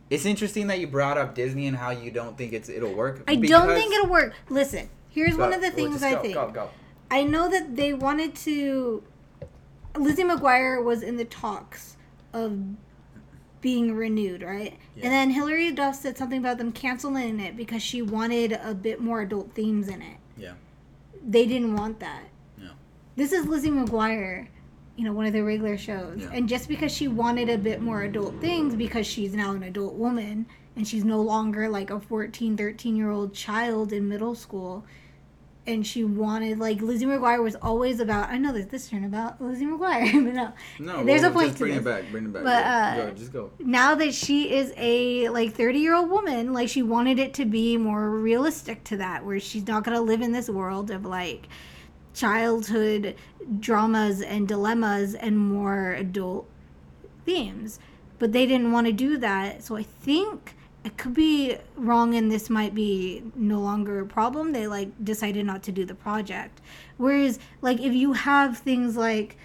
[0.08, 3.22] it's interesting that you brought up disney and how you don't think it's it'll work
[3.28, 4.32] I don't think it'll work.
[4.48, 6.34] Listen, here's one of the go, things just I think.
[6.34, 6.70] go, go.
[7.10, 9.02] I know that they wanted to.
[9.96, 11.96] Lizzie McGuire was in the talks
[12.32, 12.58] of
[13.60, 14.78] being renewed, right?
[14.96, 15.04] Yeah.
[15.04, 19.00] And then Hilary Duff said something about them canceling it because she wanted a bit
[19.00, 20.16] more adult themes in it.
[20.36, 20.54] yeah
[21.26, 22.24] They didn't want that.
[22.56, 22.70] No.
[23.16, 24.48] This is Lizzie McGuire,
[24.96, 26.20] you know, one of their regular shows.
[26.22, 26.30] Yeah.
[26.32, 29.94] And just because she wanted a bit more adult things because she's now an adult
[29.94, 30.46] woman
[30.76, 34.84] and she's no longer like a 14, 13 year old child in middle school.
[35.66, 38.30] And she wanted, like, Lizzie McGuire was always about.
[38.30, 40.52] I know there's this turn about Lizzie McGuire, but no.
[40.78, 41.82] no There's well, a point just to bring this.
[41.82, 44.72] it back bring it back But, go, uh, go, just go now that she is
[44.76, 48.96] a like 30 year old woman like she wanted it to be more realistic to
[48.96, 51.46] that where she's not to live in this world of like
[52.14, 53.14] childhood
[53.60, 56.48] dramas and dilemmas and more adult
[57.24, 57.78] themes
[58.18, 62.32] but they didn't want to do that so i think it could be wrong and
[62.32, 66.60] this might be no longer a problem they like decided not to do the project
[66.96, 69.36] whereas like if you have things like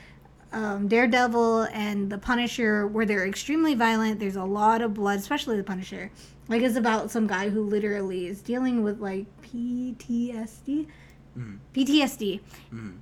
[0.55, 4.21] um, Daredevil and the Punisher, where they're extremely violent.
[4.21, 6.11] There's a lot of blood, especially the Punisher.
[6.47, 10.87] Like it's about some guy who literally is dealing with like PTSD.
[11.37, 11.57] Mhm.
[11.73, 12.39] PTSD.
[12.73, 12.93] Mhm.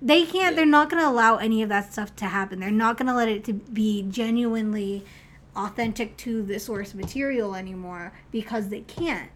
[0.00, 0.34] They can't.
[0.34, 0.50] Yeah.
[0.52, 2.60] They're not going to allow any of that stuff to happen.
[2.60, 5.04] They're not going to let it to be genuinely
[5.64, 9.30] authentic to the source material anymore because they can't.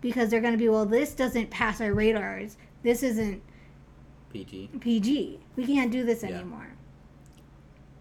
[0.00, 0.84] Because they're going to be well.
[0.86, 2.56] This doesn't pass our radars.
[2.82, 3.42] This isn't
[4.32, 5.38] pg PG.
[5.56, 6.30] We can't do this Yeah.
[6.30, 6.68] anymore.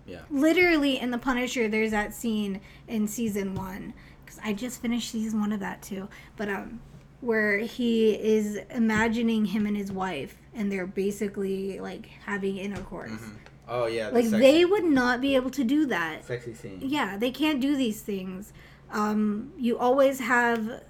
[0.05, 3.93] yeah Literally in The Punisher, there's that scene in season one
[4.25, 6.09] because I just finished season one of that too.
[6.35, 6.81] But um,
[7.21, 13.11] where he is imagining him and his wife, and they're basically like having intercourse.
[13.11, 13.35] Mhm.
[13.67, 16.25] Oh yeah, the Like sexy, they would not be able to do that.
[16.25, 16.79] sexy scene.
[16.81, 18.51] Yeah, they can't do these things.
[18.91, 20.81] Um, you always have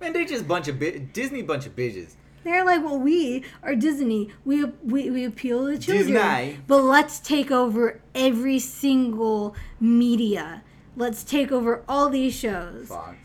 [0.00, 2.14] Man, they just bunch of bi- Disney bunch of bitches.
[2.42, 4.28] They're like, well, we are Disney.
[4.44, 6.58] We we, we appeal to children, Disney.
[6.66, 10.62] but let's take over every single media.
[10.96, 13.16] Let's take over all these shows, Fox.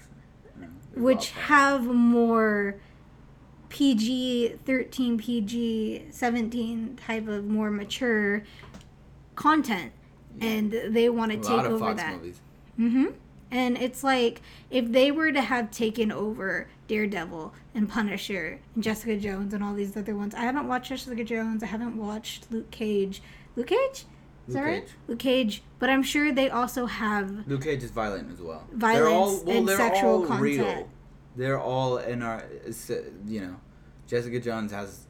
[0.57, 0.69] Mm,
[1.01, 2.79] which have more
[3.69, 8.43] PG thirteen, PG seventeen type of more mature
[9.35, 9.91] content,
[10.41, 12.13] and they want to a take lot of over Fox that.
[12.15, 12.41] movies.
[12.79, 13.05] Mm-hmm.
[13.51, 19.15] And it's like if they were to have taken over Daredevil and Punisher and Jessica
[19.15, 20.35] Jones and all these other ones.
[20.35, 21.63] I haven't watched Jessica Jones.
[21.63, 23.21] I haven't watched Luke Cage.
[23.55, 24.05] Luke Cage?
[24.47, 24.81] Is that Luke right?
[24.81, 24.95] Cage.
[25.07, 25.63] Luke Cage.
[25.77, 28.65] But I'm sure they also have Luke Cage is violent as well.
[28.73, 30.87] Violence and sexual content.
[31.35, 32.93] They're all in our, uh,
[33.25, 33.55] you know,
[34.07, 35.05] Jessica Jones has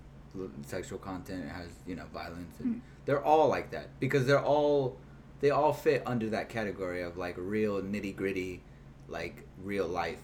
[0.66, 1.46] sexual content.
[1.46, 2.60] It has you know violence.
[2.60, 2.80] And Hmm.
[3.06, 4.98] They're all like that because they're all,
[5.40, 8.62] they all fit under that category of like real nitty gritty,
[9.08, 10.20] like real life,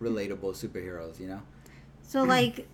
[0.00, 1.20] relatable superheroes.
[1.20, 1.42] You know.
[2.02, 2.66] So like,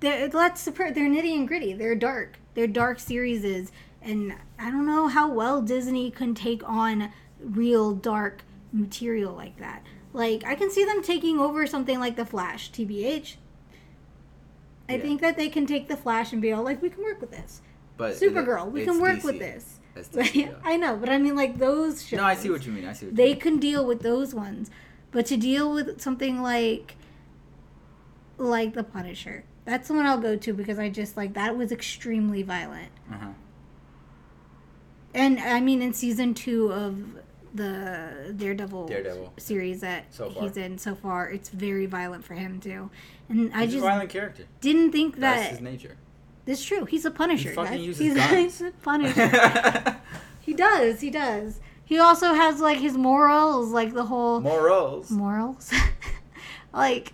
[0.00, 0.64] they're let's.
[0.64, 1.74] They're nitty and gritty.
[1.74, 2.38] They're dark.
[2.54, 3.70] They're dark series.
[4.02, 9.84] And I don't know how well Disney can take on real dark material like that.
[10.12, 13.36] Like I can see them taking over something like the Flash, TBH.
[14.88, 15.02] I Yeah.
[15.02, 17.30] think that they can take the Flash and be all like, we can work with
[17.30, 17.62] this.
[17.96, 19.24] But Supergirl, we can work DC.
[19.24, 19.78] with this.
[19.96, 20.52] DC, yeah.
[20.64, 22.16] I know, but I mean like those shows.
[22.18, 22.84] No, I see what you mean.
[22.86, 23.40] I see what They you mean.
[23.40, 24.70] can deal with those ones,
[25.10, 26.96] but to deal with something like
[28.38, 31.70] like the Punisher, that's the one I'll go to because I just like that was
[31.70, 32.90] extremely violent.
[33.10, 33.28] Uh-huh.
[35.14, 37.18] And I mean, in season two of
[37.54, 39.34] the Daredevil, Daredevil.
[39.38, 42.90] series that So he's in so far, it's very violent for him too.
[43.28, 44.44] And I just a violent character.
[44.60, 45.96] didn't think That's that his nature.
[46.46, 46.84] it's true.
[46.86, 47.50] He's a Punisher.
[47.50, 48.32] He fucking uses he's, guns.
[48.58, 49.96] he's a Punisher.
[50.40, 51.00] he does.
[51.00, 51.60] He does.
[51.84, 55.10] He also has like his morals, like the whole Morals.
[55.10, 55.70] morals.
[56.72, 57.12] like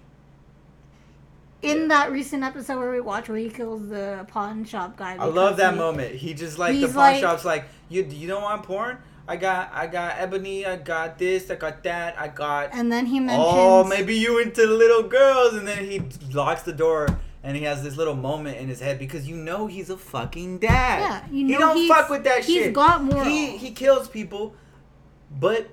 [1.62, 1.88] in Yeah.
[1.88, 5.16] that recent episode where we watch where he kills the pawn shop guy.
[5.16, 6.14] I love that he- moment.
[6.14, 8.98] He just like the pawn like- shop's like, you you don't want porn?
[9.28, 13.06] I got I got ebony, I got this, I got that, I got And then
[13.06, 16.02] he mentions Oh, maybe you into little girls and then he
[16.32, 17.06] locks the door
[17.42, 20.58] and he has this little moment in his head because you know he's a fucking
[20.58, 21.00] dad.
[21.00, 22.64] Yeah, you know he don't fuck with that he's shit.
[22.66, 23.28] He's got morals.
[23.28, 24.54] He he kills people,
[25.30, 25.68] but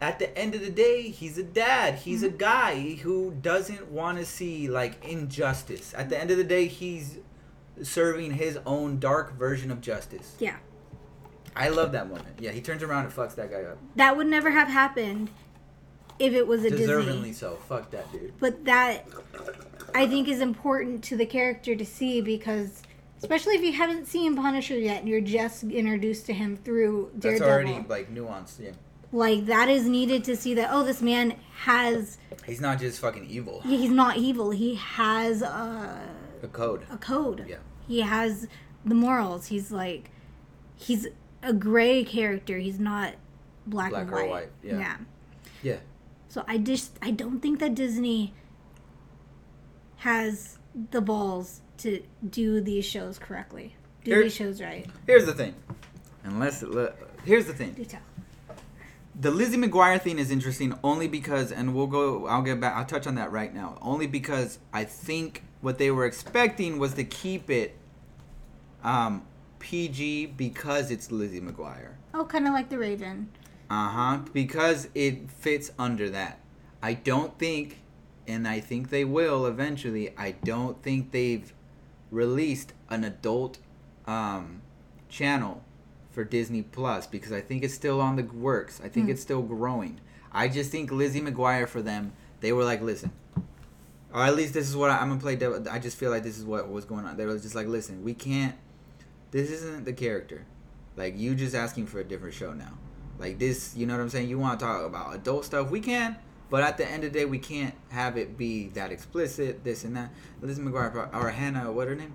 [0.00, 1.96] at the end of the day, he's a dad.
[1.96, 2.34] He's Mm-hmm.
[2.34, 5.92] a guy who doesn't want to see like injustice.
[5.96, 7.18] At the end of the day, he's
[7.82, 10.36] serving his own dark version of justice.
[10.38, 10.56] Yeah.
[11.58, 12.38] I love that moment.
[12.38, 13.78] Yeah, he turns around and fucks that guy up.
[13.96, 15.30] That would never have happened
[16.18, 17.32] if it was a Deservingly Disney.
[17.32, 17.56] so.
[17.68, 18.32] Fuck that dude.
[18.38, 19.04] But that
[19.94, 22.82] I think is important to the character to see because
[23.20, 27.40] especially if you haven't seen Punisher yet and you're just introduced to him through That's
[27.40, 27.48] Daredevil.
[27.72, 28.60] already like nuanced.
[28.60, 28.70] Yeah.
[29.10, 33.24] like that is needed to see that oh this man has He's not just fucking
[33.28, 33.60] evil.
[33.62, 36.00] he's not evil he has a,
[36.42, 36.84] The code.
[36.90, 37.56] a code Yeah.
[37.88, 38.46] he has
[38.84, 40.10] the morals he's like
[40.76, 41.08] he's
[41.42, 43.14] a gray character he's not
[43.66, 44.78] black, Black and or white, white, yeah.
[44.78, 44.96] yeah
[45.62, 45.76] Yeah.
[46.28, 48.34] so i just i don't think that disney
[49.96, 50.58] has
[50.90, 53.74] the balls to do these shows correctly
[54.04, 55.54] do Here- these shows right Here's the thing.
[56.24, 56.92] Unless le-
[57.24, 57.72] here's the thing.
[57.72, 58.00] do tell
[59.18, 62.26] The Lizzie McGuire thing is interesting only because, and we'll go.
[62.26, 62.76] I'll get back.
[62.76, 63.78] I'll touch on that right now.
[63.80, 67.76] Only because I think what they were expecting was to keep it
[68.84, 69.22] um,
[69.58, 71.94] PG because it's Lizzie McGuire.
[72.14, 73.28] oh kind of like the raven
[73.70, 74.18] Uh huh.
[74.32, 76.40] Because it fits under that.
[76.82, 77.80] I don't think,
[78.26, 80.14] and I think they will eventually.
[80.16, 81.52] I don't think they've
[82.10, 83.58] released an adult
[84.06, 84.62] um,
[85.08, 85.62] channel
[86.10, 88.80] for Disney Plus because I think it's still on the works.
[88.82, 89.12] I think Hmm.
[89.12, 90.00] it's still growing.
[90.32, 93.10] I just think Lizzie McGuire for them, they were like, listen,
[94.14, 95.36] or at least this is what I, I'm gonna play.
[95.36, 97.16] devil- I just feel like this is what was going on.
[97.16, 98.54] They were just like, listen, we can't.
[99.30, 100.46] This isn't the character.
[100.96, 102.72] Like you just asking for a different show now.
[103.18, 104.28] Like this, you know what I'm saying?
[104.28, 105.70] You want to talk about adult stuff?
[105.70, 106.16] We can,
[106.50, 109.64] but at the end of the day, we can't have it be that explicit.
[109.64, 110.10] This and that.
[110.40, 112.12] Lizzie McGuire or Hannah, what her name?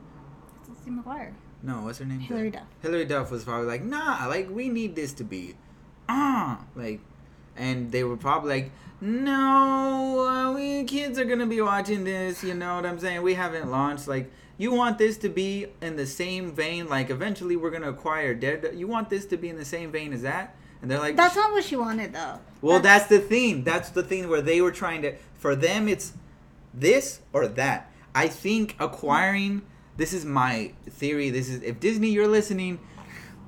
[0.67, 1.33] Lizzie McGuire.
[1.61, 2.19] No, what's her name?
[2.19, 2.63] Hilary Duff.
[2.81, 5.55] Hilary Duff was probably like, nah, like we need this to be,
[6.09, 6.99] ah, like,
[7.55, 12.43] and they were probably like, no, uh, we kids are gonna be watching this.
[12.43, 13.21] You know what I'm saying?
[13.21, 14.07] We haven't launched.
[14.07, 16.87] Like, you want this to be in the same vein.
[16.87, 18.71] Like, eventually we're gonna acquire Dead.
[18.75, 20.55] You want this to be in the same vein as that?
[20.81, 22.39] And they're like, That's not what she wanted, though.
[22.61, 23.63] well, that's the thing.
[23.63, 25.15] That's the thing where they were trying to.
[25.37, 26.13] For them, it's
[26.73, 27.91] this or that.
[28.13, 29.63] I think acquiring.
[29.95, 31.29] This is my theory.
[31.29, 32.79] This is if Disney, you're listening,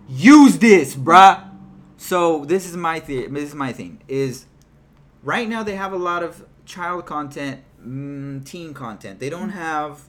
[0.08, 1.50] use this, bruh.
[1.98, 3.28] So this is my theory.
[3.28, 4.02] This is my thing.
[4.08, 4.46] Is
[5.24, 9.20] right now they have a lot of child content, mm, teen content.
[9.20, 10.04] They don't have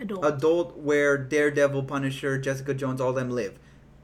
[0.00, 0.24] adult.
[0.24, 3.58] adult where Daredevil, Punisher, Jessica Jones, all them live.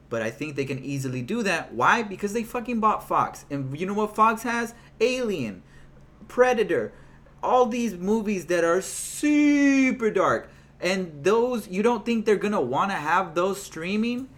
[0.09, 1.73] But I think they can easily do that.
[1.73, 2.03] Why?
[2.03, 3.45] Because they fucking bought Fox.
[3.49, 4.73] And you know what Fox has?
[5.01, 5.63] Alien,
[6.27, 6.93] Predator,
[7.41, 10.49] all these movies that are super dark.
[10.79, 14.29] And those, you don't think they're gonna wanna have those streaming?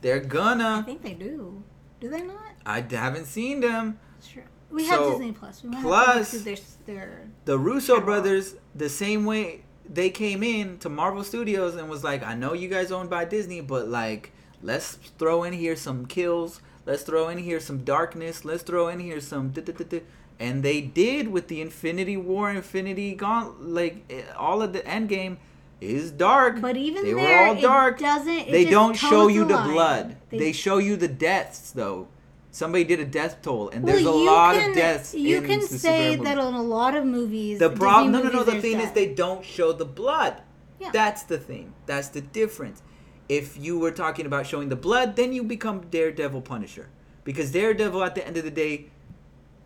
[0.00, 0.78] They're gonna.
[0.80, 1.62] I think they do.
[2.00, 2.52] Do they not?
[2.64, 3.98] I haven't seen them.
[4.26, 4.44] Sure.
[4.70, 5.62] We have Disney Plus.
[5.62, 6.56] We Plus- have their,
[6.86, 8.04] their the Russo Catalog.
[8.06, 12.52] brothers, the same way they came in to Marvel Studios and was like, I know
[12.52, 14.32] you guys owned by Disney, but like,
[14.62, 16.60] let's throw in here some kills.
[16.86, 18.44] Let's throw in here some darkness.
[18.44, 19.50] Let's throw in here some.
[19.50, 20.00] duh-duh-duh-duh."
[20.40, 25.36] And they did with the Infinity War, Infinity Gaunt, like eh, all of the Endgame
[25.80, 26.60] is dark.
[26.60, 28.00] But even they there, were all dark.
[28.00, 28.28] it doesn't.
[28.48, 29.70] It they don't show you the line.
[29.72, 30.16] blood.
[30.30, 32.08] They, They, show you the deaths though.
[32.52, 35.14] Somebody did a death toll, and well, there's a lot can, of deaths.
[35.14, 37.58] You in can the say that on a lot of movies.
[37.58, 38.44] The problem, no, no, no.
[38.44, 40.42] The thing is they don't show the blood.
[40.78, 40.90] Yeah.
[40.92, 41.72] That's the thing.
[41.86, 42.82] That's the difference.
[43.28, 46.88] if you were talking about showing the blood, then you become Daredevil Punisher
[47.24, 48.90] because Daredevil at the end of the day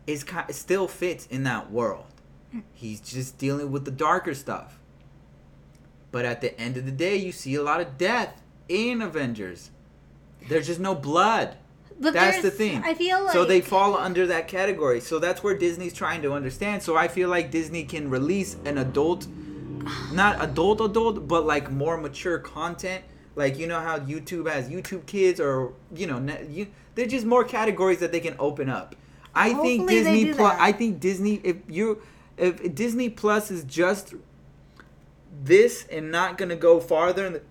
[0.06, 2.06] is ki- still fits in that world.
[2.52, 2.60] Hmm.
[2.72, 4.78] He's just dealing with the darker stuff.
[6.12, 9.70] But at the end of the day, you see a lot of death in Avengers.
[10.48, 11.56] There's just no blood.
[11.98, 12.82] But That's the thing.
[12.84, 15.00] I feel like so they fall under that category.
[15.00, 16.82] So that's where Disney's trying to understand.
[16.82, 19.26] So I feel like Disney can release an adult,
[20.12, 23.02] not adult adult, but like more mature content.
[23.34, 26.18] Like you know how YouTube has YouTube Kids, or you know,
[26.50, 28.94] you, they're just more categories that they can open up.
[29.34, 30.56] I think Hopefully they Disney Plus.
[30.58, 31.40] I think Disney.
[31.44, 32.02] If you,
[32.36, 34.14] if Disney Plus is just
[35.42, 37.42] this and not gonna go farther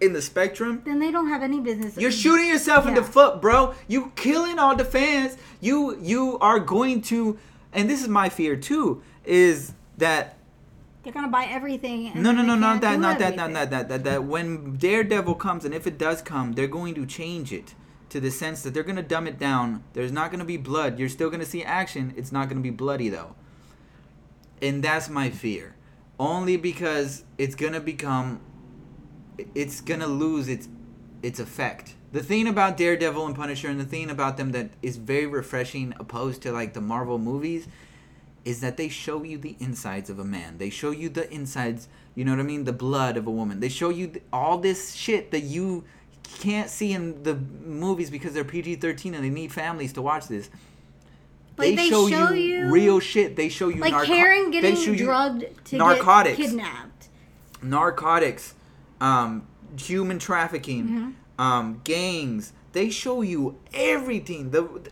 [0.00, 1.96] in the spectrum, then they don't have any business.
[1.96, 3.74] you're shooting yourself in the foot, bro.
[3.88, 5.36] You killing all the fans.
[5.60, 7.38] You you are going to,
[7.72, 10.36] and this is my fear too, is that
[11.02, 12.08] They're gonna buy everything.
[12.08, 15.34] and no no no not that not that not that that that that when Daredevil
[15.34, 17.74] comes and if it does come, they're going to change it
[18.10, 19.82] to the sense that they're gonna dumb it down.
[19.94, 20.98] There's not gonna be blood.
[20.98, 22.14] You're still gonna see action.
[22.16, 23.34] It's not gonna be bloody though.
[24.62, 25.74] And that's my fear.
[26.20, 28.40] Only because it's gonna become
[29.54, 30.68] it's gonna lose its
[31.22, 31.94] its effect.
[32.12, 35.92] The thing about Daredevil and Punisher and the thing about them that is very refreshing
[36.00, 37.66] opposed to like the Marvel movies
[38.44, 40.56] is that they show you the insides of a man.
[40.58, 43.60] They show you the insides, you know what I mean, the blood of a woman.
[43.60, 45.84] They show you th- all this shit that you
[46.22, 50.48] can't see in the movies because they're PG-13 and they need families to watch this.
[51.58, 53.34] Like, they show you- real shit.
[53.36, 56.36] They show you Like narco- Karen they getting show you drugged to narcotics.
[56.38, 57.08] get kidnapped.
[57.62, 58.54] narcotics,
[59.00, 59.46] um,
[59.78, 61.40] human trafficking, Mm-hmm.
[61.40, 62.52] um, gangs.
[62.72, 64.50] They show you everything.
[64.50, 64.90] The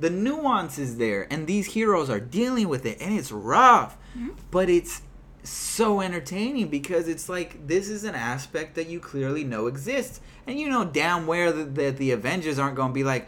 [0.00, 4.30] the nuances there, and these heroes are dealing with it, and it's rough, Mm-hmm.
[4.50, 5.02] but it's
[5.44, 10.58] so entertaining because it's like this is an aspect that you clearly know exists, and
[10.58, 13.26] you know damn well that, that the Avengers aren't going to be like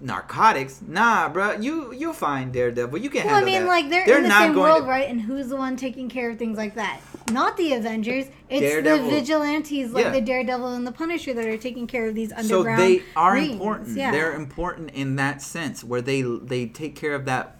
[0.00, 0.80] narcotics.
[0.86, 2.98] Nah, bro, you you'll find Daredevil.
[2.98, 3.68] You can Well, I mean, that.
[3.68, 5.08] like they're, in the same going world, to- right?
[5.08, 7.00] And who's the one taking care of things like that?
[7.32, 8.26] Not the Avengers.
[8.48, 9.04] It's Daredevil.
[9.10, 10.10] the vigilantes, like Yeah.
[10.12, 12.80] the Daredevil and the Punisher, that are taking care of these underground.
[12.80, 13.52] so they are rings.
[13.52, 14.10] important Yeah.
[14.10, 17.56] they're important in that sense where they they take care of that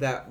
[0.00, 0.26] that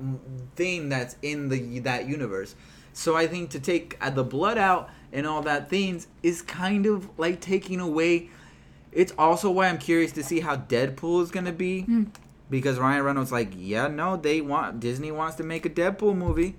[0.56, 2.54] thing that's in the that universe
[2.92, 6.86] so i think to take uh, the blood out and all that things is kind
[6.86, 8.28] of like taking away
[8.92, 12.04] it's also why i'm curious to see how deadpool is going to be Hmm.
[12.50, 16.54] because ryan reynolds like yeah no they want disney wants to make a deadpool movie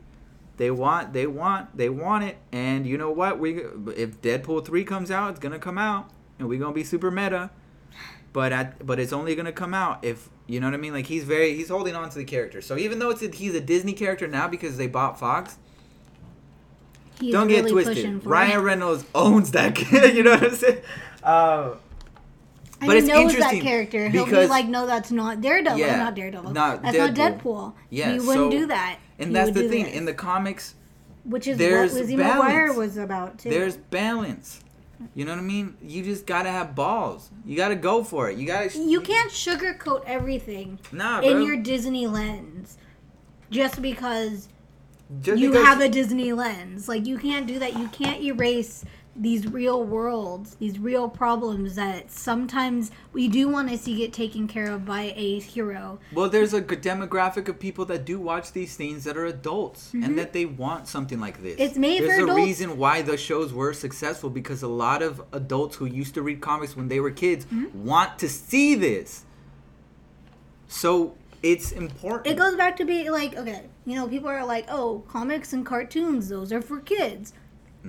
[0.58, 3.58] they want they want they want it and you know what we
[3.96, 6.10] if deadpool 3 comes out it's gonna come out
[6.40, 7.50] and we're gonna be super meta
[8.34, 11.06] but at but it's only gonna come out if you know what i mean like
[11.06, 13.62] he's very he's holding on to the character so even though it's a, he's a
[13.62, 15.58] disney character now because they bought fox
[17.20, 18.64] He's don't get pushing twisted ryan it.
[18.64, 20.82] reynolds owns that kid you know what i'm saying
[21.24, 21.76] uh,
[22.80, 24.08] but he it's knows interesting that character.
[24.08, 25.80] He'll be like, no, that's not Daredevil.
[25.80, 26.52] Yeah, not Daredevil.
[26.52, 27.16] not that's Deadpool.
[27.18, 27.74] not Deadpool.
[27.90, 29.00] Yeah, he wouldn't so- do that.
[29.19, 29.94] And He that's the thing this.
[29.95, 30.76] in the comics
[31.23, 32.53] which is there's what Lizzie balance.
[32.53, 33.49] McGuire was about too.
[33.49, 34.61] there's balance
[35.14, 38.38] you know what i mean you just gotta have balls you gotta go for it
[38.38, 41.41] you gotta you can't sugarcoat everything nah, in bro.
[41.45, 42.77] your Disney lens
[43.52, 44.48] just because
[45.22, 46.89] Just you because- have a Disney lens.
[46.89, 47.77] Like you can't do that.
[47.80, 48.84] You can't erase
[49.19, 54.48] these real worlds, these real problems that sometimes we do want to see get taken
[54.48, 55.99] care of by a hero.
[56.14, 59.94] Well, there's a good demographic of people that do watch these things that are adults
[59.94, 61.53] and that they want something like this.
[61.53, 61.61] Mm-hmm.
[61.61, 65.22] It's made there's for a reason why the shows were successful because a lot of
[65.34, 67.85] adults who used to read comics when they were kids Mm-hmm.
[67.85, 69.23] want to see this.
[70.68, 72.27] So it's important.
[72.27, 75.65] It goes back to being like, okay, you know, people are like, oh, comics and
[75.65, 77.34] cartoons, those are for kids.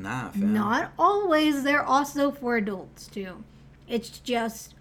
[0.03, 0.53] Nah, fam.
[0.53, 1.63] Not always.
[1.63, 3.45] They're also for adults too.
[3.87, 4.75] It's just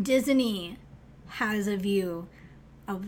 [0.00, 0.78] Disney
[1.26, 2.28] has a view
[2.88, 3.06] of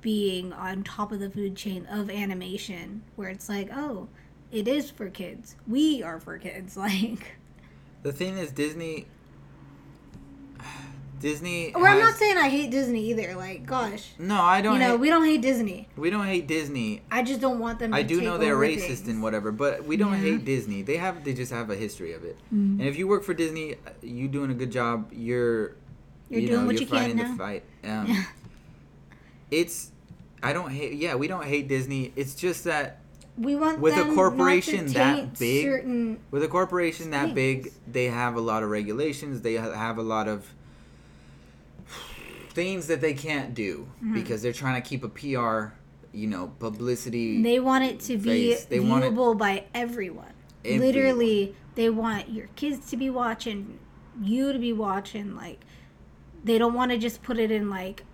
[0.00, 4.08] being on top of the food chain of animation where it's like, oh,
[4.50, 5.56] it is for kids.
[5.66, 6.76] We are for kids.
[6.82, 7.36] Like,
[8.02, 9.06] The thing is, Disney.
[11.22, 11.72] Disney.
[11.74, 13.34] or I'm not saying I hate Disney either.
[13.34, 14.74] Like, gosh, No, I don't.
[14.74, 15.88] you know, hate, we don't hate Disney.
[15.96, 17.00] we don't hate Disney.
[17.10, 17.92] I just don't want them.
[17.92, 19.08] To I do know they're racist things.
[19.08, 20.18] and whatever, but we don't Yeah.
[20.32, 20.82] hate Disney.
[20.82, 22.36] They have they just have a history of it.
[22.52, 22.78] Mm.
[22.78, 25.10] And if you work for Disney, you doing a good job.
[25.12, 25.76] You're
[26.28, 27.32] You're you doing know, what you're you can fighting now.
[27.32, 27.62] the fight.
[27.84, 28.26] Um,
[29.50, 29.90] it's
[30.42, 30.94] I don't hate.
[30.94, 32.12] Yeah, we don't hate Disney.
[32.16, 32.98] It's just that
[33.38, 37.34] We want With a them not to corporation that big, certain with a corporation that
[37.34, 39.40] big, they have a lot of regulations.
[39.42, 40.52] They have a lot of
[42.52, 44.14] things that they can't do Mm-hmm.
[44.14, 45.74] because they're trying to keep a PR,
[46.12, 47.42] you know, publicity.
[47.42, 48.64] They want it to be Face.
[48.66, 50.32] They want it- viewable by everyone.
[50.64, 50.86] Everyone.
[50.86, 53.78] Literally, They want your kids to be watching,
[54.20, 55.34] you to be watching.
[55.34, 55.60] Like,
[56.44, 58.04] they don't want to just put it in like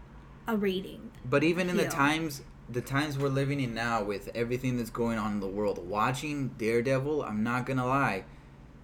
[0.47, 1.10] a rating.
[1.28, 5.19] But even in the times the times we're living in now with everything that's going
[5.19, 8.24] on in the world, watching Daredevil, I'm not gonna lie,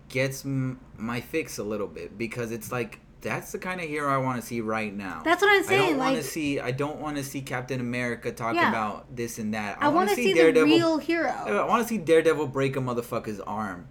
[0.08, 4.12] gets m- my fix a little bit because it's like that's the kind of hero
[4.14, 5.22] I want to see right now.
[5.24, 5.82] That's what I'm saying.
[5.82, 6.60] I don't want to see.
[6.60, 8.68] I don't want to see Captain America talk Yeah.
[8.68, 9.78] about this and that.
[9.80, 11.30] I want wanna to see, the real hero.
[11.30, 13.88] I want to see Daredevil break a motherfucker's arm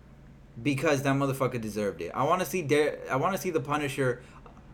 [0.61, 2.11] because that motherfucker deserved it.
[2.15, 2.99] I want to see Dare.
[3.11, 4.22] I want to see the Punisher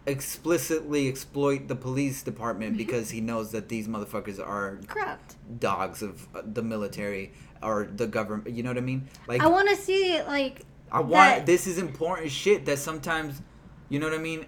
[0.06, 5.36] explicitly exploit the police department because he knows that these motherfuckers are Corrupt.
[5.60, 7.32] dogs of uh, the military
[7.62, 8.56] or the government.
[8.56, 9.08] You know what I mean?
[9.28, 10.62] Like I want to see like
[10.92, 13.42] I want that- this is important shit that sometimes,
[13.90, 14.46] you know what I mean,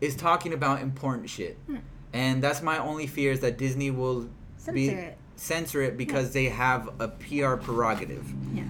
[0.00, 1.76] is talking about important shit, Hmm.
[2.12, 4.28] and that's my only fear is that Disney will
[4.72, 5.18] be Censor it.
[5.36, 8.64] censor it because they have a PR prerogative, yeah.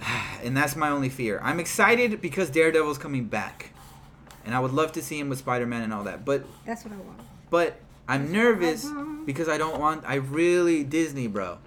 [0.42, 1.40] and that's my only fear.
[1.42, 3.70] I'm excited because Daredevil's coming back,
[4.44, 6.84] and I would love to see him with Spider Man and all that, but That's
[6.84, 7.20] what I want.
[7.50, 7.76] but
[8.08, 8.88] I'm nervous
[9.26, 10.02] because I don't want.
[10.06, 11.58] I really Disney, bro.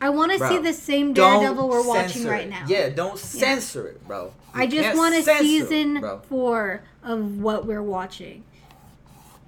[0.00, 2.50] I want to see the same Daredevil we're watching right it.
[2.50, 2.64] now.
[2.66, 4.32] Yeah, don't censor it, bro.
[4.54, 8.44] I just want a censor it, season four of what we're watching.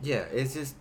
[0.03, 0.75] Yeah, it's just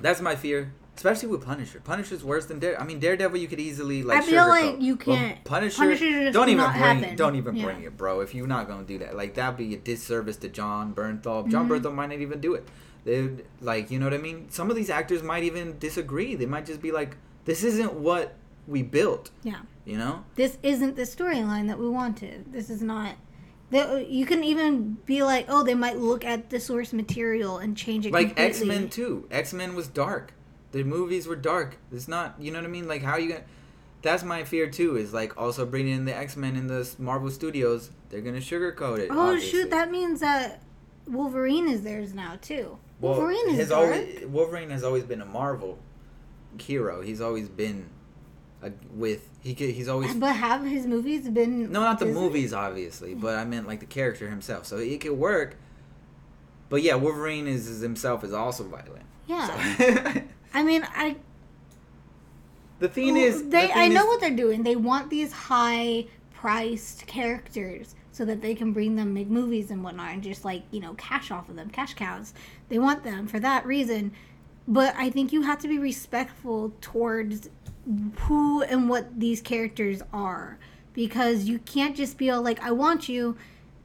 [0.00, 1.80] that's my fear, especially with Punisher.
[1.82, 2.80] Punisher's worse than Dare.
[2.80, 4.18] I mean, Daredevil you could easily like.
[4.18, 6.76] I feel like you can't- Punisher, Punisher just don't even bring.
[6.76, 7.16] happen.
[7.16, 7.64] Don't even Yeah.
[7.64, 8.20] bring it, bro.
[8.20, 11.48] If you're not gonna do that, like that'd be a disservice to Jon Bernthal.
[11.48, 11.72] Jon Mm-hmm.
[11.86, 12.68] Bernthal might not even do it.
[13.04, 13.30] They
[13.60, 14.46] like, you know what I mean.
[14.50, 16.34] Some of these actors might even disagree.
[16.34, 17.16] They might just be like,
[17.46, 18.34] "This isn't what
[18.70, 19.60] we built." Yeah.
[19.84, 20.24] You know.
[20.36, 22.52] This isn't the storyline that we wanted.
[22.52, 23.16] This is not.
[23.70, 27.76] The, you can even be like, oh, they might look at the source material and
[27.76, 28.12] change it.
[28.12, 29.28] like X Men too.
[29.30, 30.32] X Men was dark.
[30.72, 31.78] The movies were dark.
[31.92, 32.36] It's not.
[32.38, 32.88] You know what I mean?
[32.88, 33.44] Like how you gonna?
[34.02, 34.96] That's my fear too.
[34.96, 37.90] Is like also bringing in the X Men in the Marvel Studios.
[38.08, 39.08] They're gonna sugarcoat it.
[39.10, 39.50] Oh obviously.
[39.50, 39.70] shoot!
[39.70, 40.62] That means that
[41.06, 42.78] Wolverine is theirs now too.
[43.00, 43.86] Well, Wolverine is dark.
[43.86, 45.78] always Wolverine has always been a Marvel
[46.60, 47.02] hero.
[47.02, 47.88] He's always been
[48.62, 49.54] a, with he.
[49.54, 51.70] could- He's always But have his movies been?
[51.72, 52.20] no, not the Disney?
[52.20, 54.66] movies obviously, but I meant like the character himself.
[54.66, 55.56] So it could work.
[56.68, 59.04] But yeah, Wolverine is, is himself is also violent.
[59.26, 59.76] Yeah.
[59.76, 60.22] So-
[60.54, 61.16] I mean, I
[62.78, 64.62] the thing Well, is, the they thing I know what they're doing.
[64.62, 69.82] They want these high priced characters so that they can bring them make movies and
[69.84, 72.34] whatnot and just like, you know, cash off of them, cash cows.
[72.68, 74.12] They want them for that reason.
[74.66, 77.48] But I think you have to be respectful towards
[78.20, 80.58] who and what these characters are.
[80.92, 83.36] Because you can't just be all like, I want you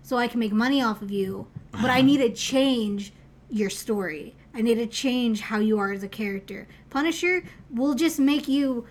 [0.01, 2.01] so I can make money off of you, but I uh-huh.
[2.01, 3.13] need to change
[3.49, 4.35] your story.
[4.53, 6.67] I need to change how you are as a character.
[6.89, 8.85] Punisher will just make you,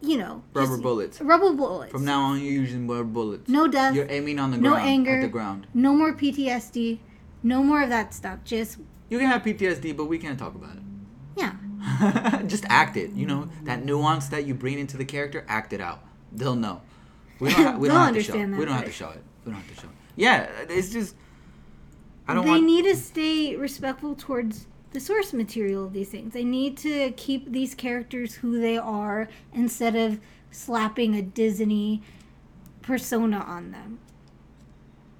[0.00, 1.20] you know, rubber bullets.
[1.20, 1.92] Rubber bullets.
[1.92, 3.48] From now on, you're using rubber bullets.
[3.48, 4.88] no death, You're aiming on the no ground.
[4.88, 5.66] anger, At the ground.
[5.74, 6.98] no more PTSD,
[7.42, 8.38] no more of that stuff.
[8.44, 8.78] Just
[9.10, 10.82] You can have PTSD, but we can't talk about it.
[11.36, 11.52] yeah.
[12.46, 13.10] Just act it.
[13.12, 15.44] You know that nuance that you bring into the character.
[15.48, 16.00] Act it out.
[16.32, 16.80] They'll know.
[17.40, 17.64] We don't.
[17.64, 18.32] Ha- we don't have to show.
[18.32, 18.50] understand it.
[18.52, 19.22] that, We don't have to show it.
[19.44, 19.94] We don't have to show it.
[20.16, 21.14] Yeah, it's just.
[22.26, 22.64] I don't they want.
[22.64, 26.32] need to stay respectful towards the source material of these things.
[26.32, 30.20] They need to keep these characters who they are instead of
[30.50, 32.00] slapping a Disney
[32.80, 33.98] persona on them.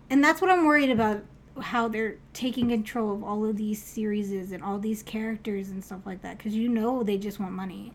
[0.09, 1.25] And that's what I'm worried about
[1.61, 6.01] how they're taking control of all of these series and all these characters and stuff
[6.05, 7.93] like that because you know they just want money.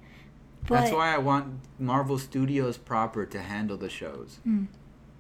[0.67, 4.39] But That's why I want Marvel Studios proper to handle the shows.
[4.47, 4.67] Mm.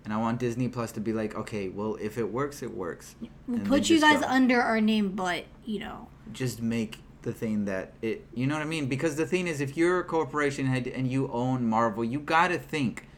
[0.05, 3.15] And I want Disney Plus to be like, okay, well, if it works, it works.
[3.47, 4.27] we'll and put you guys go.
[4.27, 8.61] under our name, but you know, just make the thing that it you know what
[8.61, 12.01] I mean because the thing is if you're a corporation head and you own Marvel
[12.05, 13.08] you got to think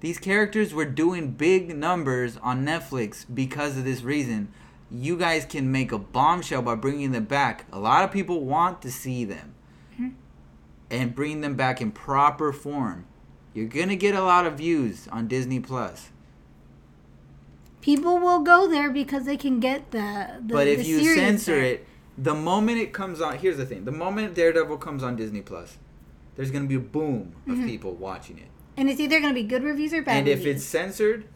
[0.00, 4.48] these characters were doing big numbers on Netflix because of this reason
[4.90, 8.82] you guys can make a bombshell by bringing them back a lot of people want
[8.82, 9.54] to see them
[10.90, 13.04] and bring them back in proper form
[13.54, 16.10] you're going to get a lot of views on Disney Plus
[17.80, 20.40] people will go there because they can get the.
[20.46, 21.64] the but if the you censor there.
[21.64, 21.86] it,
[22.18, 25.78] the moment it comes on, here's the thing: the moment Daredevil comes on Disney Plus,
[26.36, 27.66] there's gonna be a boom of Mm-hmm.
[27.66, 28.48] people watching it.
[28.80, 30.38] And it's either going to be good reviews or bad reviews.
[30.38, 31.26] and if it's censored,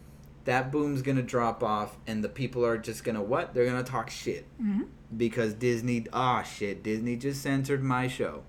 [0.45, 3.55] that boom's gonna drop off, and the people are just gonna what?
[3.55, 4.89] They're gonna talk shit Mhm.
[5.17, 6.05] because Disney.
[6.13, 6.83] Ah, shit!
[6.83, 8.43] Disney just censored my show.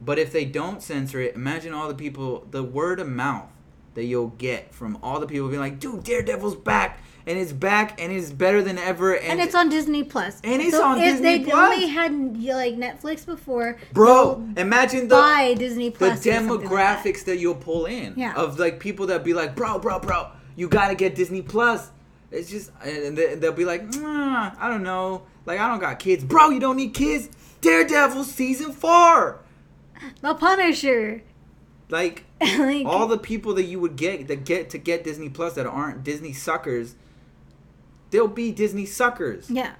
[0.00, 3.50] But if they don't censor it, imagine all the people, the word of mouth
[3.94, 7.00] that you'll get from all the people being like, "Dude, Daredevil's back."
[7.30, 9.14] And it's back and it's better than ever.
[9.14, 10.40] And, and it's on Disney Plus.
[10.42, 11.68] And it's so on if Disney they Plus.
[11.70, 12.12] They only had
[12.56, 16.22] like Netflix before, bro, imagine the buy Disney Plus.
[16.24, 17.04] The something like that.
[17.04, 17.36] demographics that.
[17.38, 18.34] you'll pull in Yeah.
[18.34, 21.90] of like people that be like, bro, bro, bro, you gotta get Disney Plus.
[22.32, 25.98] It's just, and they- they'll be like, "Nah, I don't know, like I don't got
[25.98, 26.50] kids, bro.
[26.50, 27.28] You don't need kids.
[27.60, 29.38] Daredevil season four,
[30.22, 31.22] The Punisher.
[31.90, 35.54] like like, all the people that you would get that get to get Disney Plus
[35.54, 36.94] that aren't Disney suckers,
[38.10, 39.50] they'll be Disney suckers.
[39.50, 39.74] yeah.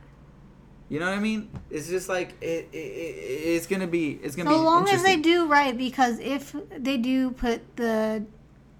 [0.89, 1.49] You know what I mean?
[1.71, 4.89] It's just like it, it, it it's gonna be it's gonna be So be long
[4.89, 8.25] as they do right, because if they do put the,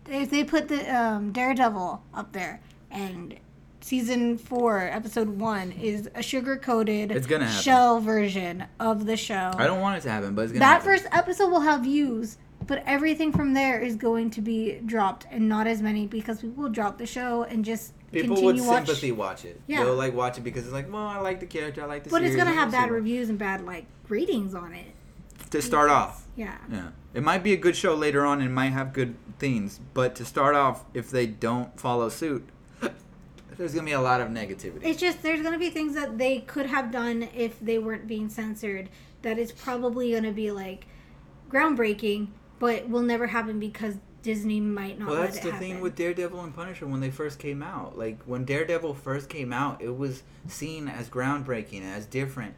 [0.07, 3.39] if they put the um, Daredevil up there and
[3.81, 7.13] season four, episode one is a sugar coated
[7.49, 9.53] shell version of the show.
[9.57, 10.61] I don't want it to happen, but it's gonna.
[10.65, 10.87] that happen.
[10.87, 15.49] first episode will have views, but everything from there is going to be dropped and
[15.49, 18.87] not as many because people will drop the show and just People would watch.
[18.87, 19.61] sympathy watch it.
[19.67, 19.85] Yeah.
[19.85, 22.11] They'll like watch it because it's like, well, I like the character, I like the
[22.11, 24.87] series." But it's gonna have bad reviews and bad like ratings on it.
[25.51, 26.27] to start off.
[26.37, 26.57] Yeah.
[26.71, 30.15] Yeah, it might be a good show later on and might have good things, but
[30.17, 32.49] to start off, if they don't follow suit,
[33.57, 34.81] there's gonna be a lot of negativity.
[34.85, 38.29] It's just there's gonna be things that they could have done if they weren't being
[38.29, 38.89] censored.
[39.23, 40.87] That is probably gonna be like
[41.51, 42.29] groundbreaking,
[42.59, 45.09] but will never happen because Disney might not.
[45.09, 45.59] well, that's the happen.
[45.59, 47.97] thing with Daredevil and Punisher when they first came out.
[47.99, 52.55] Like when Daredevil first came out, it was seen as groundbreaking, as different,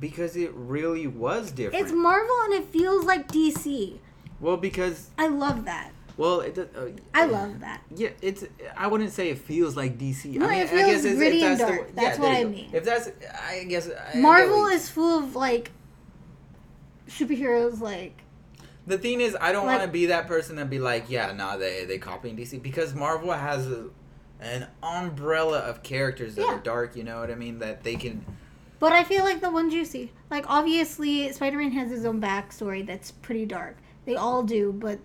[0.00, 1.82] because it really was different.
[1.84, 3.98] It's Marvel and it feels like DC.
[4.40, 5.92] well, because I love that.
[6.16, 7.82] well, it, uh, I love that.
[7.94, 8.44] Yeah, it's.
[8.76, 10.26] I wouldn't say it feels like DC.
[10.34, 11.94] No, I mean, it I feels guess it's, gritty if and that's the- dark.
[11.94, 12.70] That's there what I mean.
[12.72, 13.10] If that's,
[13.48, 15.70] I guess I Marvel you- is full of like
[17.08, 18.22] superheroes, like
[18.88, 21.32] The thing is, I don't like- want to be that person that be like, yeah,
[21.32, 23.86] nah, they they copying DC because Marvel has a,
[24.40, 26.54] an umbrella of characters that Yeah.
[26.54, 26.96] are dark.
[26.96, 27.58] You know what I mean?
[27.58, 28.24] That they can.
[28.80, 32.86] But I feel like the ones you see, like obviously Spider-Man has his own backstory
[32.86, 33.76] that's pretty dark.
[34.06, 35.00] They all do, but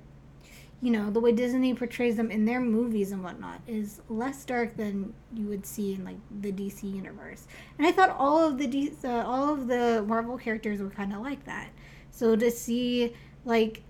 [0.82, 4.76] you know the way Disney portrays them in their movies and whatnot is less dark
[4.78, 7.48] than you would see in like the DC universe.
[7.78, 11.12] And I thought all of the D- uh, all of the Marvel characters were kind
[11.14, 11.70] of like that.
[12.12, 13.14] So to see
[13.46, 13.84] like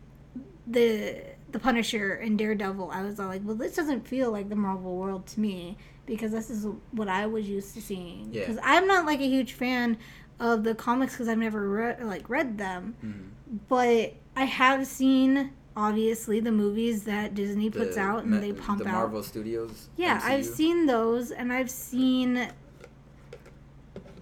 [0.68, 1.22] the
[1.52, 4.96] the Punisher and Daredevil, I was all like, well, this doesn't feel like the Marvel
[4.98, 5.78] world to me
[6.08, 8.30] because this is what I was used to seeing.
[8.32, 8.42] Yeah.
[8.42, 9.98] Because I'm not like a huge fan
[10.40, 13.60] of the comics because I've never re- like read them, Mhm.
[13.70, 18.52] but I have seen obviously the movies that Disney puts the out and Ma- they
[18.54, 18.94] pump the out.
[18.94, 19.90] Marvel Studios.
[19.96, 22.48] Yeah, I've seen those, and I've seen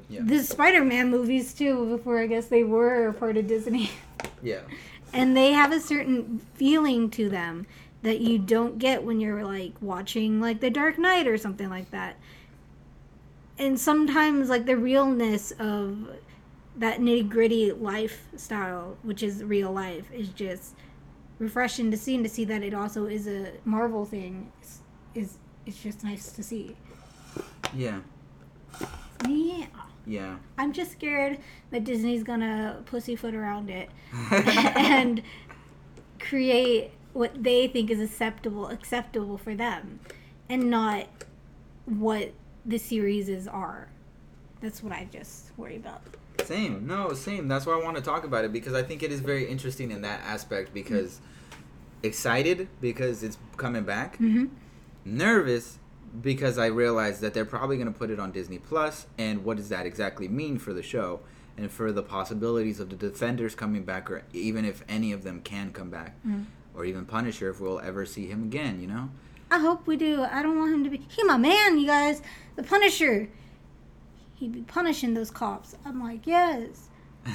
[0.10, 0.22] Yeah.
[0.24, 1.86] the Spider-Man movies too.
[1.88, 3.90] Before I guess they were part of Disney,
[4.44, 4.60] Yeah.
[5.14, 7.66] and they have a certain feeling to them
[8.04, 11.92] that you don't get when you're like watching like The Dark Knight or something like
[11.92, 12.18] that.
[13.60, 16.10] And sometimes like the realness of
[16.78, 20.76] that nitty gritty lifestyle, which is real life, is just
[21.38, 24.80] refreshing to see and to see that it also is a Marvel thing is
[25.14, 26.76] is it's just nice to see.
[27.76, 28.00] Yeah.
[29.28, 29.66] Yeah.
[30.12, 30.36] Yeah.
[30.58, 31.38] I'm just scared
[31.72, 33.90] that Disney's gonna pussyfoot around it
[34.32, 35.22] and
[36.20, 40.02] create what they think is acceptable acceptable for them
[40.50, 41.08] and not
[41.86, 42.34] what
[42.66, 43.88] the series is are.
[44.60, 46.02] That's what I just worry about.
[46.44, 46.86] Same.
[46.86, 47.48] No, same.
[47.48, 49.92] That's why I want to talk about it because I think it is very interesting
[49.92, 51.22] in that aspect because
[52.04, 54.16] excited because it's coming back.
[54.16, 54.48] Mm-hmm.
[55.06, 55.80] Nervous
[56.22, 59.58] because I realized that they're probably going to put it on Disney Plus and what
[59.58, 61.22] does that exactly mean for the show
[61.58, 65.42] and for the possibilities of the defenders coming back or even if any of them
[65.42, 66.46] can come back Mm.
[66.74, 69.10] or even Punisher if we'll ever see him again, you know?
[69.50, 70.22] I hope we do.
[70.24, 72.22] I don't want him to be he my man, you guys.
[72.56, 73.30] The Punisher.
[74.36, 75.76] He'd be punishing those cops.
[75.86, 76.88] I'm like, yes.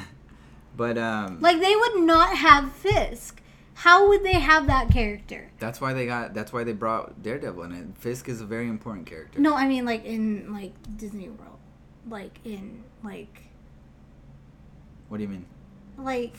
[0.77, 3.41] But um Like they would not have Fisk.
[3.77, 5.51] How would they have that character?
[5.59, 7.87] that's why they got that's why they brought Daredevil in it.
[7.99, 9.39] Fisk is a very important character.
[9.39, 11.59] No, I mean like in like Disney World,
[12.09, 13.43] like in like
[15.09, 15.45] What do you mean?
[15.99, 16.35] like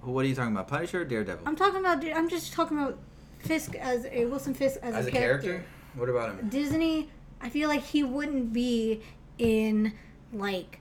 [0.00, 0.68] What are you talking about?
[0.68, 1.46] Punisher or Daredevil?
[1.46, 2.04] I'm talking about.
[2.04, 2.98] I'm just talking about
[3.40, 5.48] Fisk as a Wilson Fisk as, As a, a character.
[5.48, 5.66] character?
[5.96, 6.48] What about him?
[6.48, 7.10] Disney,
[7.40, 9.02] I feel like he wouldn't be
[9.38, 9.92] in
[10.32, 10.78] like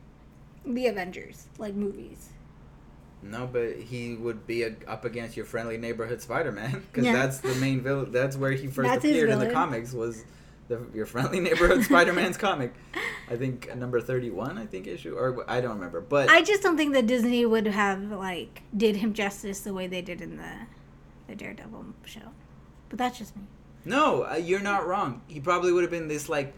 [0.65, 2.29] the Avengers like movies.
[3.25, 7.13] No, but he would be a, up against your friendly neighborhood Spider-Man because Yeah.
[7.13, 8.11] that's the main villain.
[8.11, 9.93] That's where he first That's appeared in the comics.
[9.93, 10.23] Was
[10.67, 12.73] the, your friendly neighborhood Spider-Man's comic?
[13.29, 14.57] I think uh, number thirty-one.
[14.59, 16.01] I think issue or I don't remember.
[16.01, 19.87] But I just don't think that Disney would have like did him justice the way
[19.87, 20.51] they did in the
[21.27, 22.19] the Daredevil show.
[22.89, 23.43] But that's just me.
[23.83, 25.21] no, uh, you're not wrong.
[25.27, 26.53] He probably would have been this like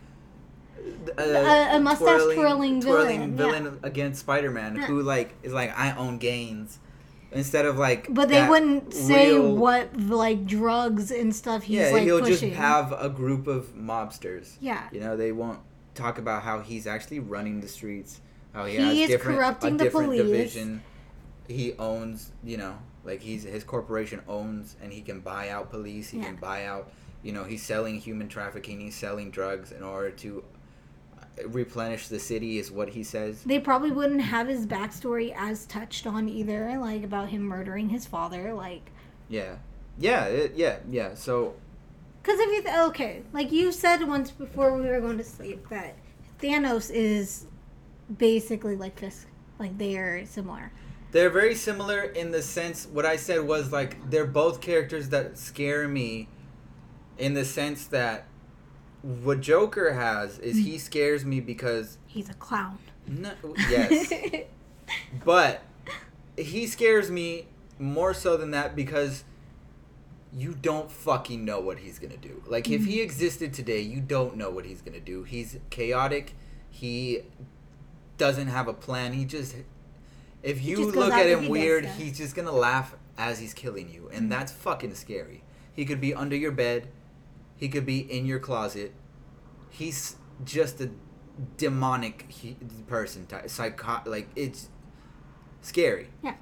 [1.17, 3.71] A- a mustache twirling villain, yeah.
[3.83, 4.85] against Spider-Man, Yeah.
[4.85, 6.79] who like is like I own gains,
[7.31, 8.07] instead of like.
[8.13, 12.49] But they wouldn't say real- what like drugs and stuff he's yeah, like he'll pushing.
[12.51, 14.55] just have a group of mobsters.
[14.59, 14.83] yeah.
[14.91, 15.59] You know, they won't
[15.95, 18.21] talk about how he's actually running the streets.
[18.53, 20.21] How he, He has is different, corrupting a the different police.
[20.23, 20.83] division.
[21.47, 22.75] He owns, you know,
[23.05, 26.09] like he's his corporation owns, and he can buy out police.
[26.09, 26.25] He Yeah.
[26.25, 26.91] can buy out,
[27.23, 28.79] you know, he's selling human trafficking.
[28.81, 30.56] He's selling drugs in order to uh,
[31.45, 33.43] replenish the city, is what he says.
[33.43, 38.05] They probably wouldn't have his backstory as touched on either, like about him murdering his
[38.05, 38.53] father.
[38.53, 38.91] Like,
[39.29, 39.57] Yeah,
[39.97, 41.13] yeah, it, yeah, yeah.
[41.15, 41.55] So
[42.21, 45.69] because if you th- okay, like you said once before we were going to sleep
[45.69, 45.95] that
[46.41, 47.45] Thanos is
[48.17, 49.27] basically like Fisk,
[49.59, 50.71] like they are similar.
[51.11, 55.37] They're very similar in the sense what I said was like they're both characters that
[55.37, 56.27] scare me
[57.17, 58.25] in the sense that
[59.07, 60.79] what Joker has is he mm.
[60.79, 62.77] scares me because He's a clown.
[63.07, 63.31] no,
[63.69, 64.11] yes,
[65.25, 65.61] but
[66.35, 67.47] he scares me
[67.79, 69.23] more so than that because
[70.33, 72.43] you don't fucking know what he's gonna do.
[72.47, 73.03] Like if he mm.
[73.03, 75.23] existed today, you don't know what he's gonna do.
[75.23, 76.33] He's chaotic.
[76.69, 77.21] He
[78.17, 79.13] doesn't have a plan.
[79.13, 79.55] He just
[80.43, 84.09] if you just look at him weird, he's just gonna laugh as he's killing you,
[84.11, 84.29] and mm.
[84.29, 85.43] that's fucking scary.
[85.73, 86.89] He could be under your bed.
[87.57, 88.93] He could be in your closet.
[89.69, 90.15] He's
[90.45, 90.91] just a
[91.57, 92.55] demonic he,
[92.87, 94.01] person, type, psycho.
[94.05, 94.69] Like it's
[95.61, 96.09] scary.
[96.23, 96.35] Yeah.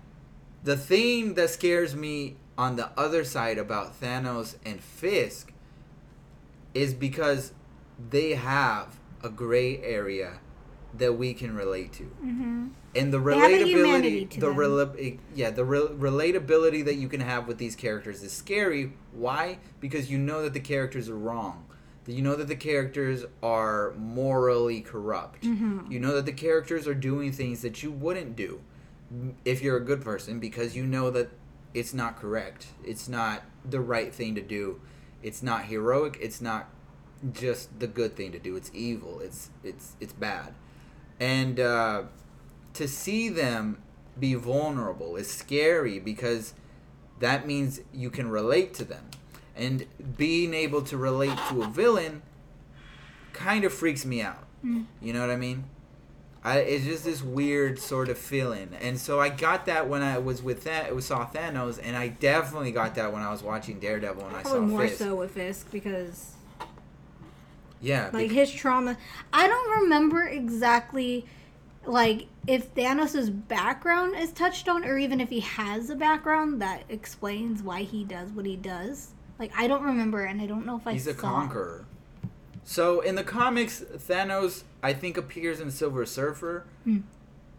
[0.63, 5.53] The thing that scares me on the other side about Thanos and Fisk
[6.73, 7.53] is because
[8.09, 10.39] they have a gray area
[10.97, 12.03] that we can relate to.
[12.03, 12.67] Mm-hmm.
[12.95, 17.19] And the They have a relatability, the rela- yeah, the re- relatability that you can
[17.21, 18.93] have with these characters is scary.
[19.13, 19.59] Why?
[19.79, 21.65] Because you know that the characters are wrong.
[22.05, 25.43] That you know that the characters are morally corrupt.
[25.43, 25.91] Mhm.
[25.91, 28.61] You know that the characters are doing things that you wouldn't do
[29.43, 31.29] if you're a good person because you know that
[31.73, 32.67] it's not correct.
[32.83, 34.79] It's not the right thing to do.
[35.23, 36.17] It's not heroic.
[36.21, 36.69] It's not
[37.33, 38.55] just the good thing to do.
[38.55, 39.19] It's evil.
[39.19, 40.53] It's it's it's bad.
[41.19, 42.03] And uh,
[42.73, 43.81] to see them
[44.19, 46.53] be vulnerable is scary because
[47.19, 49.05] that means you can relate to them.
[49.55, 49.85] And
[50.17, 52.21] being able to relate to a villain
[53.33, 54.43] kind of freaks me out.
[54.63, 54.85] Mm.
[55.01, 55.65] You know what I mean?
[56.43, 60.19] I, it's just this weird sort of feeling, and so I got that when I
[60.19, 60.85] was with that.
[60.85, 64.35] It was saw Thanos, and I definitely got that when I was watching Daredevil and
[64.35, 64.99] I Probably saw more Fisk.
[64.99, 66.34] so with Fisk because
[67.81, 68.97] Yeah, like his trauma.
[69.33, 71.25] I don't remember exactly
[71.85, 76.83] like if Thanos's background is touched on, or even if he has a background that
[76.89, 79.11] explains why he does what he does.
[79.37, 81.85] Like I don't remember, and I don't know if I he's a conqueror.
[82.63, 86.99] So in the comics, Thanos I think appears in Silver Surfer, Hmm.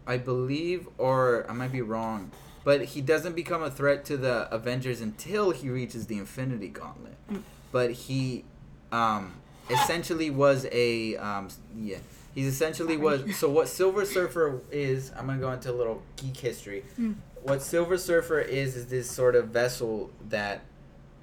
[0.05, 2.31] I believe, or I might be wrong,
[2.63, 7.15] but he doesn't become a threat to the Avengers until he reaches the Infinity Gauntlet.
[7.29, 7.37] Hmm.
[7.71, 8.43] But he,
[8.91, 9.33] um,
[9.69, 11.97] essentially was a um, yeah.
[12.33, 15.11] He's essentially was so what Silver Surfer is.
[15.17, 16.83] I'm gonna go into a little geek history.
[16.95, 17.13] Hmm.
[17.41, 20.61] What Silver Surfer is is this sort of vessel that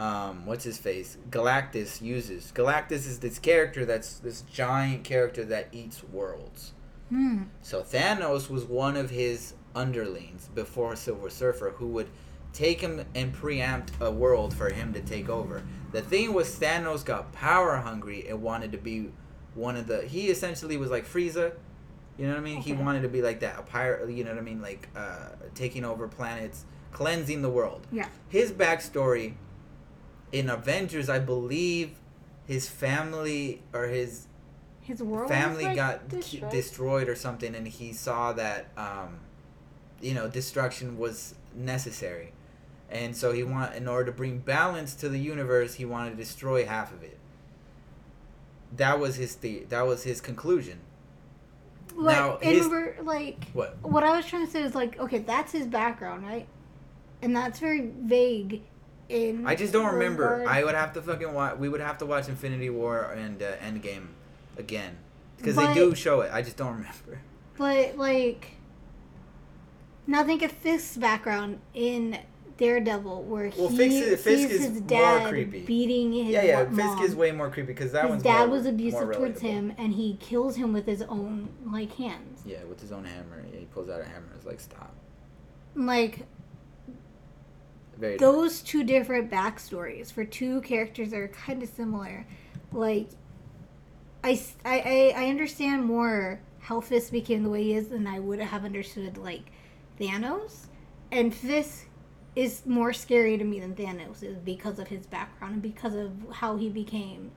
[0.01, 1.17] um, what's his face?
[1.31, 2.53] Galactus uses.
[2.55, 6.73] Galactus is this character that's this giant character that eats worlds.
[7.11, 7.45] Hmm.
[7.63, 12.09] So Thanos was one of his underlings before Silver Surfer who would
[12.53, 15.63] take him and preempt a world for him to take over.
[15.95, 19.11] The thing was Thanos got power hungry and wanted to be
[19.55, 21.53] one of the he essentially was like Frieza.
[22.19, 22.61] You know what I mean?
[22.61, 24.61] He wanted to be like that, a pirate, you know what I mean?
[24.63, 28.09] Like uh, taking over planets, cleansing the world Yeah.
[28.29, 29.35] his backstory
[30.33, 31.93] in Avengers, I believe
[32.47, 34.27] his family or his
[34.81, 36.51] His world family like, got destroyed?
[36.51, 39.21] destroyed or something, and he saw that um,
[40.01, 42.33] you know destruction was necessary,
[42.95, 46.17] and so he want in order to bring balance to the universe, he wanted to
[46.17, 47.19] destroy half of it.
[48.77, 50.79] That was his the- that was his conclusion.
[51.95, 52.69] Like, Now, and his-
[53.07, 53.77] like What?
[53.83, 56.47] what I was trying to say is like, okay, that's his background, right?
[57.23, 58.63] And that's very vague.
[59.09, 60.23] In I just don't remember.
[60.39, 61.59] regard- I would have to fucking watch.
[61.59, 64.07] We would have to watch Infinity War and uh, Endgame
[64.57, 64.97] again
[65.37, 66.31] because they do show it.
[66.33, 67.21] I just don't remember.
[67.59, 68.53] But like,
[70.07, 72.19] now think of Fisk's background in
[72.57, 75.65] Daredevil, where Well, he Fisk is- Fisk sees is his more dad creepy.
[75.65, 76.63] beating his yeah, yeah.
[76.63, 79.41] wa- Fisk is way more creepy because that his one's dad more, was abusive towards
[79.41, 82.43] him, and he kills him with his own like hands.
[82.47, 83.45] Yeah, with his own hammer.
[83.53, 84.29] Yeah, he pulls out a hammer.
[84.37, 84.95] It's like stop.
[85.75, 86.21] Like
[87.97, 88.17] Very.
[88.17, 92.27] those two different backstories for two characters that are kind of similar.
[92.73, 93.09] Like,
[94.23, 98.39] I, I I understand more how Fisk became the way he is than I would
[98.41, 99.51] have understood like
[100.01, 100.67] Thanos.
[101.13, 101.87] And Fisk
[102.37, 106.13] is more scary to me than Thanos is because of his background and because of
[106.33, 107.31] how he became.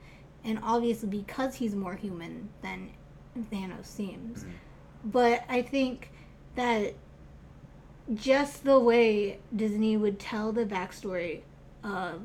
[0.44, 2.90] And obviously because he's more human than
[3.52, 4.44] Thanos seems.
[5.04, 6.10] But I think
[6.56, 6.94] that
[8.14, 11.42] just the way Disney would tell the backstory
[11.84, 12.22] of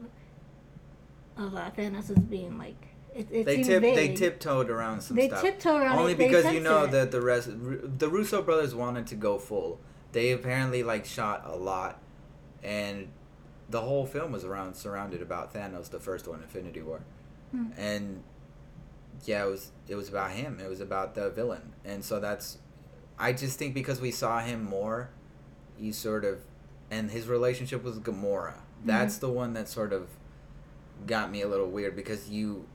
[1.38, 3.96] of uh, Thanos as being like it, it they tip vague.
[3.96, 5.42] they tiptoed around some They stuff.
[5.42, 6.92] tiptoe around Only it, because you know it.
[6.92, 9.80] that the rest the Russo brothers wanted to go full.
[10.12, 12.00] They apparently like shot a lot,
[12.64, 13.08] and
[13.70, 17.02] the whole film was around surrounded about Thanos, the first one, Infinity War,
[17.52, 17.68] Hmm.
[17.78, 18.24] and
[19.26, 20.60] yeah, it was it was about him.
[20.64, 22.58] It was about the villain, and so that's.
[23.20, 25.10] I just think because we saw him more,
[25.78, 26.40] he sort of,
[26.90, 28.56] and his relationship with Gamora.
[28.86, 30.10] That's the one that sort of
[31.08, 32.66] got me a little weird because you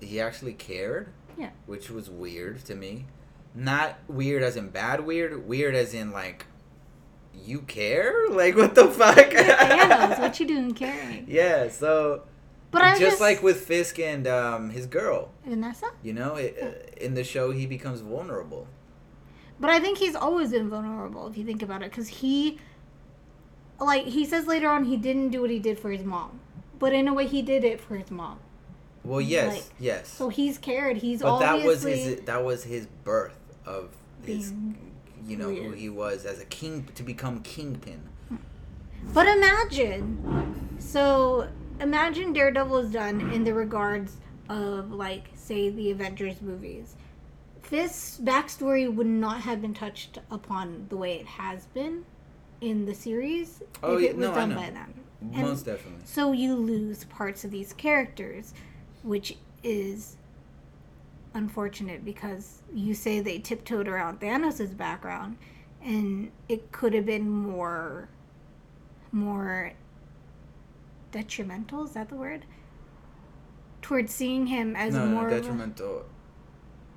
[0.00, 1.08] he actually cared.
[1.38, 1.50] Yeah.
[1.66, 3.06] Which was weird to me.
[3.54, 6.46] Not weird as in bad weird, weird as in like
[7.44, 8.28] you care?
[8.30, 9.16] Like what the fuck?
[9.16, 11.24] Thanos, what you doing caring?
[11.28, 12.22] yeah, so
[12.70, 15.90] But I just, just like with Fisk and um, his girl, Vanessa.
[16.02, 18.66] you know, it, uh, in the show he becomes vulnerable.
[19.60, 22.58] But I think he's always been vulnerable if you think about it, because he,
[23.78, 26.40] like he says later on, he didn't do what he did for his mom,
[26.78, 28.40] but in a way he did it for his mom.
[29.04, 30.08] Well, yes, Like, yes.
[30.08, 30.96] So he's cared.
[30.96, 33.36] He's but that was his that was his birth
[33.66, 33.90] of
[34.24, 34.93] his Being
[35.26, 38.02] you know who he was as a king to become kingpin.
[39.12, 41.48] But imagine, so
[41.80, 44.16] imagine Daredevil is done in the regards
[44.48, 46.96] of like say the Avengers movies.
[47.70, 52.04] This backstory would not have been touched upon the way it has been
[52.60, 54.94] in the series Oh, if yeah, it was no, done by them.
[55.32, 56.02] And Most definitely.
[56.04, 58.52] so you lose parts of these characters,
[59.02, 60.16] which is
[61.34, 65.36] unfortunate because you say they tiptoed around Thanos' background,
[65.82, 68.08] and it could have been more,
[69.12, 69.72] more
[71.12, 71.84] detrimental.
[71.84, 72.44] Is that the word?
[73.82, 75.22] Towards seeing him as no, more.
[75.22, 76.04] no, of a- detrimental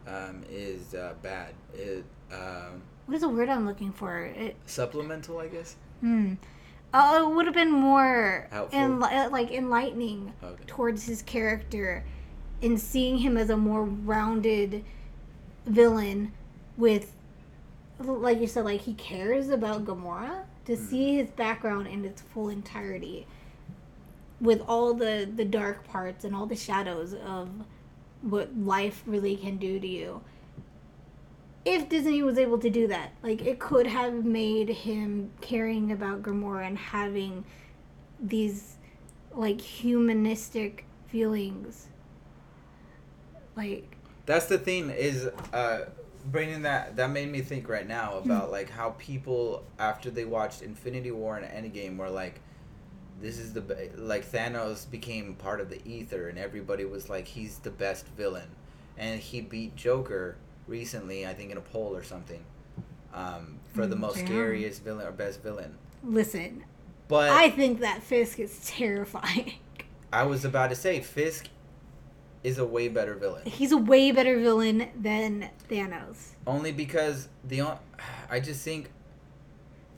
[0.08, 1.54] um, is uh, bad.
[1.74, 4.24] It um, what is the word I'm looking for?
[4.26, 5.76] It, supplemental, I guess.
[6.02, 6.34] hmm.
[6.94, 10.64] Uh, it would have been more enli- like enlightening Okay.
[10.68, 12.06] towards his character
[12.62, 14.84] and seeing him as a more rounded
[15.66, 16.32] villain
[16.78, 17.14] with
[18.00, 20.86] like you said like he cares about Gamora to Mm-hmm.
[20.86, 23.26] see his background in its full entirety
[24.40, 27.50] with all the the dark parts and all the shadows of
[28.22, 30.22] what life really can do to you
[31.66, 36.22] if Disney was able to do that, like it could have made him caring about
[36.22, 37.44] Gamora and having
[38.22, 38.78] these
[39.34, 41.88] like humanistic feelings.
[43.58, 45.86] Like That's the thing is uh,
[46.32, 50.62] bringing that that made me think right now about like how people after they watched
[50.62, 52.40] Infinity War and Endgame were like
[53.20, 57.26] this is the be- like Thanos became part of the ether and everybody was like
[57.28, 58.48] he's the best villain
[58.98, 62.44] and he beat Joker recently I think in a poll or something
[63.14, 64.26] um, for the Mm, most damn.
[64.28, 66.64] scariest villain or best villain listen,
[67.08, 69.54] but I think that Fisk is terrifying.
[70.14, 71.48] I was about to say Fisk
[72.48, 76.30] is a way better villain He's a way better villain than Thanos.
[76.46, 77.80] only because the on-
[78.30, 78.90] I just think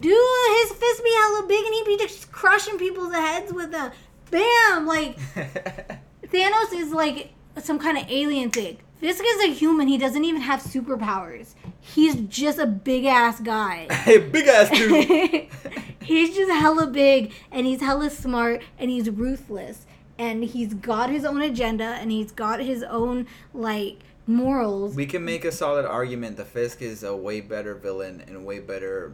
[0.01, 3.91] Dude, his fist be hella big and he be just crushing people's heads with a
[4.31, 5.17] bam like
[6.26, 8.77] Thanos is like some kind of alien thing.
[8.99, 9.88] Fisk is a human.
[9.88, 11.53] He doesn't even have superpowers.
[11.81, 13.88] He's just a big ass guy.
[14.05, 15.47] Hey, big ass dude.
[16.01, 19.85] he's just hella big and he's hella smart and he's ruthless
[20.19, 23.97] and he's got his own agenda and he's got his own like
[24.27, 24.93] morals.
[24.95, 28.59] we can make a solid argument that Fisk is a way better villain and way
[28.59, 29.13] better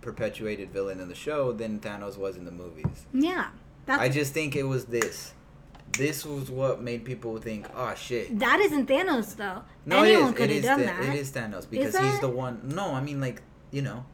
[0.00, 3.06] perpetuated villain in the show than Thanos was in the movies.
[3.12, 3.48] yeah,
[3.88, 5.32] I just think it was this.
[5.98, 9.62] This was what made people think, "Oh shit." that isn't Thanos though.
[9.84, 10.34] No, Anyone it is.
[10.36, 10.64] could It have is.
[10.64, 11.14] done Tha- that.
[11.14, 12.20] It is Thanos because he's that?
[12.22, 12.60] the one.
[12.64, 14.04] No, I mean like you know,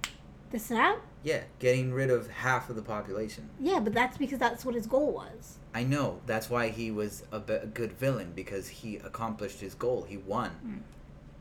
[0.51, 0.99] The snap?
[1.23, 3.49] yeah, getting rid of half of the population.
[3.61, 5.58] Yeah, but that's because that's what his goal was.
[5.75, 6.21] I know.
[6.27, 10.05] That's why he was a, be- a good villain because he accomplished his goal.
[10.09, 10.83] He won.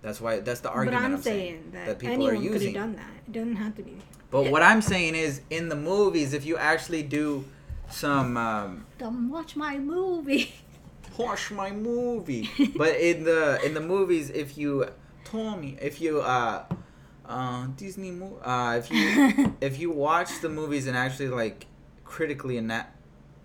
[0.02, 0.40] That's why.
[0.40, 2.74] That's the argument but I'm, I'm saying, that, people anyone are could have using.
[2.74, 3.10] done that.
[3.28, 3.98] It doesn't have to be.
[4.30, 7.46] But what I'm saying is, in the movies, if you actually do
[7.90, 10.54] some um, Don't watch my movie.
[11.18, 14.88] watch my movie, but in the in the movies, if you
[15.24, 16.64] Tommy, if you uh
[17.26, 21.66] uh Disney mo- uh if you if you watch the movies and actually like
[22.06, 22.88] critically ana-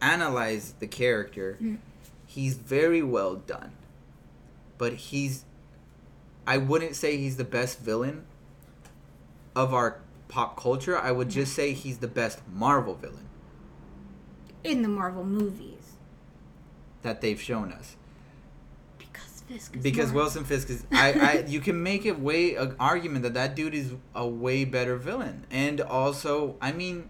[0.02, 1.78] analyze the character, Mm.
[2.26, 3.72] he's very well done.
[4.78, 5.44] but he's.
[6.44, 8.24] I wouldn't say he's the best villain
[9.54, 10.98] of our pop culture.
[10.98, 13.28] I would just say he's the best Marvel villain
[14.64, 15.92] in the Marvel movies.
[17.02, 17.96] that they've shown us.
[18.98, 20.22] Because Fisk is Because Marvel.
[20.22, 23.74] Wilson Fisk is, I, I, you can make a way an argument that that dude
[23.74, 27.08] is a way better villain, and also, I mean,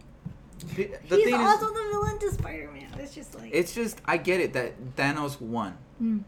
[0.63, 2.89] the the He's also is, the villain to Spider-Man.
[2.99, 6.23] It's just like it's just I get it that Thanos won, Mm.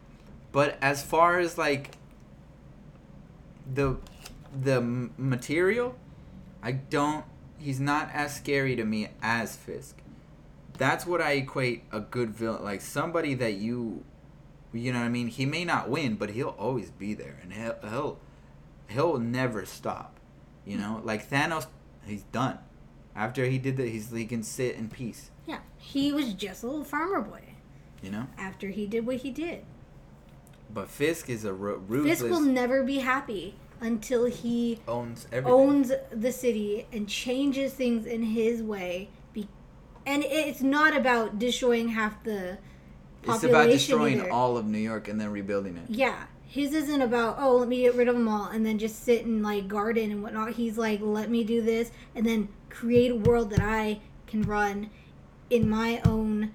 [0.53, 1.97] but as far as like
[3.73, 3.97] the
[4.63, 4.81] the
[5.17, 5.97] material,
[6.63, 7.25] I don't.
[7.59, 9.97] He's not as scary to me as Fisk.
[10.77, 14.05] That's what I equate a good villain, like somebody that you,
[14.73, 15.29] you know what I mean.
[15.29, 18.19] He may not win, but he'll always be there, and he'll he'll
[18.89, 20.19] he'll never stop.
[20.67, 21.67] You know, like Thanos,
[22.07, 22.59] he's done.
[23.17, 25.31] After he did that, he's he can sit in peace.
[25.47, 27.43] yeah, he was just a little farmer boy
[28.03, 29.65] You know, after he did what he did.
[30.73, 32.21] but Fisk is a ru- ruthless.
[32.21, 35.53] Fisk will never be happy until he owns everything.
[35.53, 39.11] owns the city and changes things in his way.
[39.33, 39.49] Be-
[40.07, 42.59] and it's not about destroying half the
[43.27, 44.31] it's about destroying either.
[44.33, 45.85] all of New York and then rebuilding it.
[45.89, 49.03] Yeah, his isn't about oh let me get rid of them all and then just
[49.05, 50.53] sit and like garden and whatnot.
[50.53, 54.91] He's like let me do this and then create a world that I can run
[55.51, 56.55] in my own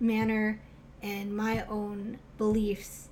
[0.00, 0.60] manner
[1.02, 3.08] and my own beliefs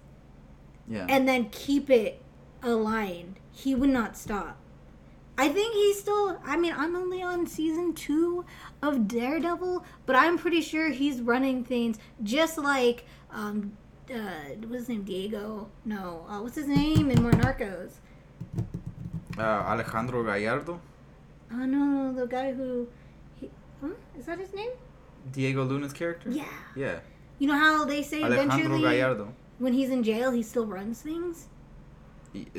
[0.88, 1.06] Yeah.
[1.08, 2.20] and then keep it
[2.62, 3.36] aligned.
[3.52, 4.56] He would not stop.
[5.40, 6.40] I think he's still.
[6.44, 8.44] I mean, I'm only on season two
[8.82, 13.76] of Daredevil, but I'm pretty sure he's running things just like um,
[14.12, 15.02] uh, what's his name?
[15.04, 15.68] Diego?
[15.84, 17.92] No, uh, what's his name in more Narcos?
[19.38, 20.80] uh, Alejandro Gallardo,
[21.52, 22.86] Oh no, no, the guy who,
[23.40, 23.50] he,
[23.80, 23.88] huh?
[24.18, 24.70] Is that his name?
[25.32, 26.30] Diego Luna's character.
[26.30, 26.44] Yeah.
[26.76, 27.00] Yeah.
[27.38, 29.32] You know how they say Alejandro eventually Gallardo.
[29.58, 31.46] when he's in jail he still runs things.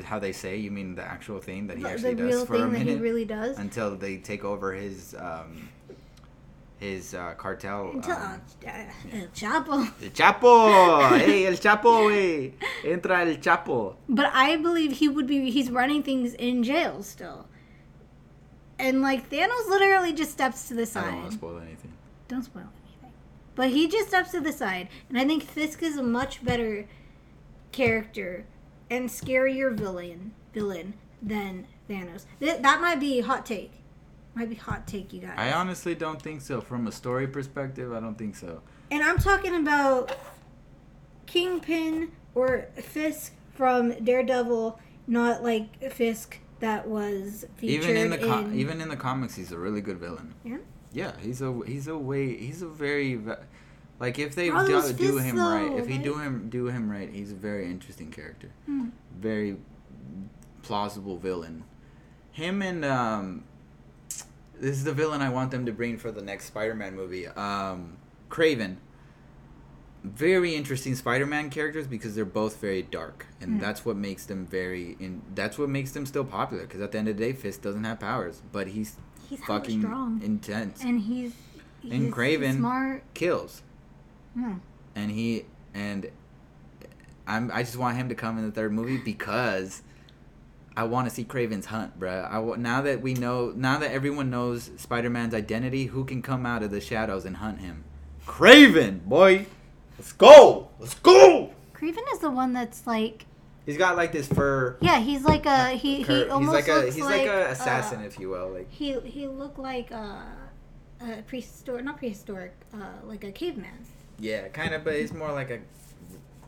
[0.03, 0.57] How they say?
[0.57, 2.87] You mean the actual thing that he The, actually the does for a thing that
[2.87, 3.57] he really does.
[3.59, 5.69] until they take over his um,
[6.79, 7.91] his uh, cartel.
[7.91, 8.69] Until um, uh,
[9.13, 9.91] El Chapo.
[10.01, 12.53] El Chapo, hey, El Chapo, hey,
[12.83, 13.95] entra El Chapo.
[14.07, 15.51] But I believe he would be.
[15.51, 17.47] He's running things in jail still.
[18.79, 21.03] And like Thanos literally just steps to the I side.
[21.05, 21.93] don't want to spoil anything.
[22.27, 23.13] Don't spoil anything.
[23.55, 26.87] But he just steps to the side, and I think Fisk is a much better
[27.71, 28.45] character
[28.89, 32.25] and scarier villain villain than Thanos.
[32.39, 33.73] Th- that might be hot take.
[34.35, 35.33] Might be hot take, you guys.
[35.37, 36.61] I honestly don't think so.
[36.61, 38.61] From a story perspective, I don't think so.
[38.89, 40.15] And I'm talking about
[41.25, 48.45] Kingpin or Fisk from Daredevil, not like Fisk that was featured Even in the com-
[48.51, 50.33] in- even in the comics, he's a really good villain.
[50.43, 50.57] Yeah?
[50.91, 53.19] Yeah, he's a he's a way he's a very
[53.99, 56.89] like if they do, do him right, though, if he like- do him do him
[56.89, 58.49] right, he's a very interesting character.
[58.65, 58.87] Hmm.
[59.19, 59.57] Very
[60.63, 61.63] plausible villain.
[62.31, 63.43] Him and um
[64.59, 67.27] this is the villain I want them to bring for the next Spider-Man movie.
[67.27, 67.97] Um
[68.29, 68.77] Kraven.
[70.03, 73.61] Very interesting Spider-Man characters because they're both very dark, and Yeah.
[73.65, 74.95] that's what makes them very.
[74.99, 76.63] In that's what makes them still popular.
[76.63, 78.95] Because at the end of the day, Fisk doesn't have powers, but he's
[79.29, 80.21] He's fucking strong.
[80.23, 80.81] intense.
[80.83, 81.33] and he's,
[81.89, 83.03] And Kraven- smart.
[83.13, 83.61] Kills,
[84.35, 84.55] Yeah.
[84.95, 86.09] and he and
[87.27, 87.51] I'm.
[87.53, 89.81] I just want him to come in the third movie because
[90.77, 92.31] I want to see Kraven's hunt, bruh.
[92.31, 96.63] I now that we know, now that everyone knows Spider-Man's identity, who can come out
[96.63, 97.83] of the shadows and hunt him?
[98.25, 99.45] Kraven, boy.
[99.99, 100.69] Let's go.
[100.79, 101.51] Let's go.
[101.73, 103.25] Kraven is the one that's like,
[103.65, 104.77] He's got like this fur.
[104.81, 106.03] yeah, he's like a he.
[106.03, 108.29] cur- He almost he's like a looks he's like, like, a assassin, uh, if you
[108.29, 108.49] will.
[108.49, 110.25] Like he he looked like a,
[111.01, 113.85] a prehistoric, not prehistoric, uh, like a caveman.
[114.19, 115.59] yeah, kind of, but it's more like a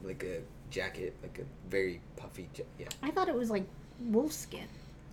[0.01, 0.39] like a
[0.71, 2.49] jacket, like a very puffy.
[2.57, 3.65] Ja- yeah, I thought it was like
[3.99, 4.67] wolf skin.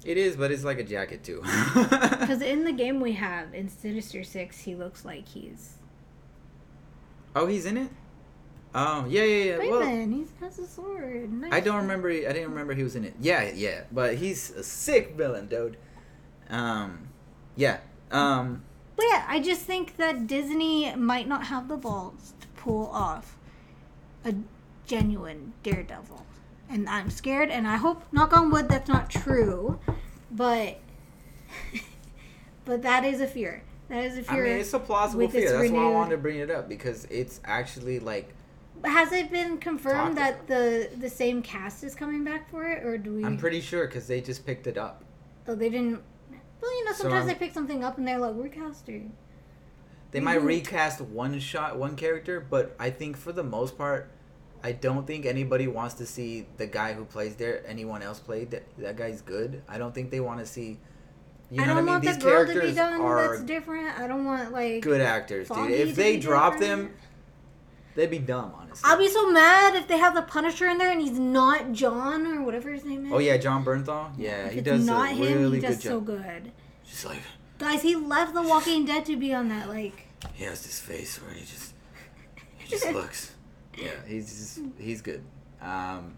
[0.05, 1.43] it is, but it's like a jacket too.
[1.75, 5.75] Because in the game we have in Sinister Six, he looks like he's
[7.37, 7.91] oh, he's in it.
[8.75, 9.59] Oh yeah, yeah, yeah.
[9.59, 10.13] Well, Raven.
[10.13, 11.33] he has a sword.
[11.33, 12.11] Nice I don't remember.
[12.11, 13.15] I didn't remember he was in it.
[13.21, 15.77] Yeah, yeah, but he's a sick villain, dude.
[16.51, 17.09] Um,
[17.57, 17.79] yeah.
[18.11, 18.63] Um,
[18.97, 23.37] But yeah, I just think that Disney might not have the balls to pull off
[24.25, 24.35] a
[24.87, 26.25] genuine Daredevil.
[26.71, 29.79] And I'm scared, and I hope, knock on wood, that's not true.
[30.31, 30.79] But,
[32.65, 33.63] but that is a fear.
[33.89, 34.45] That is a fear.
[34.45, 35.59] I mean, it's a plausible fear.
[35.59, 38.35] That's why I wanted to bring it up because it's actually like
[38.85, 42.97] Has it been confirmed that the the same cast is coming back for it, or
[42.99, 43.25] do we?
[43.25, 45.05] I'm pretty sure because they just picked it up.
[45.47, 46.01] Oh, they didn't.
[46.61, 49.13] Well, you know, So sometimes I'm- they pick something up and they're like, "We're casting."
[50.11, 50.47] They might Mhm.
[50.47, 54.09] recast one shot, one character, but I think for the most part,
[54.65, 57.63] I don't think anybody wants to see the guy who plays there.
[57.67, 58.63] Anyone else played that?
[58.79, 59.63] That guy's good.
[59.69, 60.79] I don't think they want to see.
[61.51, 62.13] You I know don't what I want mean?
[62.13, 63.99] the These girl to be characters done are that's different.
[64.01, 65.57] I don't want like good actors, dude.
[65.57, 66.91] Foggy If to they be drop different.
[67.99, 68.83] They'd be dumb, honestly.
[68.85, 72.25] I'll be so mad if they have the Punisher in there and he's not Jon
[72.29, 73.13] or whatever his name is.
[73.13, 74.13] oh yeah, Jon Bernthal.
[74.17, 76.07] Yeah, If he does not him, really he does good so job.
[76.07, 76.53] good.
[76.89, 77.19] Just like
[77.59, 79.69] Guys, he left The Walking Dead to be on that.
[79.69, 81.75] Like, he has this face where he just
[82.59, 83.33] he just looks.
[83.77, 85.25] Yeah, he's just, he's good.
[85.61, 86.17] Um,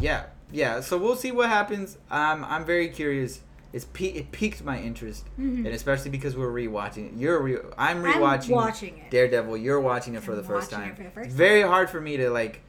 [0.00, 0.80] yeah, yeah.
[0.80, 1.98] So we'll see what happens.
[2.10, 3.40] Um, I'm very curious.
[3.74, 5.66] It's pe- it piqued my interest, Mhm.
[5.66, 7.08] and especially because we're rewatching.
[7.08, 7.18] it.
[7.18, 9.10] You're re- I'm rewatching I'm watching it.
[9.10, 9.56] Daredevil.
[9.56, 10.92] You're watching it for I'm the first watching time.
[10.92, 12.60] it for the first It's very hard for me to like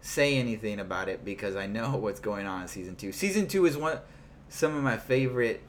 [0.00, 3.12] say anything about it because I know what's going on in season two.
[3.12, 3.98] Season two is one
[4.48, 5.60] some of my favorite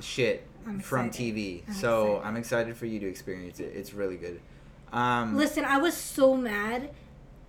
[0.00, 1.34] shit I'm from excited.
[1.34, 1.62] TV.
[1.68, 2.28] I'm so excited.
[2.28, 3.72] I'm excited for you to experience it.
[3.74, 4.40] It's really good.
[4.92, 6.90] Um, Listen, I was so mad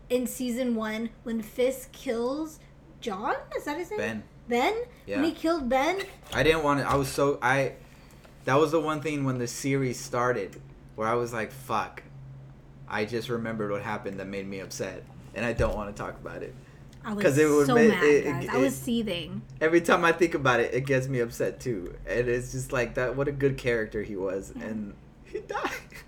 [0.10, 2.60] in season one when Fisk kills
[3.02, 3.36] John.
[3.56, 4.00] Is that his name?
[4.00, 4.76] Ben, Ben.
[5.06, 5.18] Yeah.
[5.18, 6.02] When he killed Ben.
[6.34, 6.90] I didn't want to.
[6.90, 7.74] I was so I.
[8.46, 10.60] That was the one thing when the series started
[10.96, 12.04] where I was like, "Fuck."
[12.88, 15.04] I just remembered what happened that made me upset,
[15.36, 16.54] and I don't want to talk about it.
[17.04, 18.44] I was it would so ma- mad, it- guys.
[18.46, 19.42] it- I was seething.
[19.62, 21.96] Every time I think about it, it gets me upset too.
[22.06, 23.16] And it's just like that.
[23.16, 24.94] What a good character he was, and
[25.26, 25.72] he died.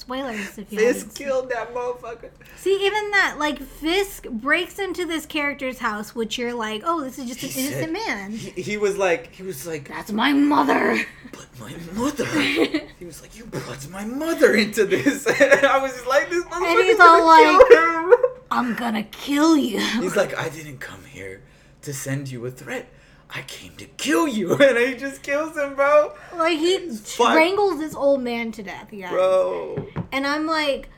[0.00, 2.30] Spoilers if you Fisk killed that motherfucker.
[2.56, 7.18] See, even that, like Fisk breaks into this character's house, which you're like, oh, this
[7.18, 8.30] is just an He innocent said- man.
[8.32, 10.98] He, he was like, he was like, That's my mother.
[11.32, 12.24] but my mother.
[12.98, 16.44] he was like, you brought my mother into this, and I was just like, this
[16.44, 18.18] motherfucker's he's all gonna kill him.
[18.50, 19.78] I'm gonna kill you.
[20.00, 21.42] He's like, I didn't come here
[21.82, 22.88] to send you a threat.
[23.34, 26.12] I came to kill you, and he just kills him, bro.
[26.36, 27.30] like he Fuck.
[27.30, 29.10] strangles this old man to death, yeah.
[29.10, 30.88] Bro, And I'm like,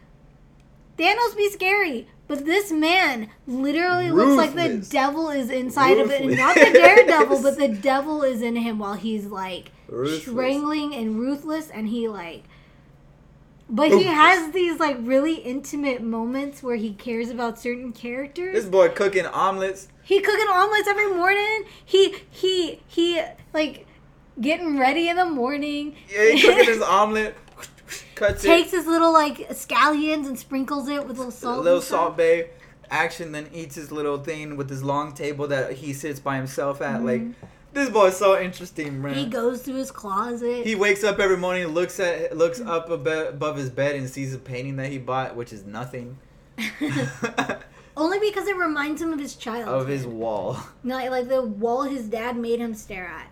[0.98, 6.22] Thanos be scary, but this man literally looks like the devil is inside of it.
[6.22, 10.22] And not the daredevil, but the devil is in him while he's like Ruthless.
[10.22, 12.44] strangling and ruthless and he like
[13.72, 18.54] but he oh, has these like really intimate moments where he cares about certain characters.
[18.54, 19.88] this boy cooking omelets.
[20.04, 21.64] He cooking omelets every morning.
[21.82, 23.22] He he he
[23.54, 23.86] like
[24.38, 25.96] getting ready in the morning.
[26.12, 27.34] Yeah, he cooking his omelet.
[28.14, 28.76] Cuts Takes it.
[28.76, 31.64] his little like scallions and sprinkles it with a little A salt.
[31.64, 32.50] little Salt Bae.
[32.90, 36.82] Action then eats his little thing with his long table that he sits by himself
[36.82, 37.02] at.
[37.02, 37.46] Like mm-hmm.
[37.72, 39.14] This boy's so interesting, man.
[39.14, 40.66] He goes to his closet.
[40.66, 44.38] He wakes up every morning, looks at looks up above his bed, and sees a
[44.38, 46.18] painting that he bought, which is nothing,
[47.96, 49.82] Only because it reminds him of his childhood.
[49.82, 50.58] of his wall.
[50.82, 53.28] Not like the wall his dad made him stare at.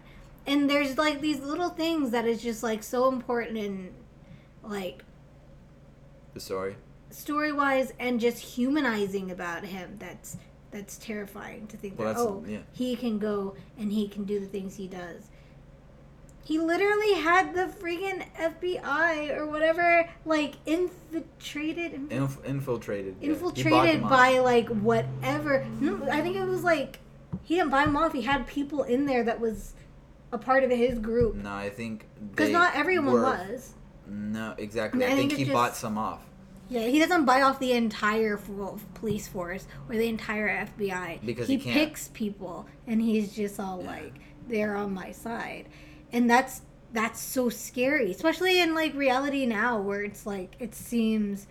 [0.47, 3.95] And there's like these little things that is just like so important and
[4.63, 5.03] like
[6.35, 6.77] The story.
[7.11, 10.37] story wise and just humanizing about him that's
[10.71, 12.59] that's terrifying to think Well, that oh yeah.
[12.73, 15.29] he can go and he can do the things he does.
[16.45, 23.17] He literally had the freaking FBI or whatever like infiltrated Inf- infiltrated.
[23.21, 23.31] yeah.
[23.31, 24.09] Infiltrated all.
[24.11, 25.67] by like whatever.
[26.11, 26.99] I think it was like
[27.43, 28.13] he didn't buy them off.
[28.13, 29.75] He had people in there that was
[30.33, 33.75] a part of his group No, I think because not everyone were- was.
[34.07, 35.05] No, exactly.
[35.05, 36.25] I I, think, think he it bought some off
[36.71, 38.39] Yeah, he doesn't buy off the entire
[38.95, 41.19] police force or the entire FBI.
[41.27, 44.15] Because he, he picks people, and he's just all like,
[44.49, 45.67] "They're on my side,"
[46.13, 51.49] and that's that's so scary, especially in like reality now, where it's like it seems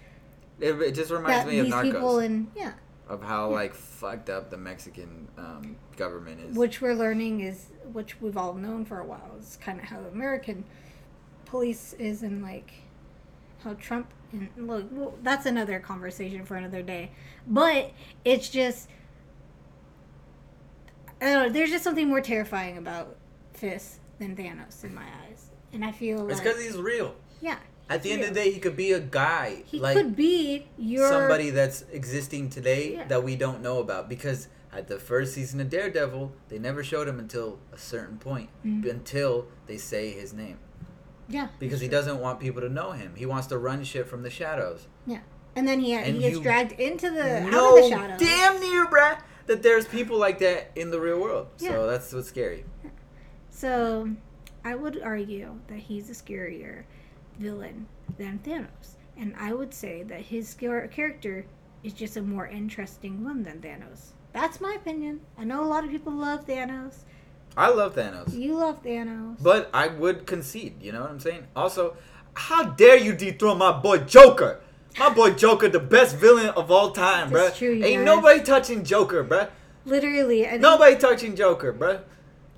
[0.60, 2.74] It, it just reminds me of these Narcos, people and yeah,
[3.10, 6.56] of how like fucked up the Mexican um, government is.
[6.56, 10.00] which we're learning is which we've all known for a while is kind of how
[10.14, 10.64] American
[11.46, 12.72] police is and like
[13.64, 17.12] how Trump and look well, that's another conversation for another day
[17.48, 17.92] but
[18.24, 18.88] it's just
[21.22, 23.18] I don't know, there's just something more terrifying about
[23.54, 27.16] Fisk than Thanos in my eyes and I feel it's like because he's real.
[27.42, 27.58] yeah
[27.90, 30.68] At the end of the day, he could be a guy he like could be
[30.78, 33.08] your somebody that's existing today Yeah.
[33.08, 37.08] that we don't know about because at the first season of Daredevil, they never showed
[37.08, 38.88] him until a certain point, Mhm.
[38.88, 40.60] until they say his name.
[41.30, 43.14] Yeah Because he doesn't want people to know him.
[43.16, 44.88] He wants to run shit from the shadows.
[45.06, 45.20] yeah
[45.56, 48.86] and then he, And he gets dragged into the out of the shadows damn near,
[48.86, 51.48] bruh, that there's people like that in the real world.
[51.58, 51.72] Yeah.
[51.72, 52.66] So that's what's scary.
[53.50, 54.10] So,
[54.64, 56.84] I would argue that he's a scarier
[57.40, 57.88] villain
[58.18, 58.96] than Thanos.
[59.18, 61.46] And I would say that his character
[61.84, 64.12] is just a more interesting one than Thanos.
[64.32, 65.22] That's my opinion.
[65.38, 67.04] I know a lot of people love Thanos.
[67.60, 68.34] I love Thanos.
[68.34, 69.36] You love Thanos.
[69.44, 71.46] But I would concede, you know what I'm saying?
[71.58, 71.98] Also,
[72.34, 74.62] how dare you dethrone my boy Joker?
[74.98, 77.48] My boy Joker, the best villain of all time, bruh.
[77.48, 78.06] That's true, you Ain't guys.
[78.06, 79.50] nobody touching Joker, bruh.
[79.84, 82.00] Literally, I think, Nobody touching Joker, bruh.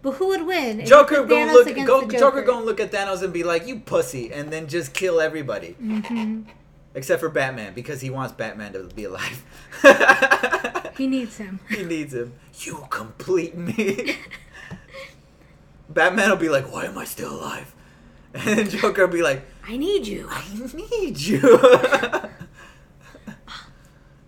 [0.03, 0.86] But who would win?
[0.86, 1.68] Joker gonna look.
[1.86, 2.44] Go, the Joker.
[2.44, 6.41] gonna look at Thanos and be like, "You pussy," and then just kill everybody, hmm
[6.94, 9.44] except for Batman because he wants Batman to be alive.
[10.98, 11.60] He needs him.
[11.69, 12.34] he needs him.
[12.60, 14.18] You complete me.
[15.93, 17.73] Batman will be like, "Why am I still alive?"
[18.34, 20.27] And Joker will be like, I need you.
[20.30, 20.43] "I
[20.73, 21.41] need you."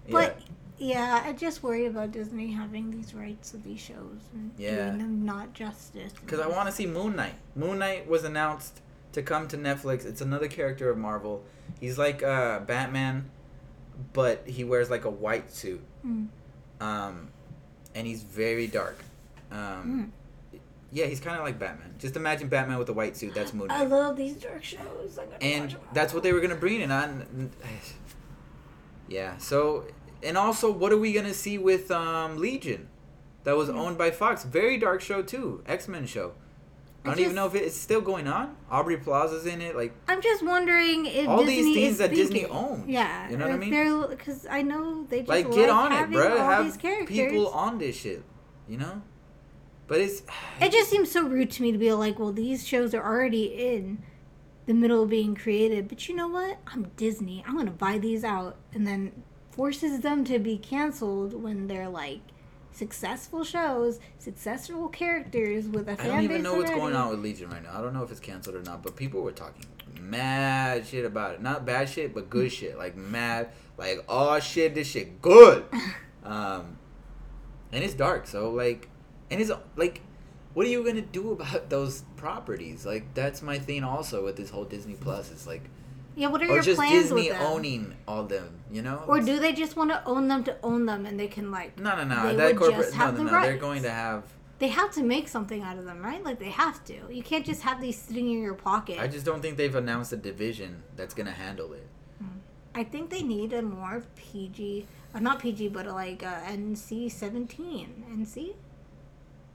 [0.09, 0.39] But
[0.77, 4.87] yeah, I just worry about Disney having these rights of these shows and Yeah.
[4.87, 6.11] doing them not justice.
[6.13, 7.35] Because I want to see Moon Knight.
[7.55, 8.81] Moon Knight was announced
[9.13, 10.05] to come to Netflix.
[10.05, 11.43] It's another character of Marvel.
[11.79, 13.29] He's like uh, Batman,
[14.11, 15.81] but he wears like a white suit.
[16.05, 16.27] Mm.
[16.81, 17.29] Um,
[17.95, 18.97] and he's very dark.
[19.51, 20.11] Um,
[20.93, 21.95] Yeah, he's kind of like Batman.
[21.97, 23.33] Just imagine Batman with a white suit.
[23.33, 25.17] That's Moon I love these dark shows.
[25.41, 27.51] And that's what they were gonna bring in on.
[29.07, 29.37] Yeah.
[29.37, 29.85] So,
[30.23, 32.87] and also, what are we gonna see with um, Legion?
[33.43, 34.43] That was owned by Fox.
[34.45, 35.61] Very dark show too.
[35.67, 36.33] X Men show.
[37.03, 38.55] I I don't even just- know if it's still going on.
[38.71, 39.75] Aubrey Plaza's in it.
[39.75, 42.87] Like I'm just wondering if all Disney these things is that Disney owns.
[42.87, 44.07] Yeah, You know what I mean?
[44.09, 46.37] Because I know they just like like get on it, bro.
[46.37, 48.23] Have people on this shit.
[48.69, 49.01] You know.
[49.87, 50.23] But it's.
[50.61, 53.45] It just seems so rude to me to be like, well, these shows are already
[53.45, 54.01] in
[54.65, 56.57] the middle of being created, but you know what?
[56.67, 57.43] I'm Disney.
[57.45, 59.11] I'm gonna buy these out, and then
[59.51, 62.21] forces them to be canceled when they're like
[62.71, 66.79] successful shows, successful characters with a I fan don't even know what's already.
[66.81, 67.77] going on with Legion right now.
[67.77, 69.65] I don't know if it's canceled or not, but people were talking
[69.99, 71.41] mad shit about it.
[71.41, 72.77] Not bad shit, but good shit.
[72.77, 75.65] Like mad, like oh shit, this shit good.
[76.25, 76.77] Um,
[77.73, 78.87] and it's dark, so like,
[79.31, 80.01] and it's like,
[80.53, 82.85] what are you gonna do about those properties?
[82.85, 85.31] Like that's my thing also with this whole Disney Plus.
[85.31, 85.63] It's like,
[86.15, 87.41] Yeah, what are your just plans Disney with them?
[87.51, 88.59] owning all them.
[88.71, 89.03] You know?
[89.07, 91.79] Or do they just want to own them to own them, and they can like
[91.79, 92.27] no, no, no.
[92.29, 93.41] they That would corporate, just no, have no, the no.
[93.41, 94.23] They're going to have.
[94.59, 96.23] they have to make something out of them, right?
[96.23, 96.95] Like they have to.
[97.11, 98.99] You can't just have these sitting in your pocket.
[98.99, 101.87] I just don't think they've announced a division that's gonna handle it.
[102.75, 108.03] I think they need a more PG, uh, not PG, but like uh, NC seventeen.
[108.11, 108.55] NC,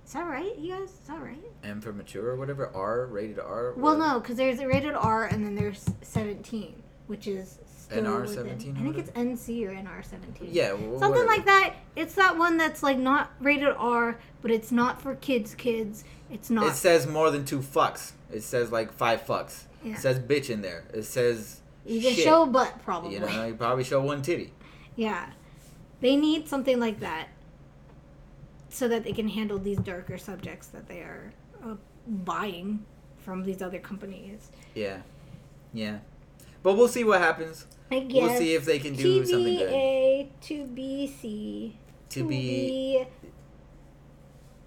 [0.08, 0.88] is that right, you guys?
[0.88, 1.36] Is that right?
[1.62, 3.74] M for mature or whatever, R rated R.
[3.76, 4.14] Well, whatever.
[4.14, 8.58] no, because there's a rated R and then there's seventeen, which is still NR within-
[8.58, 10.48] 17 I think it's NC or NR seventeen.
[10.50, 11.26] Yeah, wh- something whatever.
[11.26, 11.74] like that.
[11.94, 15.54] It's that one that's like not rated R, but it's not for kids.
[15.54, 16.04] Kids.
[16.30, 16.68] It's not.
[16.68, 18.12] It says more than two fucks.
[18.32, 19.64] It says like five fucks.
[19.84, 19.92] Yeah.
[19.92, 20.84] It says bitch in there.
[20.94, 22.24] It says you can shit.
[22.24, 23.12] show butt probably.
[23.12, 24.54] You know, you probably show one titty.
[24.96, 25.26] Yeah.
[26.00, 27.28] They need something like that
[28.70, 31.32] so that they can handle these darker subjects that they are
[31.64, 31.74] uh,
[32.06, 32.84] buying
[33.18, 34.50] from these other companies.
[34.74, 34.98] Yeah,
[35.72, 35.98] yeah.
[36.62, 37.66] But we'll see what happens.
[37.90, 38.22] I guess.
[38.22, 39.70] We'll see if they can do something good.
[39.70, 41.72] TVA to BC
[42.10, 43.04] To be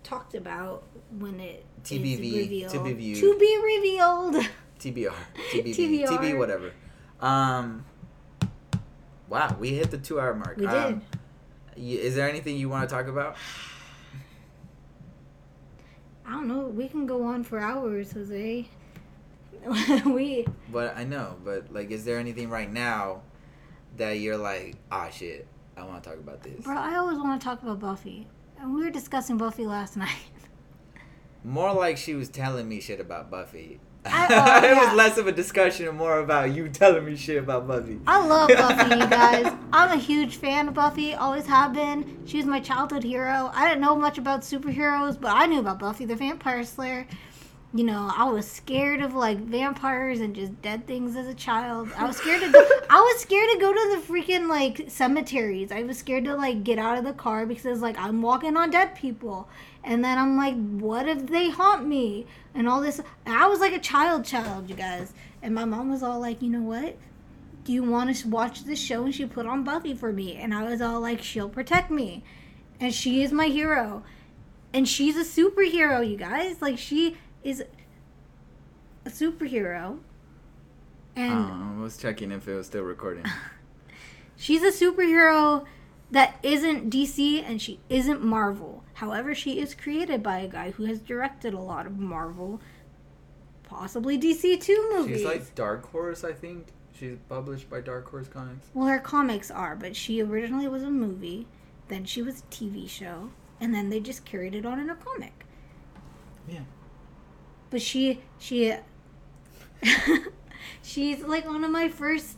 [0.04, 0.84] talked about
[1.18, 2.72] when it TBV, revealed.
[2.74, 3.20] to be viewed.
[3.20, 4.36] To be revealed.
[4.80, 5.14] TBR,
[5.52, 6.08] TBV, TBR.
[6.08, 6.72] TB, whatever.
[7.20, 7.86] Um.
[9.30, 10.58] Wow, we hit the two-hour mark.
[10.58, 11.02] We Um,
[11.76, 12.00] did.
[12.00, 13.36] is there anything you want to talk about?
[16.26, 16.66] I don't know.
[16.68, 18.68] We can go on for hours, Jose.
[20.06, 23.22] we But I know, but like, is there anything right now
[23.98, 26.64] that you're like, ah, shit, I want to talk about this?
[26.64, 28.28] Bro, I always want to talk about Buffy.
[28.60, 30.10] And we were discussing Buffy last night.
[31.44, 33.80] More like she was telling me shit about Buffy.
[34.06, 34.86] I- oh, it yeah.
[34.86, 38.00] was less of a discussion and more about you telling me shit about Buffy.
[38.08, 39.54] I love Buffy, you guys.
[39.72, 42.18] I'm a huge fan of Buffy, always have been.
[42.26, 43.52] She was my childhood hero.
[43.54, 47.08] I didn't know much about superheroes, but I knew about Buffy the Vampire Slayer.
[47.74, 51.90] You know, I was scared of like vampires and just dead things as a child.
[51.98, 52.60] I was scared to go
[52.90, 55.72] I was scared to go to the freaking like cemeteries.
[55.72, 58.58] I was scared to like get out of the car because it's like I'm walking
[58.58, 59.48] on dead people.
[59.84, 62.28] And then I'm like, what if they haunt me?
[62.54, 65.14] And all this I was like a child child, you guys.
[65.42, 66.98] And my mom was all like, you know what?
[67.64, 69.06] do you want to watch this show?
[69.06, 70.36] And she put on Buffy for me.
[70.36, 72.24] And I was all like, she'll protect me.
[72.80, 74.04] And she is my hero.
[74.74, 76.62] And she's a superhero, you guys.
[76.62, 77.64] Like, she is
[79.06, 80.00] a superhero.
[81.16, 83.26] And Oh, I was checking if it was still recording.
[84.36, 85.66] she's a superhero
[86.10, 88.84] that isn't DC and she isn't Marvel.
[89.02, 92.62] However, she is created by a guy who has directed a lot of Marvel,
[93.64, 95.18] possibly DC 2 movies.
[95.18, 96.68] She's like Dark Horse, I think.
[96.94, 98.68] She's published by Dark Horse Comics.
[98.76, 101.48] Well, her comics are, but she originally was a movie,
[101.88, 104.96] then she was a TV show, and then they just carried it on in a
[104.96, 105.48] comic.
[106.48, 106.60] Yeah.
[107.72, 108.76] But she she
[110.84, 112.38] she's like one of my first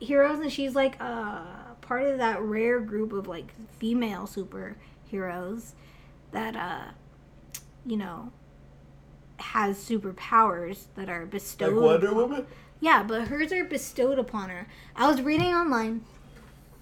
[0.00, 1.40] heroes, and she's like uh
[1.80, 4.26] part of that rare group of like female
[5.12, 5.72] superheroes
[6.32, 6.90] that uh
[7.84, 8.32] you know
[9.38, 11.74] has superpowers that are bestowed.
[11.74, 12.46] Like Wonder Woman.
[12.80, 14.66] Yeah, but hers are bestowed upon her.
[14.96, 16.04] I was reading online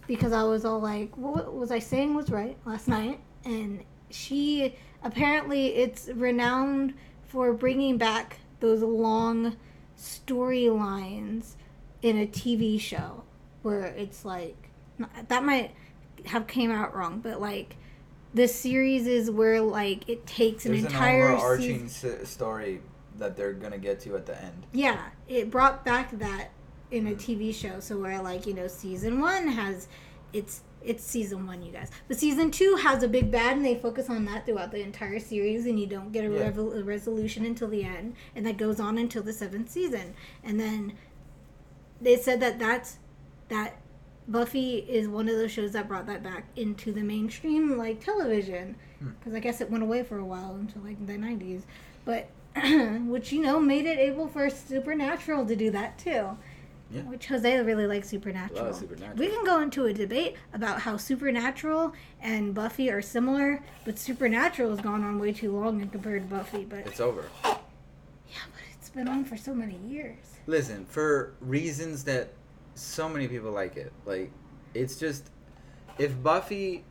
[0.07, 3.21] because I was all like, what was I saying was right last night?
[3.45, 6.95] And she apparently it's renowned
[7.29, 9.57] for bringing back those long
[9.97, 11.55] storylines
[12.03, 13.23] in a TV show
[13.63, 14.71] where it's like
[15.29, 15.75] that might
[16.27, 17.77] have came out wrong, but like
[18.35, 22.81] the series is where like it takes an There's entire an overarching story
[23.19, 24.67] that they're gonna get to at the end.
[24.73, 26.51] Yeah, it brought back that
[26.91, 27.17] in a hmm.
[27.17, 27.81] TV show.
[27.81, 29.89] So where like you know season one has
[30.33, 33.75] it's it's season one, you guys, but season two has a big bad, and they
[33.75, 36.51] focus on that throughout the entire series, and you don't get a, Yeah.
[36.51, 40.59] revol- a resolution until the end, and that goes on until the seventh season, and
[40.59, 40.95] then
[42.01, 42.97] they said that that's
[43.49, 43.80] that
[44.31, 48.77] Buffy is one of those shows that brought that back into the mainstream like television
[49.01, 49.09] Hmm.
[49.19, 51.63] because I guess it went away for a while until like the 90s
[52.05, 52.29] but
[53.07, 56.37] which you know made it able for Supernatural to do that too
[56.91, 57.03] Yeah.
[57.07, 58.65] which Jose really likes Supernatural.
[58.67, 59.17] Love Supernatural.
[59.19, 64.71] We can go into a debate about how Supernatural and Buffy are similar, but Supernatural
[64.71, 66.65] has gone on way too long in compared to Buffy.
[66.65, 67.25] But It's over.
[67.45, 67.55] yeah,
[68.53, 70.19] but it's been on for so many years.
[70.47, 72.33] Listen, for reasons that
[72.81, 73.93] so many people like it.
[74.07, 74.33] Like,
[74.75, 75.31] it's just
[75.99, 76.85] if Buffy,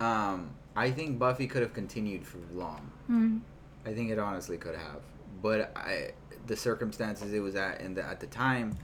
[0.00, 2.90] um, I think Buffy could have continued for long.
[3.10, 3.40] Mm.
[3.86, 5.00] I think it honestly could have,
[5.42, 6.12] but I
[6.46, 8.76] the circumstances it was at and the, at the time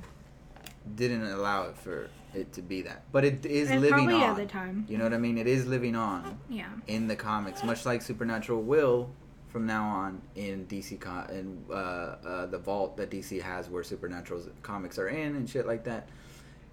[0.96, 3.04] didn't allow it for it to be that.
[3.10, 4.30] But it is And living probably on.
[4.30, 4.84] at the time.
[4.88, 5.38] You know what I mean?
[5.38, 6.66] It is living on Yeah.
[6.86, 9.10] in the comics, much like Supernatural will
[9.54, 13.84] from now on in DC con- in uh, uh, the vault that DC has where
[13.84, 16.08] Supernatural's comics are in and shit like that.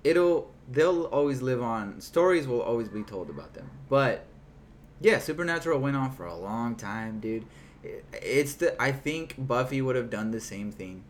[0.04, 2.02] It'll they'll always live on.
[2.02, 3.70] Stories will always be told about them.
[3.88, 4.26] But
[5.00, 7.46] yeah, Supernatural went on for a long time, dude.
[8.14, 11.04] It's the I think Buffy would have done the same thing.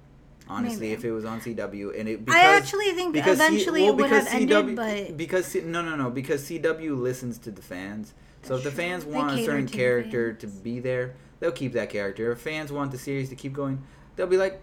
[0.49, 0.93] Honestly, Maybe.
[0.93, 3.93] if it was on CW and it I because actually think because C- eventually well,
[3.93, 7.61] it would have ended, but because C- no no no because CW listens to the
[7.61, 8.13] fans.
[8.41, 12.31] So if the fans want a certain character to be there, they'll keep that character.
[12.31, 13.83] If fans want the series to keep going,
[14.15, 14.61] they'll be like,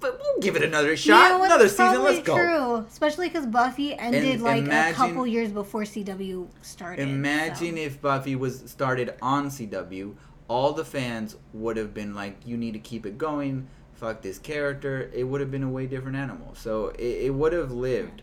[0.00, 2.02] "But we'll give it another You shot, know another season.
[2.04, 6.48] Let's go." True, especially because Buffy ended And like imagine- a couple years before CW
[6.60, 7.08] started.
[7.08, 7.80] Imagine so.
[7.82, 10.14] if Buffy was started on CW,
[10.48, 14.38] all the fans would have been like, "You need to keep it going." Fuck this
[14.38, 15.10] character.
[15.14, 16.54] It would have been a way different animal.
[16.54, 18.20] So it, it would have lived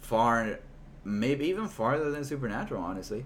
[0.00, 0.58] far,
[1.02, 3.24] maybe even farther than Supernatural, honestly.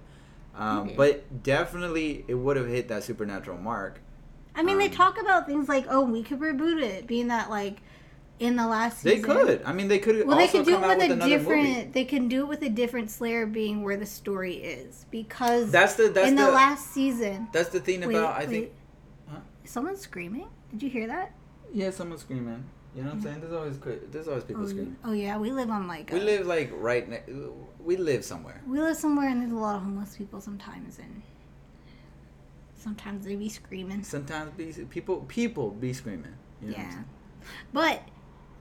[0.57, 0.97] Um, Maybe.
[0.97, 4.01] but definitely, it would have hit that Supernatural mark.
[4.59, 7.49] I mean, they um, talk about things like, "Oh, we could reboot it," being that
[7.51, 7.79] like
[8.41, 9.23] in the last season.
[9.23, 9.63] They could.
[9.65, 11.63] I mean, they could Well, they could do it with with a different.
[11.69, 11.91] movie.
[11.93, 15.95] They can do it with a different Slayer being where the story is because That's
[15.95, 17.49] the that's in the, the, last season.
[17.53, 18.73] that's the thing Wait, about I think wait.
[19.29, 19.41] Huh?
[19.65, 20.49] Is someone screaming?
[20.71, 21.33] Did you hear that?
[21.73, 22.65] yeah someone's screaming.
[22.95, 23.41] You know what I'm saying?
[23.41, 23.79] There's always
[24.11, 24.97] there's always people Oh, screaming.
[25.05, 27.09] oh yeah, we live on like We live like right.
[27.09, 27.23] Ne-
[27.79, 28.63] we live somewhere.
[28.67, 31.23] we live somewhere and there's a lot of homeless people sometimes and
[32.79, 34.03] sometimes they be screaming.
[34.03, 36.35] Sometimes be people people be screaming.
[36.63, 37.03] You know Yeah.
[37.73, 38.03] But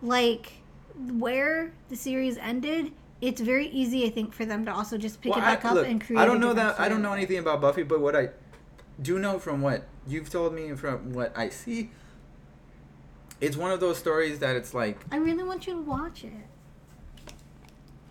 [0.01, 0.51] like
[0.95, 2.91] where the series ended,
[3.21, 5.69] it's very easy I think for them to also just pick Well, it back I,
[5.69, 7.99] up look, and create I don't know that I don't know anything about Buffy, but
[7.99, 8.29] what I
[9.01, 11.91] do know from what you've told me and from what I see,
[13.39, 16.31] it's one of those stories that it's like I really want you to watch it.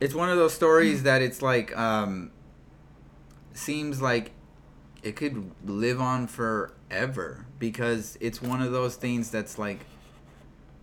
[0.00, 2.30] it's one of those stories that it's like um
[3.54, 4.30] seems like
[5.06, 9.78] it could live on forever because it's one of those things that's like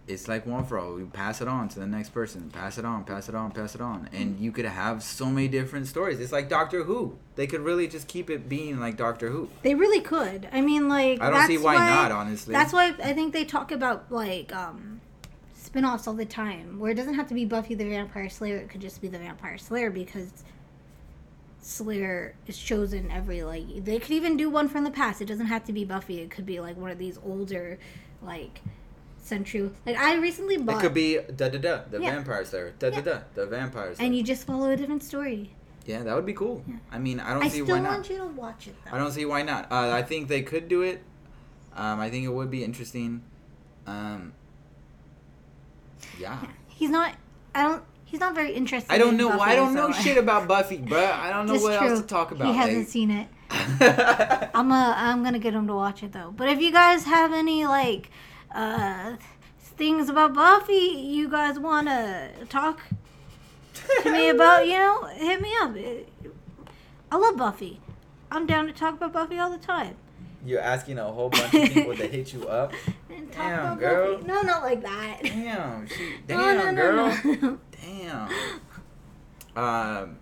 [0.07, 0.93] it's like one for all.
[0.93, 3.75] We pass it on to the next person, pass it on, pass it on, pass
[3.75, 6.21] it on, and you could have so many different stories.
[6.21, 7.17] It's like Doctor Who.
[7.35, 9.49] They could really just keep it being like Doctor Who.
[9.61, 10.47] They really could.
[10.53, 12.13] I mean, like I don't see why, not.
[12.13, 15.01] Honestly, That's why I think they talk about like um
[15.53, 18.55] spin-offs all the time, where it doesn't have to be Buffy the Vampire Slayer.
[18.55, 20.31] It could just be the Vampire Slayer because
[21.65, 23.85] Slayer is chosen every like.
[23.85, 25.21] They could even do one from the past.
[25.21, 26.19] It doesn't have to be Buffy.
[26.19, 27.79] It could be like one of these older,
[28.21, 28.59] like
[29.17, 29.71] century.
[29.85, 32.11] Like I recently bought it could be da da da the Yeah.
[32.15, 34.05] Vampire Slayer, da da da the Vampire Slayer.
[34.05, 35.55] and you just follow a different story.
[35.85, 36.63] yeah, that would be cool.
[36.67, 36.75] Yeah.
[36.91, 37.91] I mean, I don't I see still why not.
[37.93, 38.91] want you to watch it though.
[38.95, 39.71] I don't see why not.
[39.71, 41.01] Uh, I think they could do it.
[41.75, 43.23] Um, I think it would be interesting.
[43.87, 44.33] Um,
[46.19, 46.39] yeah.
[46.67, 47.15] He's not.
[47.55, 47.83] I don't.
[48.13, 48.91] He's not very interested.
[48.93, 49.29] I don't in know.
[49.29, 51.87] Buffy, I don't know so- shit about Buffy, but I don't know what true.
[51.89, 52.45] else to talk about.
[52.45, 53.27] He hasn't like- seen it.
[54.53, 56.31] I'm a, I'm gonna get him to watch it though.
[56.37, 58.11] But if you guys have any like
[58.53, 59.15] uh
[59.57, 62.81] things about Buffy you guys wanna talk
[64.03, 65.75] to me about, you know, hit me up.
[67.11, 67.79] I love Buffy.
[68.31, 69.95] I'm down to talk about Buffy all the time.
[70.45, 72.73] You're asking a whole bunch of people to hit you up.
[73.31, 74.13] Damn, about girl.
[74.17, 74.27] Buffy.
[74.27, 75.19] No, not like that.
[75.23, 77.37] Damn, she, damn, no, no, girl.
[77.41, 77.59] no.
[77.83, 78.29] Damn.
[79.55, 80.17] Um,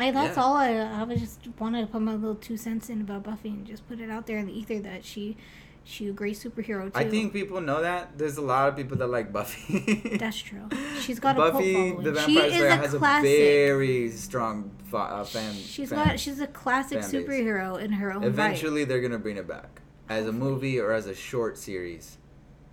[0.00, 0.42] Hey, that's Yeah.
[0.42, 0.70] all I.
[0.78, 3.86] I was just wanted to put my little two cents in about Buffy and just
[3.86, 5.36] put it out there in the ether that she,
[5.84, 6.90] she a great superhero too.
[6.98, 8.18] I think people know that.
[8.18, 10.16] There's a lot of people that like Buffy.
[10.18, 10.68] that's true.
[11.02, 12.26] She's got a Buffy cult the following.
[12.26, 13.30] She Vampire is Slayer a has classic.
[13.30, 13.36] a
[13.68, 15.54] very strong fa- uh, fan.
[15.54, 16.04] she's fan.
[16.08, 16.18] got.
[16.18, 18.26] She's a classic superhero in her own right.
[18.28, 22.18] Eventually, they're gonna bring it back as a movie or as a short series,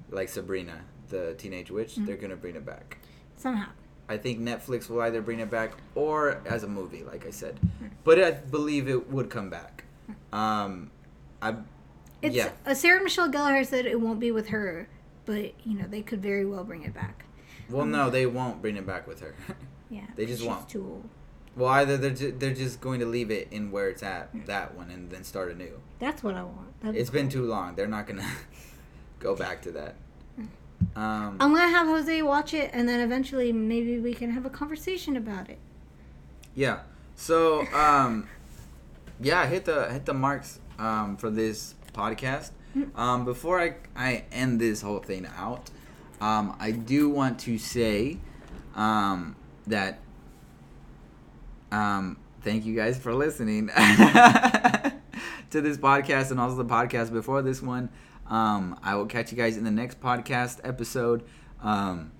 [0.10, 1.92] like Sabrina, the Teenage Witch.
[1.92, 2.06] Mm-hmm.
[2.08, 2.98] They're gonna bring it back.
[3.42, 3.70] Somehow.
[4.10, 7.58] I think Netflix will either bring it back or as a movie, like I said.
[7.80, 7.88] Hmm.
[8.04, 9.86] But I believe it would come back.
[10.34, 10.92] Um,
[11.42, 11.56] I
[12.22, 12.52] It's yeah.
[12.66, 14.88] uh, Sarah Michelle Gellar said it won't be with her,
[15.26, 17.26] but you know they could very well bring it back.
[17.70, 19.34] Well, no, they won't bring it back with her.
[19.90, 20.70] Yeah, They just won't.
[20.70, 21.10] Too old.
[21.58, 24.74] well, either they're ju- they're just going to leave it in where it's at, that
[24.74, 25.82] one, and then start anew.
[26.00, 26.80] That's what I want.
[26.80, 27.76] That'd be It's been too long.
[27.76, 28.26] They're not gonna
[29.20, 29.96] go back to that.
[30.96, 34.50] Um, I'm gonna have Jose watch it, and then eventually maybe we can have a
[34.50, 35.58] conversation about it.
[36.56, 36.80] Yeah.
[37.16, 38.28] So, um,
[39.20, 42.52] yeah, hit the hit the marks um, for this podcast.
[42.96, 45.70] Um, before I I end this whole thing out,
[46.20, 48.18] um, I do want to say
[48.76, 49.36] um,
[49.68, 50.00] that
[51.72, 53.68] um, thank you guys for listening
[55.52, 57.90] to this podcast and also the podcast before this one.
[58.32, 61.24] Um, I will catch you guys in the next podcast episode.
[61.62, 62.14] Um,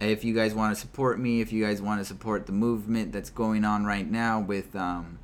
[0.00, 3.12] if you guys want to support me, if you guys want to support the movement
[3.12, 5.20] that's going on right now with um,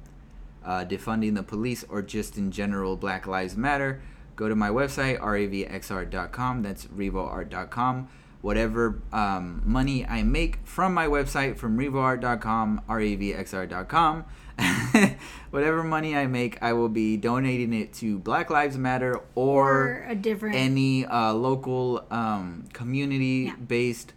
[0.65, 4.01] uh, defunding the police or just in general Black Lives Matter,
[4.36, 6.62] go to my website, ravxr.com.
[6.62, 8.09] That's revoart.com.
[8.40, 14.24] Whatever um, money I make from my website, from revoart.com, ravxr.com,
[15.51, 20.07] whatever money I make, I will be donating it to Black Lives Matter or, Or
[20.09, 20.57] a different.
[20.57, 24.12] any uh, local um, community based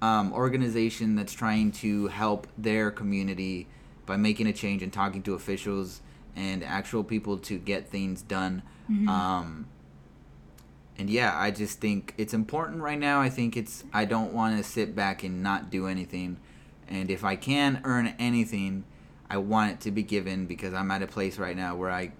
[0.00, 3.68] um, organization that's trying to help their community
[4.06, 6.00] by making a change and talking to officials
[6.34, 8.62] and actual people to get things done.
[9.08, 9.68] Um,
[10.98, 13.20] and yeah, I just think it's important right now.
[13.20, 16.36] I think it's, I don't want to sit back and not do anything.
[16.88, 18.84] And if I can earn anything,
[19.32, 22.12] I want it to be given because I'm at a place right now where I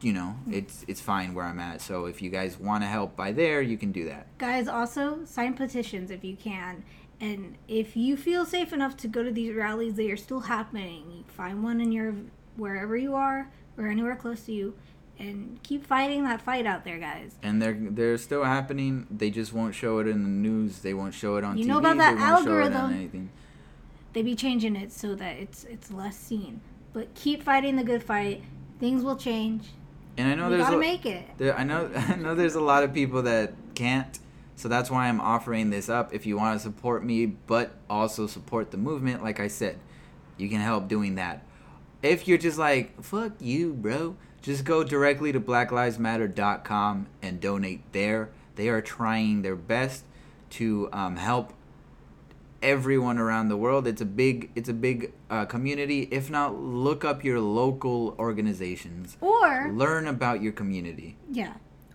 [0.00, 0.54] you know, mm.
[0.54, 1.82] it's it's fine where I'm at.
[1.82, 4.38] So if you guys want to help by there, you can do that.
[4.38, 6.84] Guys, also sign petitions if you can.
[7.20, 11.24] And if you feel safe enough to go to these rallies, they are still happening.
[11.26, 12.14] Find one in your
[12.56, 14.74] wherever you are or anywhere close to you,
[15.18, 17.34] and keep fighting that fight out there, guys.
[17.42, 19.08] And they're they're still happening.
[19.10, 20.78] They just won't show it in the news.
[20.78, 21.68] They won't show it on You TV.
[21.68, 23.30] know about that they won't show it on algorithm.
[24.12, 26.60] They be changing it so that it's it's less seen.
[26.92, 28.42] But keep fighting the good fight.
[28.78, 29.68] Things will change.
[30.16, 31.24] And I know you there's gotta a, make it.
[31.38, 34.18] there, I know I know there's a lot of people that can't.
[34.56, 36.12] So that's why I'm offering this up.
[36.12, 39.78] If you want to support me, but also support the movement, like I said,
[40.36, 41.46] you can help doing that.
[42.02, 48.30] If you're just like, fuck you, bro, just go directly to blacklivesmatter.com and donate there.
[48.56, 50.04] They are trying their best
[50.50, 51.54] to um, help
[52.62, 53.86] everyone around the world.
[53.86, 56.08] It's a big, it's a big uh, community.
[56.10, 59.16] If not, look up your local organizations.
[59.20, 61.16] Or Learn about your community.
[61.30, 61.54] Yeah.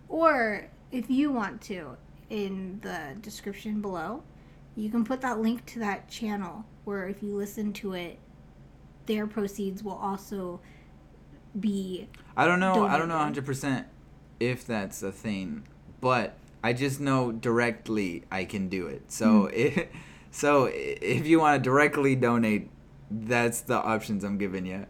[0.09, 1.97] Or if you want to,
[2.29, 4.23] in the description below,
[4.75, 8.19] you can put that link to that channel where if you listen to it,
[9.05, 10.59] their proceeds will also
[11.59, 12.07] be.
[12.35, 12.85] I don't know.
[12.85, 13.45] I don't know Donated.
[13.45, 13.85] 100%
[14.39, 15.67] if that's a thing,
[16.01, 19.11] but I just know directly I can do it.
[19.11, 19.87] So if,
[20.35, 22.69] so if you want to directly donate,
[23.09, 24.85] that's the options I'm giving you.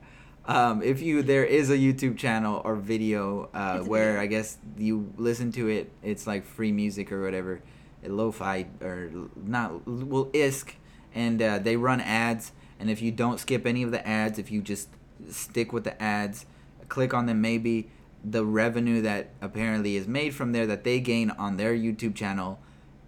[0.48, 4.22] Um, if you there is a YouTube channel or video uh, where video.
[4.22, 7.62] I guess you listen to it, it's like free music or whatever,
[8.04, 10.74] lo-fi or not well ISK,
[11.14, 12.52] and uh, they run ads.
[12.80, 14.90] And if you don't skip any of the ads, if you just
[15.30, 16.48] stick with the ads,
[16.90, 17.92] click on them, maybe
[18.24, 22.60] the revenue that apparently is made from there that they gain on their YouTube channel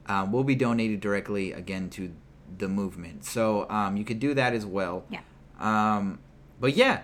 [0.05, 2.13] um, will be donated directly again to
[2.57, 3.25] the movement.
[3.25, 5.05] So um, you could do that as well.
[5.09, 5.21] Yeah.
[5.59, 6.19] Um,
[6.59, 7.01] but yeah,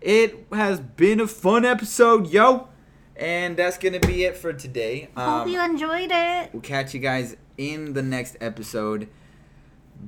[0.00, 2.68] it has been a fun episode, yo.
[3.16, 5.08] And that's gonna be it for today.
[5.16, 6.50] Hope Um, you enjoyed it.
[6.52, 9.08] We'll catch you guys in the next episode.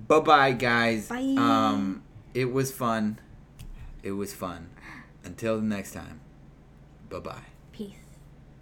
[0.07, 1.09] Bye bye, guys.
[1.09, 1.35] Bye.
[1.39, 2.03] Um,
[2.35, 3.19] it was fun.
[4.03, 4.69] It was fun.
[5.25, 6.21] Until the next time.
[7.09, 7.58] Bye bye.